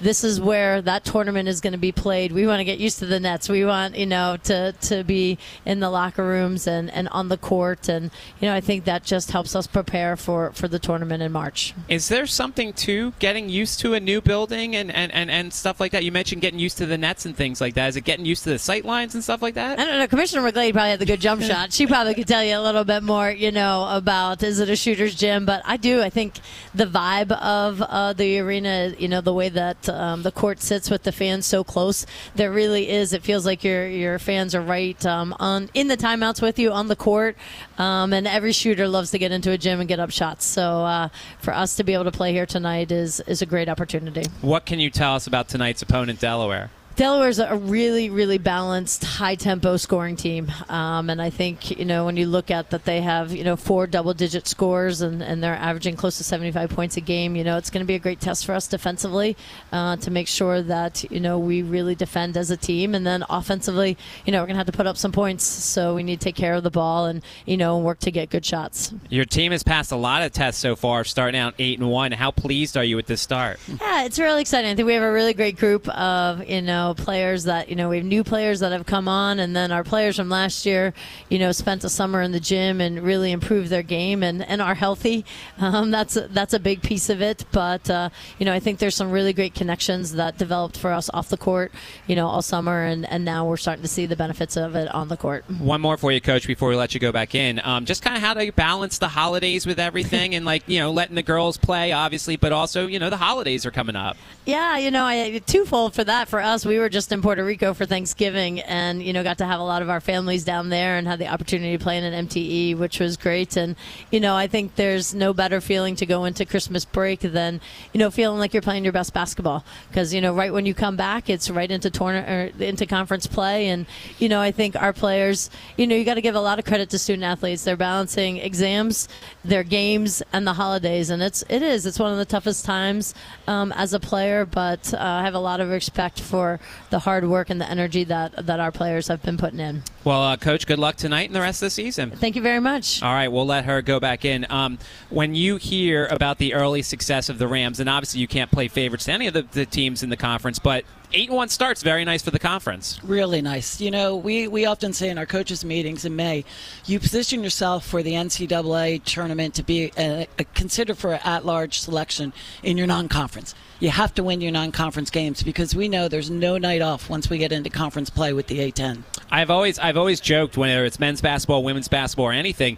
this 0.00 0.24
is 0.24 0.40
where 0.40 0.80
that 0.82 1.04
tournament 1.04 1.48
is 1.48 1.60
going 1.60 1.72
to 1.72 1.78
be 1.78 1.92
played. 1.92 2.32
We 2.32 2.46
want 2.46 2.60
to 2.60 2.64
get 2.64 2.78
used 2.78 2.98
to 3.00 3.06
the 3.06 3.20
nets. 3.20 3.48
We 3.48 3.64
want, 3.64 3.96
you 3.96 4.06
know, 4.06 4.36
to, 4.44 4.72
to 4.72 5.04
be 5.04 5.38
in 5.64 5.80
the 5.80 5.90
locker 5.90 6.26
rooms 6.26 6.66
and, 6.66 6.90
and 6.90 7.08
on 7.08 7.28
the 7.28 7.36
court. 7.36 7.88
And, 7.88 8.10
you 8.40 8.48
know, 8.48 8.54
I 8.54 8.60
think 8.60 8.84
that 8.84 9.04
just 9.04 9.30
helps 9.30 9.54
us 9.54 9.66
prepare 9.66 10.16
for, 10.16 10.52
for 10.52 10.68
the 10.68 10.78
tournament 10.78 11.22
in 11.22 11.32
March. 11.32 11.74
Is 11.88 12.08
there 12.08 12.26
something 12.26 12.72
to 12.74 13.12
getting 13.18 13.48
used 13.48 13.80
to 13.80 13.94
a 13.94 14.00
new 14.00 14.20
building 14.20 14.74
and, 14.74 14.90
and, 14.90 15.12
and, 15.12 15.30
and 15.30 15.52
stuff 15.52 15.80
like 15.80 15.92
that? 15.92 16.04
You 16.04 16.12
mentioned 16.12 16.42
getting 16.42 16.60
used 16.60 16.78
to 16.78 16.86
the 16.86 16.98
nets 16.98 17.26
and 17.26 17.36
things 17.36 17.60
like 17.60 17.74
that. 17.74 17.88
Is 17.88 17.96
it 17.96 18.04
getting 18.04 18.24
used 18.24 18.44
to 18.44 18.50
the 18.50 18.58
sight 18.58 18.84
lines 18.84 19.14
and 19.14 19.22
stuff 19.22 19.42
like 19.42 19.54
that? 19.54 19.78
I 19.78 19.84
don't 19.84 19.98
know. 19.98 20.06
Commissioner 20.06 20.42
McGlade 20.42 20.72
probably 20.72 20.90
had 20.90 20.98
the 20.98 21.06
good 21.06 21.20
jump 21.20 21.42
shot. 21.50 21.72
She 21.72 21.86
probably 21.86 22.14
could 22.14 22.28
tell 22.28 22.42
you 22.42 22.56
a 22.56 22.62
little 22.62 22.84
bit 22.84 23.02
more, 23.02 23.30
you 23.30 23.52
know, 23.52 23.86
about 23.90 24.42
is 24.42 24.60
it 24.60 24.70
a 24.70 24.76
shooter's 24.76 25.14
gym? 25.14 25.44
But 25.44 25.62
I 25.64 25.76
do. 25.76 26.00
I 26.00 26.10
think 26.10 26.34
the 26.74 26.86
vibe 26.86 27.32
of 27.32 27.82
uh, 27.82 28.12
the 28.14 28.38
arena, 28.38 28.94
you 28.98 29.08
know, 29.08 29.20
the 29.20 29.34
way 29.34 29.48
that 29.50 29.89
um, 29.94 30.22
the 30.22 30.32
court 30.32 30.60
sits 30.60 30.90
with 30.90 31.02
the 31.02 31.12
fans 31.12 31.46
so 31.46 31.64
close, 31.64 32.06
there 32.34 32.50
really 32.50 32.88
is. 32.88 33.12
It 33.12 33.22
feels 33.22 33.46
like 33.46 33.64
your 33.64 33.86
your 33.86 34.18
fans 34.18 34.54
are 34.54 34.62
right 34.62 35.04
um, 35.06 35.34
on 35.38 35.70
in 35.74 35.88
the 35.88 35.96
timeouts 35.96 36.42
with 36.42 36.58
you 36.58 36.72
on 36.72 36.88
the 36.88 36.96
court, 36.96 37.36
um, 37.78 38.12
and 38.12 38.26
every 38.26 38.52
shooter 38.52 38.88
loves 38.88 39.10
to 39.12 39.18
get 39.18 39.32
into 39.32 39.50
a 39.50 39.58
gym 39.58 39.80
and 39.80 39.88
get 39.88 40.00
up 40.00 40.10
shots. 40.10 40.44
So 40.44 40.84
uh, 40.84 41.08
for 41.38 41.54
us 41.54 41.76
to 41.76 41.84
be 41.84 41.94
able 41.94 42.04
to 42.04 42.12
play 42.12 42.32
here 42.32 42.46
tonight 42.46 42.92
is 42.92 43.20
is 43.20 43.42
a 43.42 43.46
great 43.46 43.68
opportunity. 43.68 44.24
What 44.40 44.66
can 44.66 44.80
you 44.80 44.90
tell 44.90 45.14
us 45.14 45.26
about 45.26 45.48
tonight's 45.48 45.82
opponent, 45.82 46.20
Delaware? 46.20 46.70
Delaware's 46.96 47.38
a 47.38 47.56
really, 47.56 48.10
really 48.10 48.36
balanced, 48.36 49.04
high 49.04 49.34
tempo 49.34 49.76
scoring 49.78 50.16
team. 50.16 50.52
Um, 50.68 51.08
and 51.08 51.22
I 51.22 51.30
think, 51.30 51.78
you 51.78 51.84
know, 51.84 52.04
when 52.04 52.16
you 52.16 52.26
look 52.26 52.50
at 52.50 52.70
that 52.70 52.84
they 52.84 53.00
have, 53.00 53.32
you 53.32 53.42
know, 53.44 53.56
four 53.56 53.86
double 53.86 54.12
digit 54.12 54.46
scores 54.46 55.00
and, 55.00 55.22
and 55.22 55.42
they're 55.42 55.54
averaging 55.54 55.96
close 55.96 56.18
to 56.18 56.24
75 56.24 56.70
points 56.70 56.96
a 56.98 57.00
game, 57.00 57.36
you 57.36 57.44
know, 57.44 57.56
it's 57.56 57.70
going 57.70 57.80
to 57.80 57.86
be 57.86 57.94
a 57.94 57.98
great 57.98 58.20
test 58.20 58.44
for 58.44 58.52
us 58.52 58.66
defensively 58.66 59.36
uh, 59.72 59.96
to 59.96 60.10
make 60.10 60.28
sure 60.28 60.60
that, 60.62 61.10
you 61.10 61.20
know, 61.20 61.38
we 61.38 61.62
really 61.62 61.94
defend 61.94 62.36
as 62.36 62.50
a 62.50 62.56
team. 62.56 62.94
And 62.94 63.06
then 63.06 63.24
offensively, 63.30 63.96
you 64.26 64.32
know, 64.32 64.40
we're 64.40 64.46
going 64.46 64.54
to 64.54 64.58
have 64.58 64.66
to 64.66 64.72
put 64.72 64.86
up 64.86 64.98
some 64.98 65.12
points. 65.12 65.44
So 65.44 65.94
we 65.94 66.02
need 66.02 66.20
to 66.20 66.24
take 66.24 66.36
care 66.36 66.54
of 66.54 66.64
the 66.64 66.70
ball 66.70 67.06
and, 67.06 67.22
you 67.46 67.56
know, 67.56 67.78
work 67.78 68.00
to 68.00 68.10
get 68.10 68.28
good 68.28 68.44
shots. 68.44 68.92
Your 69.08 69.24
team 69.24 69.52
has 69.52 69.62
passed 69.62 69.92
a 69.92 69.96
lot 69.96 70.22
of 70.22 70.32
tests 70.32 70.60
so 70.60 70.76
far, 70.76 71.04
starting 71.04 71.40
out 71.40 71.54
8 71.58 71.78
and 71.78 71.88
1. 71.88 72.12
How 72.12 72.30
pleased 72.30 72.76
are 72.76 72.84
you 72.84 72.96
with 72.96 73.06
this 73.06 73.22
start? 73.22 73.58
Yeah, 73.80 74.04
it's 74.04 74.18
really 74.18 74.42
exciting. 74.42 74.70
I 74.70 74.74
think 74.74 74.86
we 74.86 74.94
have 74.94 75.02
a 75.02 75.12
really 75.12 75.32
great 75.32 75.56
group 75.56 75.88
of, 75.88 76.46
you 76.46 76.60
know, 76.60 76.79
players 76.94 77.44
that 77.44 77.68
you 77.68 77.76
know 77.76 77.88
we 77.88 77.96
have 77.98 78.06
new 78.06 78.24
players 78.24 78.60
that 78.60 78.72
have 78.72 78.86
come 78.86 79.08
on, 79.08 79.38
and 79.38 79.54
then 79.54 79.72
our 79.72 79.84
players 79.84 80.16
from 80.16 80.28
last 80.28 80.66
year, 80.66 80.92
you 81.28 81.38
know, 81.38 81.52
spent 81.52 81.84
a 81.84 81.88
summer 81.88 82.22
in 82.22 82.32
the 82.32 82.40
gym 82.40 82.80
and 82.80 83.00
really 83.00 83.32
improved 83.32 83.70
their 83.70 83.82
game 83.82 84.22
and, 84.22 84.42
and 84.42 84.60
are 84.60 84.74
healthy. 84.74 85.24
Um, 85.58 85.90
that's 85.90 86.16
a, 86.16 86.28
that's 86.28 86.54
a 86.54 86.58
big 86.58 86.82
piece 86.82 87.10
of 87.10 87.20
it. 87.22 87.44
But 87.52 87.88
uh, 87.88 88.10
you 88.38 88.46
know, 88.46 88.52
I 88.52 88.60
think 88.60 88.78
there's 88.78 88.94
some 88.94 89.10
really 89.10 89.32
great 89.32 89.54
connections 89.54 90.12
that 90.14 90.38
developed 90.38 90.76
for 90.76 90.92
us 90.92 91.10
off 91.12 91.28
the 91.28 91.36
court, 91.36 91.72
you 92.06 92.16
know, 92.16 92.26
all 92.26 92.42
summer, 92.42 92.84
and, 92.84 93.08
and 93.08 93.24
now 93.24 93.46
we're 93.46 93.56
starting 93.56 93.82
to 93.82 93.88
see 93.88 94.06
the 94.06 94.16
benefits 94.16 94.56
of 94.56 94.74
it 94.74 94.92
on 94.94 95.08
the 95.08 95.16
court. 95.16 95.44
One 95.58 95.80
more 95.80 95.96
for 95.96 96.12
you, 96.12 96.20
Coach, 96.20 96.46
before 96.46 96.68
we 96.68 96.76
let 96.76 96.94
you 96.94 97.00
go 97.00 97.12
back 97.12 97.34
in. 97.34 97.60
Um, 97.64 97.84
just 97.84 98.02
kind 98.02 98.16
of 98.16 98.22
how 98.22 98.34
do 98.34 98.44
you 98.44 98.52
balance 98.52 98.98
the 98.98 99.08
holidays 99.08 99.66
with 99.66 99.78
everything, 99.78 100.34
and 100.34 100.44
like 100.44 100.62
you 100.66 100.78
know, 100.78 100.92
letting 100.92 101.16
the 101.16 101.22
girls 101.22 101.56
play, 101.56 101.92
obviously, 101.92 102.36
but 102.36 102.52
also 102.52 102.86
you 102.86 102.98
know 102.98 103.10
the 103.10 103.16
holidays 103.16 103.66
are 103.66 103.70
coming 103.70 103.96
up. 103.96 104.16
Yeah, 104.46 104.78
you 104.78 104.90
know, 104.90 105.04
I, 105.04 105.40
twofold 105.46 105.94
for 105.94 106.04
that. 106.04 106.28
For 106.28 106.40
us, 106.40 106.64
we 106.70 106.78
were 106.78 106.88
just 106.88 107.10
in 107.10 107.20
Puerto 107.20 107.44
Rico 107.44 107.74
for 107.74 107.84
Thanksgiving, 107.84 108.60
and 108.60 109.02
you 109.02 109.12
know, 109.12 109.24
got 109.24 109.38
to 109.38 109.44
have 109.44 109.58
a 109.58 109.64
lot 109.64 109.82
of 109.82 109.90
our 109.90 110.00
families 110.00 110.44
down 110.44 110.68
there, 110.68 110.98
and 110.98 111.08
had 111.08 111.18
the 111.18 111.26
opportunity 111.26 111.76
to 111.76 111.82
play 111.82 111.98
in 111.98 112.04
an 112.04 112.28
MTE, 112.28 112.78
which 112.78 113.00
was 113.00 113.16
great. 113.16 113.56
And 113.56 113.74
you 114.12 114.20
know, 114.20 114.36
I 114.36 114.46
think 114.46 114.76
there's 114.76 115.12
no 115.12 115.34
better 115.34 115.60
feeling 115.60 115.96
to 115.96 116.06
go 116.06 116.26
into 116.26 116.46
Christmas 116.46 116.84
break 116.84 117.22
than 117.22 117.60
you 117.92 117.98
know 117.98 118.08
feeling 118.08 118.38
like 118.38 118.54
you're 118.54 118.62
playing 118.62 118.84
your 118.84 118.92
best 118.92 119.12
basketball 119.12 119.64
because 119.88 120.14
you 120.14 120.20
know 120.20 120.32
right 120.32 120.52
when 120.52 120.64
you 120.64 120.72
come 120.72 120.94
back, 120.94 121.28
it's 121.28 121.50
right 121.50 121.68
into 121.68 121.90
tournament 121.90 122.60
into 122.60 122.86
conference 122.86 123.26
play, 123.26 123.66
and 123.66 123.84
you 124.20 124.28
know, 124.28 124.40
I 124.40 124.52
think 124.52 124.76
our 124.76 124.92
players, 124.92 125.50
you 125.76 125.88
know, 125.88 125.96
you 125.96 126.04
got 126.04 126.14
to 126.14 126.20
give 126.20 126.36
a 126.36 126.40
lot 126.40 126.60
of 126.60 126.66
credit 126.66 126.88
to 126.90 127.00
student 127.00 127.24
athletes. 127.24 127.64
They're 127.64 127.76
balancing 127.76 128.36
exams, 128.36 129.08
their 129.44 129.64
games, 129.64 130.22
and 130.32 130.46
the 130.46 130.52
holidays, 130.52 131.10
and 131.10 131.20
it's 131.20 131.42
it 131.48 131.62
is 131.62 131.84
it's 131.84 131.98
one 131.98 132.12
of 132.12 132.18
the 132.18 132.24
toughest 132.24 132.64
times 132.64 133.12
um, 133.48 133.72
as 133.72 133.92
a 133.92 133.98
player, 133.98 134.46
but 134.46 134.94
uh, 134.94 134.98
I 135.00 135.24
have 135.24 135.34
a 135.34 135.40
lot 135.40 135.58
of 135.58 135.68
respect 135.68 136.20
for 136.20 136.59
the 136.90 137.00
hard 137.00 137.28
work 137.28 137.50
and 137.50 137.60
the 137.60 137.68
energy 137.68 138.04
that 138.04 138.46
that 138.46 138.60
our 138.60 138.72
players 138.72 139.08
have 139.08 139.22
been 139.22 139.36
putting 139.36 139.60
in. 139.60 139.82
Well, 140.04 140.22
uh, 140.22 140.36
Coach, 140.36 140.66
good 140.66 140.78
luck 140.78 140.96
tonight 140.96 141.26
and 141.28 141.34
the 141.34 141.40
rest 141.40 141.62
of 141.62 141.66
the 141.66 141.70
season. 141.70 142.10
Thank 142.10 142.36
you 142.36 142.42
very 142.42 142.60
much. 142.60 143.02
All 143.02 143.12
right, 143.12 143.28
we'll 143.28 143.46
let 143.46 143.64
her 143.64 143.82
go 143.82 144.00
back 144.00 144.24
in. 144.24 144.46
Um, 144.50 144.78
when 145.10 145.34
you 145.34 145.56
hear 145.56 146.06
about 146.06 146.38
the 146.38 146.54
early 146.54 146.82
success 146.82 147.28
of 147.28 147.38
the 147.38 147.46
Rams, 147.48 147.80
and 147.80 147.88
obviously 147.88 148.20
you 148.20 148.28
can't 148.28 148.50
play 148.50 148.68
favorites 148.68 149.04
to 149.04 149.12
any 149.12 149.26
of 149.26 149.34
the, 149.34 149.42
the 149.42 149.66
teams 149.66 150.02
in 150.02 150.10
the 150.10 150.16
conference, 150.16 150.58
but 150.58 150.84
eight 151.12 151.28
and 151.28 151.36
one 151.36 151.48
starts 151.48 151.82
very 151.82 152.04
nice 152.04 152.22
for 152.22 152.30
the 152.30 152.38
conference. 152.38 153.00
Really 153.02 153.42
nice. 153.42 153.80
You 153.80 153.90
know, 153.90 154.16
we, 154.16 154.48
we 154.48 154.66
often 154.66 154.92
say 154.92 155.08
in 155.08 155.18
our 155.18 155.26
coaches 155.26 155.64
meetings 155.64 156.04
in 156.04 156.16
May, 156.16 156.44
you 156.86 156.98
position 157.00 157.42
yourself 157.42 157.86
for 157.86 158.02
the 158.02 158.12
NCAA 158.12 159.02
tournament 159.04 159.54
to 159.54 159.62
be 159.62 159.92
a, 159.96 160.26
a 160.38 160.44
considered 160.44 160.98
for 160.98 161.12
an 161.14 161.20
at-large 161.24 161.80
selection 161.80 162.32
in 162.62 162.76
your 162.76 162.86
non-conference. 162.86 163.54
You 163.80 163.90
have 163.90 164.14
to 164.14 164.22
win 164.22 164.40
your 164.40 164.52
non-conference 164.52 165.10
games 165.10 165.42
because 165.42 165.74
we 165.74 165.88
know 165.88 166.08
there's 166.08 166.30
no 166.30 166.58
night 166.58 166.82
off 166.82 167.08
once 167.08 167.30
we 167.30 167.38
get 167.38 167.52
into 167.52 167.70
conference 167.70 168.10
play 168.10 168.32
with 168.32 168.46
the 168.46 168.58
A10. 168.58 169.02
I've 169.30 169.50
always 169.50 169.78
I've 169.78 169.96
always 169.96 170.20
joked 170.20 170.56
whenever 170.56 170.84
it's 170.84 171.00
men's 171.00 171.20
basketball, 171.20 171.64
women's 171.64 171.88
basketball, 171.88 172.26
or 172.26 172.32
anything. 172.32 172.76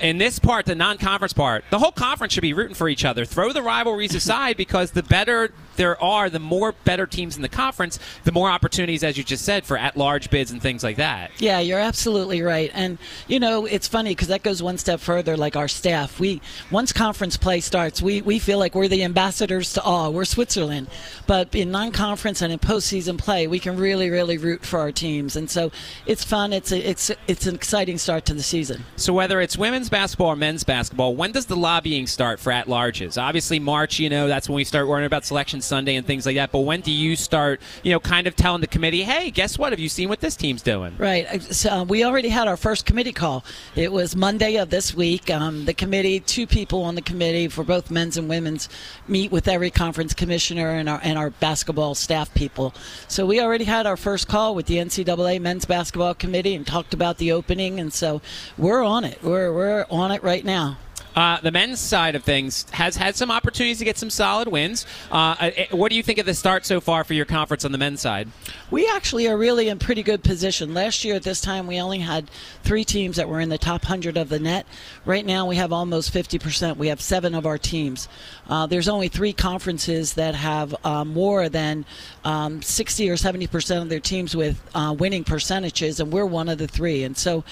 In 0.00 0.18
this 0.18 0.38
part, 0.38 0.66
the 0.66 0.74
non-conference 0.74 1.32
part, 1.32 1.64
the 1.70 1.78
whole 1.78 1.92
conference 1.92 2.32
should 2.32 2.42
be 2.42 2.52
rooting 2.52 2.74
for 2.74 2.88
each 2.88 3.04
other. 3.04 3.24
Throw 3.24 3.52
the 3.52 3.62
rivalries 3.62 4.14
aside 4.14 4.56
because 4.56 4.92
the 4.92 5.02
better 5.02 5.52
there 5.76 6.02
are, 6.02 6.30
the 6.30 6.38
more 6.38 6.72
better 6.84 7.06
teams 7.06 7.36
in 7.36 7.42
the 7.42 7.48
conference, 7.48 7.98
the 8.24 8.32
more 8.32 8.50
opportunities, 8.50 9.04
as 9.04 9.16
you 9.16 9.24
just 9.24 9.44
said, 9.44 9.64
for 9.64 9.76
at-large 9.76 10.30
bids 10.30 10.50
and 10.50 10.60
things 10.60 10.82
like 10.82 10.96
that. 10.96 11.30
Yeah, 11.38 11.60
you're 11.60 11.80
absolutely 11.80 12.42
right. 12.42 12.70
And 12.74 12.98
you 13.28 13.40
know, 13.40 13.66
it's 13.66 13.88
funny 13.88 14.10
because 14.10 14.28
that 14.28 14.42
goes 14.42 14.62
one 14.62 14.78
step 14.78 15.00
further. 15.00 15.36
Like 15.36 15.56
our 15.56 15.68
staff, 15.68 16.20
we 16.20 16.40
once 16.70 16.92
conference 16.92 17.36
play 17.36 17.60
starts, 17.60 18.02
we 18.02 18.22
we 18.22 18.38
feel 18.38 18.58
like 18.58 18.74
we're 18.74 18.88
the 18.88 19.04
ambassadors 19.04 19.72
to 19.74 19.82
all. 19.82 20.12
We're 20.12 20.24
Switzerland, 20.24 20.88
but 21.26 21.54
in 21.54 21.70
non-conference 21.70 22.42
and 22.42 22.52
in 22.52 22.58
postseason 22.58 23.18
play, 23.18 23.46
we 23.46 23.58
can 23.58 23.76
really, 23.76 24.10
really 24.10 24.38
root 24.38 24.64
for 24.64 24.78
our 24.78 24.92
teams. 24.92 25.36
And 25.36 25.50
so 25.50 25.70
it's 26.06 26.24
fun. 26.24 26.52
It's 26.52 26.72
a, 26.72 26.88
it's 26.88 27.10
it's 27.26 27.46
an 27.46 27.54
exciting 27.54 27.98
start 27.98 28.24
to 28.26 28.34
the 28.34 28.42
season. 28.42 28.84
So 28.96 29.12
whether 29.12 29.40
it's 29.40 29.56
women's 29.56 29.88
basketball 29.88 30.28
or 30.28 30.36
men's 30.36 30.64
basketball, 30.64 31.14
when 31.14 31.32
does 31.32 31.46
the 31.46 31.56
lobbying 31.56 32.06
start 32.06 32.40
for 32.40 32.52
at-larges? 32.52 33.20
Obviously, 33.20 33.58
March. 33.58 33.98
You 33.98 34.10
know, 34.10 34.28
that's 34.28 34.48
when 34.48 34.56
we 34.56 34.64
start 34.64 34.88
worrying 34.88 35.06
about 35.06 35.24
selection 35.24 35.60
Sunday 35.64 35.96
and 35.96 36.06
things 36.06 36.26
like 36.26 36.36
that. 36.36 36.52
But 36.52 36.60
when 36.60 36.80
do 36.80 36.92
you 36.92 37.16
start, 37.16 37.60
you 37.82 37.92
know, 37.92 38.00
kind 38.00 38.26
of 38.26 38.36
telling 38.36 38.60
the 38.60 38.66
committee, 38.66 39.02
hey, 39.02 39.30
guess 39.30 39.58
what? 39.58 39.72
Have 39.72 39.80
you 39.80 39.88
seen 39.88 40.08
what 40.08 40.20
this 40.20 40.36
team's 40.36 40.62
doing? 40.62 40.94
Right. 40.98 41.42
So, 41.42 41.70
uh, 41.70 41.84
we 41.84 42.04
already 42.04 42.28
had 42.28 42.48
our 42.48 42.56
first 42.56 42.86
committee 42.86 43.12
call. 43.12 43.44
It 43.74 43.92
was 43.92 44.14
Monday 44.14 44.56
of 44.56 44.70
this 44.70 44.94
week. 44.94 45.30
Um, 45.30 45.64
the 45.64 45.74
committee, 45.74 46.20
two 46.20 46.46
people 46.46 46.82
on 46.82 46.94
the 46.94 47.02
committee 47.02 47.48
for 47.48 47.64
both 47.64 47.90
men's 47.90 48.16
and 48.16 48.28
women's, 48.28 48.68
meet 49.08 49.32
with 49.32 49.48
every 49.48 49.70
conference 49.70 50.14
commissioner 50.14 50.70
and 50.70 50.88
our 50.88 51.00
and 51.02 51.18
our 51.18 51.30
basketball 51.30 51.94
staff 51.94 52.32
people. 52.34 52.74
So 53.08 53.26
we 53.26 53.40
already 53.40 53.64
had 53.64 53.86
our 53.86 53.96
first 53.96 54.28
call 54.28 54.54
with 54.54 54.66
the 54.66 54.76
NCAA 54.76 55.40
men's 55.40 55.64
basketball 55.64 56.14
committee 56.14 56.54
and 56.54 56.66
talked 56.66 56.94
about 56.94 57.18
the 57.18 57.32
opening. 57.32 57.80
And 57.80 57.92
so 57.92 58.20
we're 58.58 58.82
on 58.82 59.04
it. 59.04 59.22
We're 59.22 59.52
we're 59.52 59.86
on 59.90 60.10
it 60.10 60.22
right 60.22 60.44
now. 60.44 60.78
Uh, 61.14 61.40
the 61.40 61.52
men's 61.52 61.80
side 61.80 62.14
of 62.14 62.24
things 62.24 62.68
has 62.70 62.96
had 62.96 63.14
some 63.14 63.30
opportunities 63.30 63.78
to 63.78 63.84
get 63.84 63.96
some 63.96 64.10
solid 64.10 64.48
wins. 64.48 64.84
Uh, 65.10 65.50
what 65.70 65.90
do 65.90 65.96
you 65.96 66.02
think 66.02 66.18
of 66.18 66.26
the 66.26 66.34
start 66.34 66.66
so 66.66 66.80
far 66.80 67.04
for 67.04 67.14
your 67.14 67.24
conference 67.24 67.64
on 67.64 67.72
the 67.72 67.78
men's 67.78 68.00
side? 68.00 68.28
We 68.70 68.88
actually 68.88 69.28
are 69.28 69.36
really 69.36 69.68
in 69.68 69.78
pretty 69.78 70.02
good 70.02 70.24
position. 70.24 70.74
Last 70.74 71.04
year 71.04 71.14
at 71.14 71.22
this 71.22 71.40
time, 71.40 71.66
we 71.66 71.80
only 71.80 72.00
had 72.00 72.28
three 72.62 72.84
teams 72.84 73.16
that 73.16 73.28
were 73.28 73.40
in 73.40 73.48
the 73.48 73.58
top 73.58 73.84
100 73.84 74.16
of 74.16 74.28
the 74.28 74.38
net. 74.38 74.66
Right 75.04 75.24
now, 75.24 75.46
we 75.46 75.56
have 75.56 75.72
almost 75.72 76.12
50%. 76.12 76.76
We 76.76 76.88
have 76.88 77.00
seven 77.00 77.34
of 77.34 77.46
our 77.46 77.58
teams. 77.58 78.08
Uh, 78.48 78.66
there's 78.66 78.88
only 78.88 79.08
three 79.08 79.32
conferences 79.32 80.14
that 80.14 80.34
have 80.34 80.74
uh, 80.84 81.04
more 81.04 81.48
than 81.48 81.84
um, 82.24 82.62
60 82.62 83.08
or 83.10 83.14
70% 83.14 83.82
of 83.82 83.88
their 83.88 84.00
teams 84.00 84.34
with 84.34 84.60
uh, 84.74 84.94
winning 84.98 85.24
percentages, 85.24 86.00
and 86.00 86.12
we're 86.12 86.26
one 86.26 86.48
of 86.48 86.58
the 86.58 86.66
three. 86.66 87.04
And 87.04 87.16
so, 87.16 87.44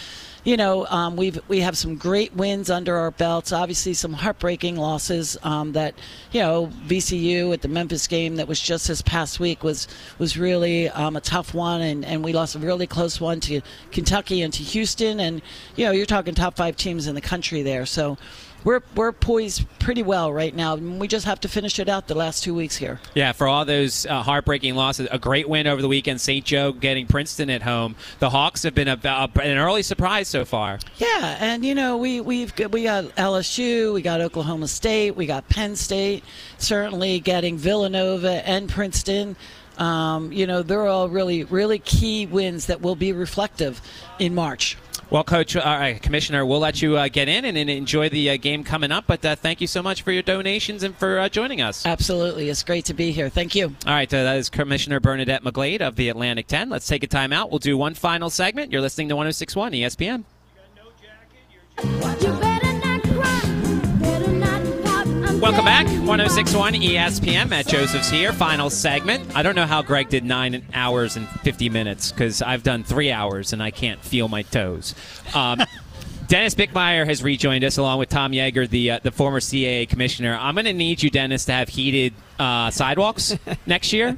you 0.45 0.57
know, 0.57 0.87
um, 0.87 1.17
we've 1.17 1.39
we 1.49 1.61
have 1.61 1.79
some 1.79 1.97
great 1.97 2.35
wins 2.35 2.69
under 2.69 2.97
our 2.97 3.13
belts. 3.13 3.53
Obviously, 3.53 3.95
some 3.95 4.13
heartbreaking 4.13 4.77
losses. 4.77 5.37
Um, 5.45 5.73
that 5.73 5.95
you 6.33 6.41
know, 6.41 6.67
VCU 6.87 7.53
at 7.53 7.63
the 7.63 7.69
Memphis 7.69 8.09
game 8.09 8.37
that 8.37 8.49
was 8.49 8.61
just 8.61 8.89
this 8.89 9.03
past 9.03 9.39
week 9.39 9.63
was 9.63 9.87
was 10.19 10.37
really 10.37 10.89
um, 10.89 11.17
a 11.17 11.21
tough 11.21 11.55
one, 11.55 11.81
and, 11.81 12.05
and 12.05 12.25
we 12.25 12.33
lost 12.33 12.57
a 12.57 12.59
really 12.59 12.89
close 12.89 13.21
one 13.21 13.39
to 13.41 13.61
Kentucky 13.93 14.43
and 14.43 14.53
to 14.55 14.63
Houston, 14.65 15.21
and 15.21 15.43
you 15.77 15.85
know, 15.85 15.93
you're 15.93 16.07
talking 16.07 16.35
top 16.35 16.57
five 16.57 16.77
teams 16.77 17.07
in 17.07 17.15
the 17.15 17.21
country 17.21 17.63
there. 17.63 17.87
So 17.87 18.19
we're 18.65 18.81
we're 18.95 19.13
poised 19.13 19.67
pretty 19.79 20.03
well 20.03 20.33
right 20.33 20.55
now. 20.55 20.77
We 20.77 21.09
just 21.09 21.27
have 21.27 21.41
to 21.41 21.49
finish 21.49 21.79
it 21.79 21.89
out 21.89 22.09
the 22.09 22.15
last 22.15 22.45
two 22.45 22.55
weeks 22.55 22.77
here. 22.77 23.01
Yeah, 23.15 23.33
for 23.33 23.47
all 23.47 23.65
those 23.65 24.07
uh, 24.07 24.23
heartbreaking 24.23 24.75
losses, 24.75 25.09
a 25.11 25.19
great 25.19 25.49
win 25.49 25.67
over 25.67 25.83
the 25.83 25.89
weekend. 25.89 26.21
St. 26.21 26.45
Joe 26.45 26.73
getting 26.73 27.07
Princeton 27.07 27.51
at 27.51 27.63
home. 27.63 27.97
The 28.19 28.31
Hawks 28.31 28.63
have 28.63 28.75
been 28.75 28.89
a, 28.89 28.99
a, 29.03 29.31
an 29.41 29.59
early 29.59 29.83
surprise 29.83 30.29
so 30.29 30.45
far. 30.45 30.79
Yeah, 30.97 31.37
and 31.41 31.65
you 31.65 31.75
know 31.75 31.97
we 31.97 32.21
we've 32.21 32.53
we 32.71 32.85
got 32.85 33.05
LSU, 33.17 33.95
we 33.95 34.03
got 34.03 34.21
Oklahoma 34.21 34.69
State, 34.69 35.17
we 35.17 35.27
got 35.27 35.49
Penn 35.49 35.77
State. 35.77 36.25
Certainly 36.59 37.21
getting 37.21 37.59
Villanova 37.59 38.47
and 38.49 38.69
Princeton. 38.69 39.37
Um, 39.79 40.33
you 40.33 40.47
know 40.47 40.63
they're 40.63 40.87
all 40.87 41.09
really 41.09 41.45
really 41.45 41.79
key 41.79 42.27
wins 42.27 42.67
that 42.67 42.83
will 42.83 42.95
be 42.95 43.13
reflective 43.13 43.81
in 44.19 44.35
March. 44.35 44.77
Well, 45.13 45.25
Coach, 45.25 45.57
uh, 45.57 45.99
Commissioner, 46.01 46.47
we'll 46.47 46.61
let 46.61 46.81
you 46.81 46.97
uh, 46.97 47.09
get 47.09 47.29
in 47.29 47.45
and, 47.45 47.59
and 47.59 47.69
enjoy 47.69 48.09
the 48.09 48.31
uh, 48.31 48.39
game 48.39 48.65
coming 48.65 48.91
up. 48.91 49.05
But 49.07 49.23
uh, 49.23 49.37
thank 49.37 49.61
you 49.61 49.67
so 49.67 49.83
much 49.83 50.01
for 50.01 50.11
your 50.11 50.23
donations 50.23 50.85
and 50.85 50.97
for 50.97 51.19
uh, 51.19 51.29
joining 51.29 51.61
us. 51.61 51.85
Absolutely. 51.85 52.49
It's 52.49 52.63
great 52.63 52.87
to 52.87 52.95
be 52.95 53.13
here. 53.13 53.29
Thank 53.29 53.55
you. 53.55 53.77
All 53.87 53.93
right, 53.93 54.13
uh, 54.13 54.23
that 54.23 54.37
is 54.39 54.49
Commissioner 54.49 55.01
Bernadette 55.01 55.45
McGlade 55.45 55.83
of 55.83 55.97
the 55.97 56.09
Atlantic 56.09 56.47
10. 56.47 56.71
Let's 56.71 56.87
take 56.87 57.03
a 57.03 57.07
time 57.07 57.31
out. 57.31 57.51
We'll 57.51 57.59
do 57.59 57.77
one 57.77 57.93
final 57.93 58.31
segment. 58.31 58.73
You're 58.73 58.81
listening 58.81 59.11
to 59.11 59.17
1061 59.17 59.73
ESPN. 59.73 60.25
Welcome 65.43 65.65
back. 65.65 65.87
1061 65.87 66.75
ESPN. 66.75 67.49
Matt 67.49 67.67
Joseph's 67.67 68.09
here. 68.09 68.33
Final 68.33 68.71
segment. 68.71 69.35
I 69.35 69.43
don't 69.43 69.57
know 69.57 69.67
how 69.67 69.83
Greg 69.83 70.09
did 70.09 70.25
nine 70.25 70.65
hours 70.73 71.17
and 71.17 71.29
50 71.29 71.69
minutes 71.69 72.13
because 72.13 72.43
I've 72.43 72.63
done 72.63 72.85
three 72.85 73.11
hours 73.11 73.53
and 73.53 73.61
I 73.61 73.73
can't 73.73 74.01
feel 74.01 74.29
my 74.29 74.43
toes. 74.43 74.95
Um, 75.35 75.61
Dennis 76.29 76.55
Bickmeier 76.55 77.05
has 77.07 77.25
rejoined 77.25 77.65
us 77.65 77.77
along 77.77 77.99
with 77.99 78.09
Tom 78.09 78.31
Yeager, 78.31 78.71
the 78.71 78.93
uh, 78.93 79.01
the 79.03 79.11
former 79.11 79.41
CAA 79.41 79.89
commissioner. 79.89 80.39
I'm 80.41 80.55
going 80.55 80.67
to 80.67 80.73
need 80.73 81.03
you, 81.03 81.11
Dennis, 81.11 81.47
to 81.47 81.53
have 81.53 81.69
heated 81.69 82.15
uh, 82.39 82.71
sidewalks 82.71 83.37
next 83.67 83.93
year. 83.93 84.17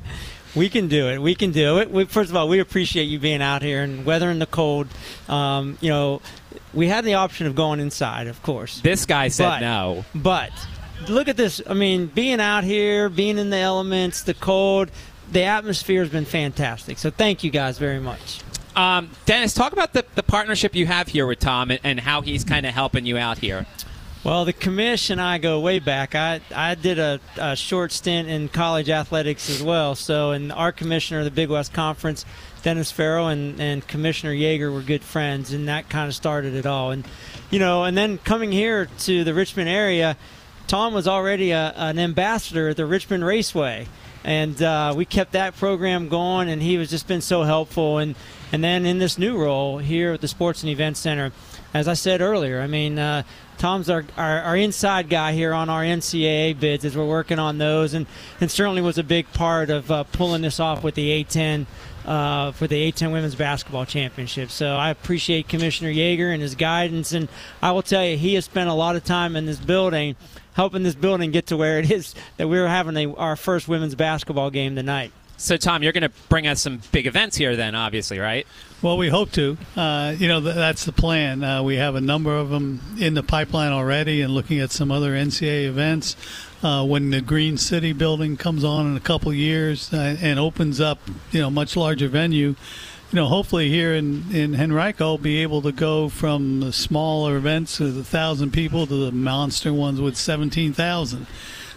We 0.54 0.68
can 0.68 0.88
do 0.88 1.08
it. 1.08 1.22
We 1.22 1.34
can 1.34 1.52
do 1.52 1.78
it. 1.78 1.90
We, 1.90 2.04
first 2.04 2.28
of 2.28 2.36
all, 2.36 2.48
we 2.50 2.58
appreciate 2.58 3.04
you 3.04 3.18
being 3.18 3.40
out 3.40 3.62
here 3.62 3.82
and 3.82 4.04
weathering 4.04 4.40
the 4.40 4.46
cold. 4.46 4.88
Um, 5.26 5.78
you 5.80 5.88
know, 5.88 6.20
we 6.74 6.86
had 6.86 7.06
the 7.06 7.14
option 7.14 7.46
of 7.46 7.54
going 7.54 7.80
inside, 7.80 8.26
of 8.26 8.42
course. 8.42 8.80
This 8.80 9.06
guy 9.06 9.28
said 9.28 9.48
But- 9.48 9.60
no. 9.60 10.04
But 10.14 10.52
look 11.08 11.28
at 11.28 11.36
this. 11.36 11.60
I 11.66 11.74
mean, 11.74 12.06
being 12.06 12.40
out 12.40 12.64
here, 12.64 13.08
being 13.08 13.38
in 13.38 13.50
the 13.50 13.58
elements, 13.58 14.22
the 14.22 14.34
cold, 14.34 14.90
the 15.30 15.42
atmosphere 15.44 16.02
has 16.02 16.10
been 16.10 16.24
fantastic. 16.24 16.98
So 16.98 17.10
thank 17.10 17.44
you 17.44 17.50
guys 17.50 17.78
very 17.78 18.00
much. 18.00 18.40
Um, 18.76 19.10
Dennis, 19.24 19.54
talk 19.54 19.72
about 19.72 19.92
the, 19.92 20.04
the 20.14 20.22
partnership 20.22 20.74
you 20.74 20.86
have 20.86 21.08
here 21.08 21.26
with 21.26 21.38
Tom 21.38 21.70
and, 21.70 21.80
and 21.84 22.00
how 22.00 22.22
he's 22.22 22.44
kind 22.44 22.66
of 22.66 22.74
helping 22.74 23.06
you 23.06 23.16
out 23.16 23.38
here. 23.38 23.66
Well, 24.24 24.46
the 24.46 24.54
commission 24.54 25.18
I 25.18 25.36
go 25.36 25.60
way 25.60 25.80
back. 25.80 26.14
I, 26.14 26.40
I 26.54 26.74
did 26.74 26.98
a, 26.98 27.20
a 27.36 27.54
short 27.54 27.92
stint 27.92 28.28
in 28.28 28.48
college 28.48 28.88
athletics 28.88 29.50
as 29.50 29.62
well. 29.62 29.94
So, 29.94 30.30
and 30.30 30.50
our 30.50 30.72
commissioner 30.72 31.20
of 31.20 31.26
the 31.26 31.30
Big 31.30 31.50
West 31.50 31.74
Conference, 31.74 32.24
Dennis 32.62 32.90
Farrell, 32.90 33.28
and, 33.28 33.60
and 33.60 33.86
Commissioner 33.86 34.32
Yeager 34.32 34.72
were 34.72 34.80
good 34.80 35.02
friends, 35.02 35.52
and 35.52 35.68
that 35.68 35.90
kind 35.90 36.08
of 36.08 36.14
started 36.14 36.54
it 36.54 36.64
all. 36.64 36.90
And, 36.90 37.06
you 37.50 37.58
know, 37.58 37.84
and 37.84 37.96
then 37.98 38.16
coming 38.16 38.50
here 38.50 38.88
to 39.00 39.24
the 39.24 39.34
Richmond 39.34 39.68
area, 39.68 40.16
Tom 40.66 40.94
was 40.94 41.06
already 41.06 41.50
a, 41.50 41.72
an 41.76 41.98
ambassador 41.98 42.68
at 42.68 42.76
the 42.76 42.86
Richmond 42.86 43.24
Raceway. 43.24 43.86
And 44.24 44.60
uh, 44.62 44.94
we 44.96 45.04
kept 45.04 45.32
that 45.32 45.54
program 45.54 46.08
going, 46.08 46.48
and 46.48 46.62
he 46.62 46.74
has 46.76 46.88
just 46.88 47.06
been 47.06 47.20
so 47.20 47.42
helpful. 47.42 47.98
And, 47.98 48.14
and 48.52 48.64
then 48.64 48.86
in 48.86 48.98
this 48.98 49.18
new 49.18 49.36
role 49.36 49.78
here 49.78 50.14
at 50.14 50.22
the 50.22 50.28
Sports 50.28 50.62
and 50.62 50.70
Events 50.70 50.98
Center, 50.98 51.30
as 51.74 51.88
I 51.88 51.92
said 51.92 52.22
earlier, 52.22 52.60
I 52.62 52.66
mean, 52.66 52.98
uh, 52.98 53.24
Tom's 53.58 53.90
our, 53.90 54.04
our, 54.16 54.40
our 54.40 54.56
inside 54.56 55.10
guy 55.10 55.32
here 55.32 55.52
on 55.52 55.68
our 55.68 55.82
NCAA 55.82 56.58
bids 56.58 56.86
as 56.86 56.96
we're 56.96 57.06
working 57.06 57.38
on 57.38 57.58
those, 57.58 57.92
and, 57.92 58.06
and 58.40 58.50
certainly 58.50 58.80
was 58.80 58.96
a 58.96 59.02
big 59.02 59.30
part 59.34 59.68
of 59.68 59.90
uh, 59.90 60.04
pulling 60.04 60.40
this 60.40 60.58
off 60.58 60.82
with 60.82 60.94
the 60.94 61.24
A10 61.24 61.66
uh, 62.06 62.52
for 62.52 62.66
the 62.66 62.92
A10 62.92 63.12
Women's 63.12 63.34
Basketball 63.34 63.84
Championship. 63.84 64.50
So 64.50 64.74
I 64.76 64.90
appreciate 64.90 65.48
Commissioner 65.48 65.90
Yeager 65.90 66.32
and 66.32 66.40
his 66.40 66.54
guidance, 66.54 67.12
and 67.12 67.28
I 67.62 67.72
will 67.72 67.82
tell 67.82 68.04
you, 68.04 68.16
he 68.16 68.34
has 68.34 68.46
spent 68.46 68.70
a 68.70 68.74
lot 68.74 68.96
of 68.96 69.04
time 69.04 69.36
in 69.36 69.46
this 69.46 69.58
building 69.58 70.16
helping 70.54 70.82
this 70.82 70.94
building 70.94 71.30
get 71.30 71.46
to 71.48 71.56
where 71.56 71.78
it 71.78 71.90
is 71.90 72.14
that 72.36 72.48
we're 72.48 72.66
having 72.66 72.96
a, 72.96 73.14
our 73.14 73.36
first 73.36 73.68
women's 73.68 73.94
basketball 73.94 74.50
game 74.50 74.74
tonight. 74.74 75.12
So, 75.36 75.56
Tom, 75.56 75.82
you're 75.82 75.92
going 75.92 76.02
to 76.02 76.12
bring 76.28 76.46
us 76.46 76.62
some 76.62 76.80
big 76.92 77.06
events 77.06 77.36
here, 77.36 77.56
then, 77.56 77.74
obviously, 77.74 78.20
right? 78.20 78.46
Well, 78.82 78.96
we 78.96 79.08
hope 79.08 79.32
to. 79.32 79.58
Uh, 79.76 80.14
you 80.16 80.28
know, 80.28 80.40
th- 80.40 80.54
that's 80.54 80.84
the 80.84 80.92
plan. 80.92 81.42
Uh, 81.42 81.62
we 81.62 81.76
have 81.76 81.96
a 81.96 82.00
number 82.00 82.36
of 82.36 82.50
them 82.50 82.80
in 83.00 83.14
the 83.14 83.22
pipeline 83.22 83.72
already 83.72 84.20
and 84.20 84.32
looking 84.32 84.60
at 84.60 84.70
some 84.70 84.92
other 84.92 85.12
NCAA 85.12 85.66
events. 85.66 86.16
Uh, 86.62 86.84
when 86.84 87.10
the 87.10 87.20
Green 87.20 87.58
City 87.58 87.92
building 87.92 88.36
comes 88.36 88.64
on 88.64 88.86
in 88.86 88.96
a 88.96 89.00
couple 89.00 89.34
years 89.34 89.92
uh, 89.92 90.16
and 90.22 90.38
opens 90.38 90.80
up, 90.80 90.98
you 91.30 91.40
know, 91.40 91.50
much 91.50 91.76
larger 91.76 92.08
venue, 92.08 92.54
you 93.10 93.16
know, 93.16 93.26
hopefully 93.26 93.68
here 93.68 93.94
in, 93.94 94.34
in 94.34 94.54
Henrico, 94.54 95.16
be 95.18 95.42
able 95.42 95.62
to 95.62 95.72
go 95.72 96.08
from 96.08 96.60
the 96.60 96.72
smaller 96.72 97.36
events 97.36 97.78
with 97.78 97.98
a 97.98 98.04
thousand 98.04 98.52
people 98.52 98.86
to 98.86 99.04
the 99.06 99.12
monster 99.12 99.72
ones 99.72 100.00
with 100.00 100.16
17,000. 100.16 101.26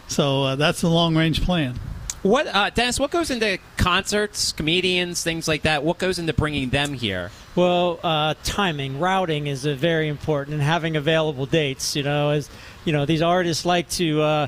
So 0.07 0.43
uh, 0.43 0.55
that's 0.55 0.82
the 0.82 0.89
long 0.89 1.15
range 1.15 1.43
plan. 1.43 1.80
What, 2.23 2.47
uh, 2.47 2.71
Dennis? 2.71 2.99
What 2.99 3.11
goes 3.11 3.30
into 3.30 3.59
concerts, 3.78 4.51
comedians, 4.51 5.23
things 5.23 5.47
like 5.47 5.61
that? 5.61 5.84
What 5.84 5.97
goes 5.97 6.17
into 6.17 6.34
bringing 6.34 6.69
them 6.69 6.93
here? 6.93 7.30
Well, 7.55 7.99
uh, 8.03 8.34
timing, 8.43 8.99
routing 8.99 9.47
is 9.47 9.65
uh, 9.65 9.75
very 9.75 10.07
important, 10.07 10.55
and 10.55 10.63
having 10.63 10.97
available 10.97 11.45
dates. 11.45 11.95
You 11.95 12.03
know, 12.03 12.32
as 12.32 12.49
you 12.86 12.93
know, 12.93 13.05
these 13.05 13.21
artists 13.21 13.65
like 13.65 13.89
to 13.91 14.21
uh, 14.21 14.47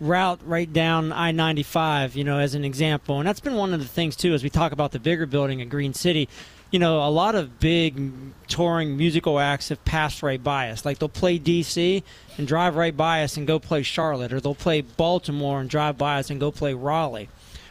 route 0.00 0.40
right 0.44 0.72
down 0.72 1.12
I-95. 1.12 2.14
You 2.14 2.24
know, 2.24 2.38
as 2.38 2.54
an 2.54 2.64
example, 2.64 3.18
and 3.18 3.28
that's 3.28 3.40
been 3.40 3.54
one 3.54 3.72
of 3.74 3.80
the 3.80 3.86
things 3.86 4.16
too. 4.16 4.34
As 4.34 4.42
we 4.42 4.50
talk 4.50 4.72
about 4.72 4.92
the 4.92 4.98
bigger 4.98 5.26
building 5.26 5.60
at 5.62 5.68
Green 5.68 5.94
City, 5.94 6.28
you 6.70 6.78
know, 6.78 7.06
a 7.06 7.10
lot 7.10 7.34
of 7.34 7.60
big 7.60 8.10
touring 8.48 8.96
musical 8.96 9.38
acts 9.38 9.68
have 9.68 9.84
passed 9.84 10.22
right 10.22 10.42
by 10.42 10.70
us. 10.70 10.84
Like 10.84 10.98
they'll 10.98 11.08
play 11.08 11.38
D.C. 11.38 12.02
and 12.38 12.46
drive 12.46 12.76
right 12.76 12.96
by 12.96 13.22
us 13.22 13.36
and 13.36 13.46
go 13.46 13.58
play 13.58 13.82
Charlotte, 13.82 14.32
or 14.32 14.40
they'll 14.40 14.54
play 14.54 14.80
Baltimore 14.80 15.60
and 15.60 15.68
drive 15.68 15.98
by 15.98 16.18
us 16.18 16.30
and 16.30 16.40
go 16.40 16.50
play 16.50 16.74
Raleigh 16.74 17.28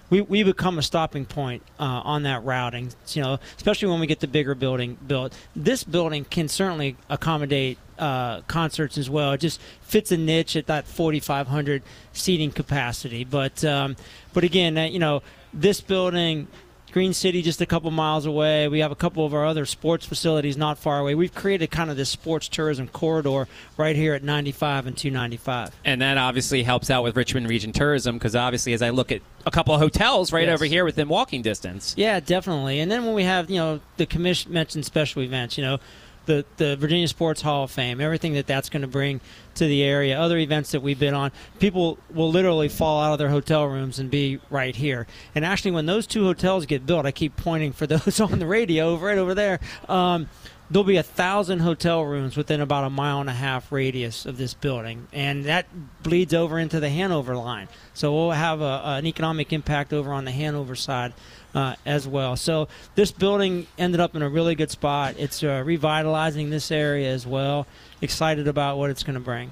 we, 0.09 0.21
we 0.21 0.43
become 0.43 0.77
a 0.77 0.81
stopping 0.81 1.25
point 1.25 1.63
uh, 1.79 1.83
on 1.83 2.23
that 2.23 2.43
routing. 2.43 2.91
You 3.09 3.21
know, 3.21 3.39
especially 3.57 3.89
when 3.89 3.99
we 3.99 4.07
get 4.07 4.19
the 4.19 4.27
bigger 4.27 4.55
building 4.55 4.97
built. 5.05 5.33
This 5.55 5.83
building 5.83 6.25
can 6.25 6.47
certainly 6.47 6.95
accommodate 7.09 7.77
uh, 7.97 8.41
concerts 8.41 8.97
as 8.97 9.09
well. 9.09 9.33
It 9.33 9.41
just 9.41 9.59
fits 9.81 10.11
a 10.11 10.17
niche 10.17 10.55
at 10.55 10.67
that 10.67 10.87
4,500 10.87 11.83
seating 12.13 12.51
capacity. 12.51 13.23
But 13.23 13.63
um, 13.63 13.95
but 14.33 14.43
again, 14.43 14.77
uh, 14.77 14.85
you 14.85 14.99
know, 14.99 15.21
this 15.53 15.81
building. 15.81 16.47
Green 16.91 17.13
City, 17.13 17.41
just 17.41 17.61
a 17.61 17.65
couple 17.65 17.91
miles 17.91 18.25
away. 18.25 18.67
We 18.67 18.79
have 18.79 18.91
a 18.91 18.95
couple 18.95 19.25
of 19.25 19.33
our 19.33 19.45
other 19.45 19.65
sports 19.65 20.05
facilities 20.05 20.57
not 20.57 20.77
far 20.77 20.99
away. 20.99 21.13
We've 21.15 21.33
created 21.33 21.69
kind 21.69 21.89
of 21.91 21.97
this 21.97 22.09
sports 22.09 22.47
tourism 22.47 22.87
corridor 22.87 23.47
right 23.77 23.95
here 23.95 24.13
at 24.15 24.23
95 24.23 24.87
and 24.87 24.97
295. 24.97 25.71
And 25.85 26.01
that 26.01 26.17
obviously 26.17 26.63
helps 26.63 26.89
out 26.89 27.03
with 27.03 27.15
Richmond 27.15 27.47
Region 27.47 27.71
Tourism 27.71 28.15
because 28.17 28.35
obviously, 28.35 28.73
as 28.73 28.81
I 28.81 28.89
look 28.89 29.11
at 29.11 29.21
a 29.45 29.51
couple 29.51 29.73
of 29.73 29.79
hotels 29.81 30.33
right 30.33 30.47
Yes. 30.47 30.55
over 30.55 30.65
here 30.65 30.83
within 30.83 31.07
walking 31.07 31.41
distance. 31.41 31.93
Yeah, 31.97 32.19
definitely. 32.19 32.79
And 32.79 32.91
then 32.91 33.05
when 33.05 33.13
we 33.13 33.23
have, 33.23 33.49
you 33.49 33.57
know, 33.57 33.79
the 33.97 34.05
commission 34.05 34.51
mentioned 34.51 34.85
special 34.85 35.21
events, 35.21 35.57
you 35.57 35.63
know, 35.63 35.77
the 36.25 36.45
the 36.57 36.75
Virginia 36.75 37.07
Sports 37.07 37.41
Hall 37.41 37.63
of 37.63 37.71
Fame, 37.71 38.01
everything 38.01 38.33
that 38.33 38.47
that's 38.47 38.69
going 38.69 38.81
to 38.81 38.87
bring 38.87 39.21
to 39.55 39.65
the 39.65 39.83
area, 39.83 40.19
other 40.19 40.37
events 40.37 40.71
that 40.71 40.81
we've 40.81 40.99
been 40.99 41.13
on, 41.13 41.31
people 41.59 41.97
will 42.09 42.31
literally 42.31 42.69
fall 42.69 43.01
out 43.01 43.13
of 43.13 43.19
their 43.19 43.29
hotel 43.29 43.65
rooms 43.65 43.99
and 43.99 44.09
be 44.09 44.39
right 44.49 44.75
here. 44.75 45.07
And 45.35 45.43
actually, 45.43 45.71
when 45.71 45.85
those 45.85 46.07
two 46.07 46.23
hotels 46.23 46.65
get 46.65 46.85
built, 46.85 47.05
I 47.05 47.11
keep 47.11 47.35
pointing 47.35 47.73
for 47.73 47.87
those 47.87 48.19
on 48.19 48.39
the 48.39 48.45
radio 48.45 48.95
right 48.97 49.17
over 49.17 49.33
there. 49.33 49.59
Um, 49.87 50.29
There'll 50.71 50.83
be 50.83 50.97
a 50.97 51.03
thousand 51.03 51.59
hotel 51.59 52.03
rooms 52.03 52.37
within 52.37 52.61
about 52.61 52.83
a 52.83 52.91
mile 52.91 53.21
and 53.21 53.29
a 53.29 53.33
half 53.33 53.71
radius 53.71 54.27
of 54.27 54.37
this 54.37 54.53
building, 54.53 55.07
and 55.11 55.45
that 55.45 55.65
bleeds 56.03 56.31
over 56.31 56.59
into 56.59 56.79
the 56.79 56.89
Hanover 56.89 57.35
line. 57.35 57.69
So 57.95 58.13
we'll 58.13 58.31
have 58.31 58.61
a, 58.61 58.81
an 58.85 59.07
economic 59.07 59.51
impact 59.51 59.93
over 59.93 60.13
on 60.13 60.25
the 60.25 60.31
Hanover 60.31 60.75
side 60.75 61.13
uh, 61.55 61.73
as 61.87 62.07
well. 62.07 62.35
So 62.35 62.67
this 62.93 63.11
building 63.11 63.65
ended 63.79 63.99
up 63.99 64.15
in 64.15 64.21
a 64.21 64.29
really 64.29 64.53
good 64.53 64.69
spot. 64.69 65.15
It's 65.17 65.43
uh, 65.43 65.63
revitalizing 65.65 66.51
this 66.51 66.71
area 66.71 67.11
as 67.11 67.25
well. 67.25 67.65
Excited 67.99 68.47
about 68.47 68.77
what 68.77 68.91
it's 68.91 69.01
going 69.01 69.15
to 69.15 69.19
bring. 69.19 69.51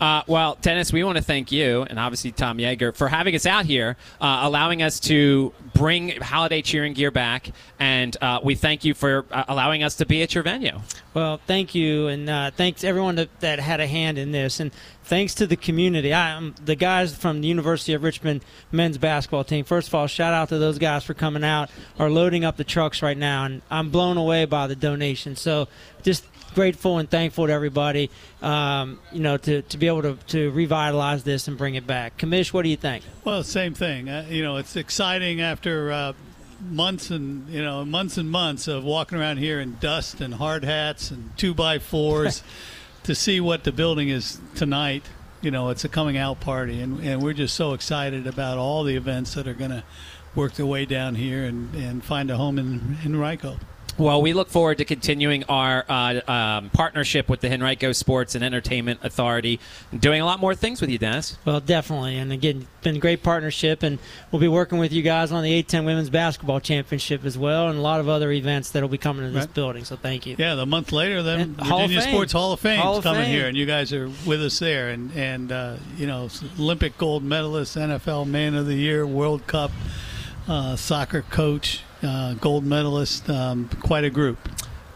Uh, 0.00 0.22
well, 0.26 0.58
Dennis, 0.60 0.92
we 0.92 1.02
want 1.04 1.16
to 1.16 1.24
thank 1.24 1.50
you 1.50 1.82
and 1.82 1.98
obviously 1.98 2.30
Tom 2.30 2.58
Yeager 2.58 2.94
for 2.94 3.08
having 3.08 3.34
us 3.34 3.46
out 3.46 3.64
here, 3.64 3.96
uh, 4.20 4.40
allowing 4.42 4.82
us 4.82 5.00
to 5.00 5.54
bring 5.74 6.10
holiday 6.20 6.60
cheering 6.60 6.92
gear 6.92 7.10
back, 7.10 7.50
and 7.78 8.14
uh, 8.20 8.40
we 8.42 8.54
thank 8.54 8.84
you 8.84 8.92
for 8.92 9.24
uh, 9.30 9.44
allowing 9.48 9.82
us 9.82 9.96
to 9.96 10.06
be 10.06 10.22
at 10.22 10.34
your 10.34 10.44
venue. 10.44 10.80
Well, 11.14 11.40
thank 11.46 11.74
you, 11.74 12.08
and 12.08 12.28
uh, 12.28 12.50
thanks 12.50 12.84
everyone 12.84 13.14
that, 13.16 13.40
that 13.40 13.58
had 13.58 13.80
a 13.80 13.86
hand 13.86 14.18
in 14.18 14.32
this, 14.32 14.60
and 14.60 14.70
thanks 15.04 15.34
to 15.36 15.46
the 15.46 15.56
community. 15.56 16.12
I, 16.12 16.32
um, 16.32 16.54
the 16.62 16.76
guys 16.76 17.16
from 17.16 17.40
the 17.40 17.48
University 17.48 17.94
of 17.94 18.02
Richmond 18.02 18.44
men's 18.70 18.98
basketball 18.98 19.44
team. 19.44 19.64
First 19.64 19.88
of 19.88 19.94
all, 19.94 20.06
shout 20.06 20.34
out 20.34 20.50
to 20.50 20.58
those 20.58 20.78
guys 20.78 21.04
for 21.04 21.14
coming 21.14 21.44
out, 21.44 21.70
are 21.98 22.10
loading 22.10 22.44
up 22.44 22.58
the 22.58 22.64
trucks 22.64 23.00
right 23.00 23.16
now, 23.16 23.44
and 23.44 23.62
I'm 23.70 23.90
blown 23.90 24.18
away 24.18 24.44
by 24.44 24.66
the 24.66 24.76
donation. 24.76 25.36
So, 25.36 25.68
just 26.02 26.24
grateful 26.56 26.96
and 26.96 27.08
thankful 27.08 27.46
to 27.46 27.52
everybody, 27.52 28.10
um, 28.40 28.98
you 29.12 29.20
know, 29.20 29.36
to, 29.36 29.60
to 29.60 29.76
be 29.76 29.86
able 29.86 30.00
to, 30.00 30.16
to 30.26 30.50
revitalize 30.52 31.22
this 31.22 31.48
and 31.48 31.58
bring 31.58 31.74
it 31.74 31.86
back. 31.86 32.16
Commish, 32.16 32.50
what 32.50 32.62
do 32.62 32.70
you 32.70 32.78
think? 32.78 33.04
Well, 33.24 33.44
same 33.44 33.74
thing. 33.74 34.08
Uh, 34.08 34.26
you 34.28 34.42
know, 34.42 34.56
it's 34.56 34.74
exciting 34.74 35.42
after 35.42 35.92
uh, 35.92 36.12
months 36.70 37.10
and 37.10 37.46
you 37.50 37.62
know 37.62 37.84
months 37.84 38.16
and 38.16 38.30
months 38.30 38.66
of 38.66 38.82
walking 38.82 39.18
around 39.18 39.36
here 39.36 39.60
in 39.60 39.76
dust 39.78 40.22
and 40.22 40.32
hard 40.32 40.64
hats 40.64 41.10
and 41.10 41.36
two 41.36 41.52
by 41.52 41.78
fours 41.78 42.42
to 43.02 43.14
see 43.14 43.38
what 43.38 43.64
the 43.64 43.70
building 43.70 44.08
is 44.08 44.40
tonight. 44.54 45.04
You 45.42 45.50
know, 45.50 45.68
it's 45.68 45.84
a 45.84 45.90
coming 45.90 46.16
out 46.16 46.40
party, 46.40 46.80
and, 46.80 46.98
and 47.00 47.22
we're 47.22 47.34
just 47.34 47.54
so 47.54 47.74
excited 47.74 48.26
about 48.26 48.56
all 48.56 48.82
the 48.82 48.96
events 48.96 49.34
that 49.34 49.46
are 49.46 49.54
going 49.54 49.70
to 49.70 49.84
work 50.34 50.54
their 50.54 50.66
way 50.66 50.86
down 50.86 51.16
here 51.16 51.44
and, 51.44 51.74
and 51.74 52.02
find 52.02 52.30
a 52.30 52.36
home 52.38 52.58
in 52.58 52.96
Henrico. 53.04 53.58
Well, 53.98 54.20
we 54.20 54.34
look 54.34 54.48
forward 54.50 54.76
to 54.78 54.84
continuing 54.84 55.44
our 55.44 55.84
uh, 55.88 56.20
um, 56.30 56.70
partnership 56.70 57.30
with 57.30 57.40
the 57.40 57.50
Henrico 57.50 57.92
Sports 57.92 58.34
and 58.34 58.44
Entertainment 58.44 59.00
Authority, 59.02 59.58
doing 59.98 60.20
a 60.20 60.24
lot 60.26 60.38
more 60.38 60.54
things 60.54 60.82
with 60.82 60.90
you, 60.90 60.98
Dennis. 60.98 61.38
Well, 61.46 61.60
definitely. 61.60 62.18
And 62.18 62.30
again, 62.30 62.66
been 62.82 62.96
a 62.96 62.98
great 62.98 63.22
partnership, 63.22 63.82
and 63.82 63.98
we'll 64.30 64.40
be 64.40 64.48
working 64.48 64.78
with 64.78 64.92
you 64.92 65.00
guys 65.02 65.32
on 65.32 65.42
the 65.42 65.62
A10 65.62 65.86
Women's 65.86 66.10
Basketball 66.10 66.60
Championship 66.60 67.24
as 67.24 67.38
well, 67.38 67.68
and 67.68 67.78
a 67.78 67.82
lot 67.82 68.00
of 68.00 68.08
other 68.08 68.30
events 68.32 68.70
that'll 68.70 68.88
be 68.90 68.98
coming 68.98 69.24
to 69.24 69.30
this 69.30 69.46
Right. 69.46 69.54
building. 69.54 69.84
So 69.84 69.96
thank 69.96 70.26
you. 70.26 70.36
Yeah, 70.38 70.56
the 70.56 70.66
month 70.66 70.92
later, 70.92 71.22
then 71.22 71.40
And 71.40 71.56
Virginia 71.56 72.02
Sports 72.02 72.32
Hall 72.32 72.52
of 72.52 72.60
Fame 72.60 72.80
Hall 72.80 72.98
is 72.98 73.02
coming 73.02 73.22
Fame. 73.22 73.30
here, 73.32 73.46
and 73.48 73.56
you 73.56 73.64
guys 73.64 73.92
are 73.94 74.10
with 74.26 74.42
us 74.42 74.58
there. 74.58 74.90
And 74.90 75.10
and 75.16 75.50
uh, 75.50 75.76
you 75.96 76.06
know, 76.06 76.28
Olympic 76.58 76.98
gold 76.98 77.22
medalist, 77.24 77.76
NFL 77.76 78.26
Man 78.26 78.54
of 78.54 78.66
the 78.66 78.74
Year, 78.74 79.06
World 79.06 79.46
Cup 79.46 79.70
uh, 80.48 80.76
soccer 80.76 81.22
coach, 81.22 81.80
gold 82.40 82.64
medalist, 82.64 83.28
um, 83.30 83.68
quite 83.80 84.04
a 84.04 84.10
group. 84.10 84.38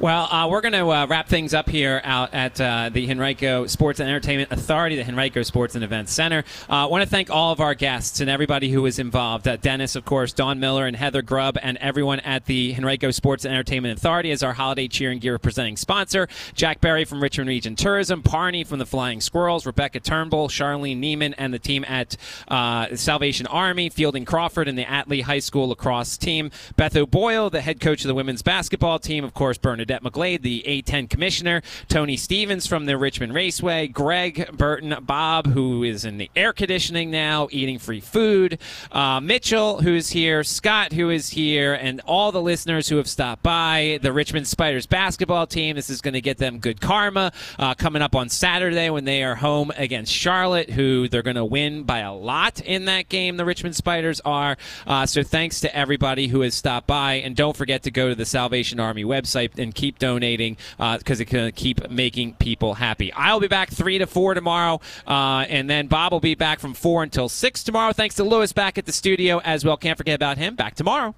Well, 0.01 0.33
uh, 0.33 0.49
we're 0.49 0.63
going 0.63 0.73
to 0.73 0.89
uh, 0.89 1.07
wrap 1.11 1.29
things 1.29 1.53
up 1.53 1.69
here 1.69 2.01
out 2.05 2.33
at 2.33 2.59
uh, 2.59 2.89
the 2.91 3.11
Henrico 3.11 3.67
Sports 3.67 4.01
and 4.01 4.09
Entertainment 4.09 4.51
Authority, 4.51 4.97
the 4.97 5.07
Henrico 5.07 5.43
Sports 5.43 5.75
and 5.75 5.85
Events 5.85 6.11
Center. 6.11 6.43
I 6.71 6.87
want 6.87 7.05
to 7.05 7.11
thank 7.11 7.29
all 7.29 7.53
of 7.53 7.61
our 7.61 7.75
guests 7.75 8.19
and 8.21 8.31
everybody 8.31 8.71
who 8.71 8.81
was 8.81 8.99
involved. 8.99 9.47
Uh, 9.47 9.57
Dennis, 9.57 9.97
of 9.97 10.07
course, 10.07 10.33
Don 10.33 10.59
Miller, 10.59 10.87
and 10.87 10.97
Heather 10.97 11.21
Grubb, 11.21 11.59
and 11.63 11.77
everyone 11.83 12.21
at 12.21 12.47
the 12.47 12.75
Henrico 12.75 13.11
Sports 13.11 13.45
and 13.45 13.53
Entertainment 13.53 13.99
Authority 13.99 14.31
as 14.31 14.43
our 14.43 14.55
holiday 14.55 14.89
cheer 14.89 15.11
and 15.11 15.21
gear 15.21 15.39
presenting 15.39 15.77
sponsor. 15.77 16.29
Jack 16.55 16.81
Berry 16.81 17.05
from 17.05 17.23
Richmond 17.23 17.51
Region 17.51 17.77
Tourism, 17.77 18.23
Parney 18.23 18.65
from 18.65 18.79
the 18.79 18.87
Flying 18.87 19.21
Squirrels, 19.21 19.67
Rebecca 19.67 20.01
Turnbull, 20.01 20.49
Charlene 20.49 20.99
Neiman, 20.99 21.35
and 21.37 21.53
the 21.53 21.59
team 21.59 21.85
at 21.87 22.17
uh, 22.49 22.97
Salvation 22.97 23.47
Army, 23.49 23.91
Fielding 23.91 24.25
Crawford, 24.25 24.67
and 24.67 24.79
the 24.79 24.85
Atlee 24.85 25.25
High 25.25 25.41
School 25.41 25.69
lacrosse 25.69 26.17
team. 26.17 26.51
Beth 26.79 26.97
O'Boyle, 26.97 27.51
the 27.51 27.61
head 27.61 27.81
coach 27.81 28.03
of 28.03 28.09
the 28.09 28.15
women's 28.15 28.41
basketball 28.41 28.99
team, 28.99 29.25
of 29.25 29.35
course, 29.35 29.59
Bernadette 29.59 29.90
McGlade, 29.99 30.43
the 30.43 30.65
A10 30.67 31.11
commissioner, 31.11 31.63
Tonie 31.89 32.17
Stevens 32.17 32.67
from 32.67 32.87
the 32.87 32.97
Richmond 32.97 33.35
Raceway, 33.35 33.89
Greg 33.89 34.57
Burton, 34.57 34.97
Bob, 35.03 35.49
who 35.49 35.83
is 35.83 36.05
in 36.05 36.19
the 36.19 36.31
air 36.37 36.53
conditioning 36.53 37.11
now, 37.11 37.49
eating 37.51 37.79
free 37.79 38.01
food, 38.01 38.59
uh, 38.93 39.21
Mitchell, 39.21 39.81
who's 39.83 40.11
here, 40.11 40.45
Scott, 40.45 40.93
who 40.93 41.11
is 41.11 41.31
here, 41.31 41.75
and 41.75 42.01
all 42.07 42.33
the 42.33 42.43
listeners 42.43 42.89
who 42.89 42.97
have 42.97 43.09
stopped 43.09 43.43
by, 43.43 43.99
the 44.03 44.13
Richmond 44.13 44.47
Spiders 44.47 44.87
basketball 44.87 45.47
team. 45.47 45.77
This 45.77 45.91
is 45.91 46.01
going 46.01 46.15
to 46.15 46.21
get 46.21 46.39
them 46.39 46.59
good 46.59 46.81
karma 46.81 47.33
uh, 47.59 47.75
coming 47.75 48.03
up 48.03 48.15
on 48.15 48.29
Saturday 48.29 48.91
when 48.91 49.05
they 49.05 49.23
are 49.23 49.35
home 49.35 49.73
against 49.77 50.13
Charlotte, 50.13 50.71
who 50.71 51.09
they're 51.09 51.23
going 51.23 51.37
to 51.37 51.45
win 51.45 51.83
by 51.83 52.01
a 52.01 52.13
lot 52.13 52.61
in 52.61 52.85
that 52.87 53.09
game. 53.09 53.37
The 53.37 53.45
Richmond 53.45 53.77
Spiders 53.77 54.21
are. 54.25 54.57
Uh, 54.87 55.07
so 55.07 55.23
thanks 55.23 55.61
to 55.61 55.75
everybody 55.75 56.29
who 56.29 56.43
has 56.43 56.55
stopped 56.55 56.87
by, 56.87 57.15
and 57.15 57.35
don't 57.35 57.57
forget 57.57 57.83
to 57.85 57.91
go 57.91 58.09
to 58.09 58.15
the 58.15 58.25
Salvation 58.25 58.81
Army 58.81 59.05
website 59.05 59.59
and 59.59 59.75
keep 59.81 59.99
donating 59.99 60.57
because 60.79 61.21
it 61.21 61.25
can 61.25 61.53
keep 61.53 61.91
making 61.91 62.35
people 62.35 62.75
happy. 62.75 63.13
I'll 63.13 63.41
be 63.41 63.49
back 63.49 63.71
three 63.71 63.99
to 63.99 64.07
four 64.07 64.35
tomorrow, 64.35 64.81
uh, 65.07 65.47
and 65.49 65.71
then 65.71 65.87
Bob 65.87 66.13
will 66.13 66.21
be 66.21 66.35
back 66.35 66.61
from 66.61 66.75
four 66.75 67.03
until 67.03 67.29
six 67.29 67.65
tomorrow. 67.65 67.93
Thanks 67.93 68.17
to 68.17 68.25
Lewis 68.25 68.53
back 68.53 68.77
at 68.77 68.87
the 68.87 68.93
studio 68.93 69.41
as 69.41 69.65
well. 69.65 69.77
Can't 69.77 69.97
forget 69.97 70.15
about 70.15 70.37
him. 70.37 70.55
Back 70.55 70.75
tomorrow. 70.75 71.15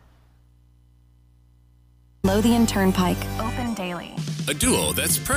Lothian 2.25 2.69
Turnpike. 2.69 3.19
Open 3.41 3.75
daily. 3.75 4.15
A 4.49 4.55
duo 4.55 4.93
that's 4.93 5.19
perfect 5.19 5.31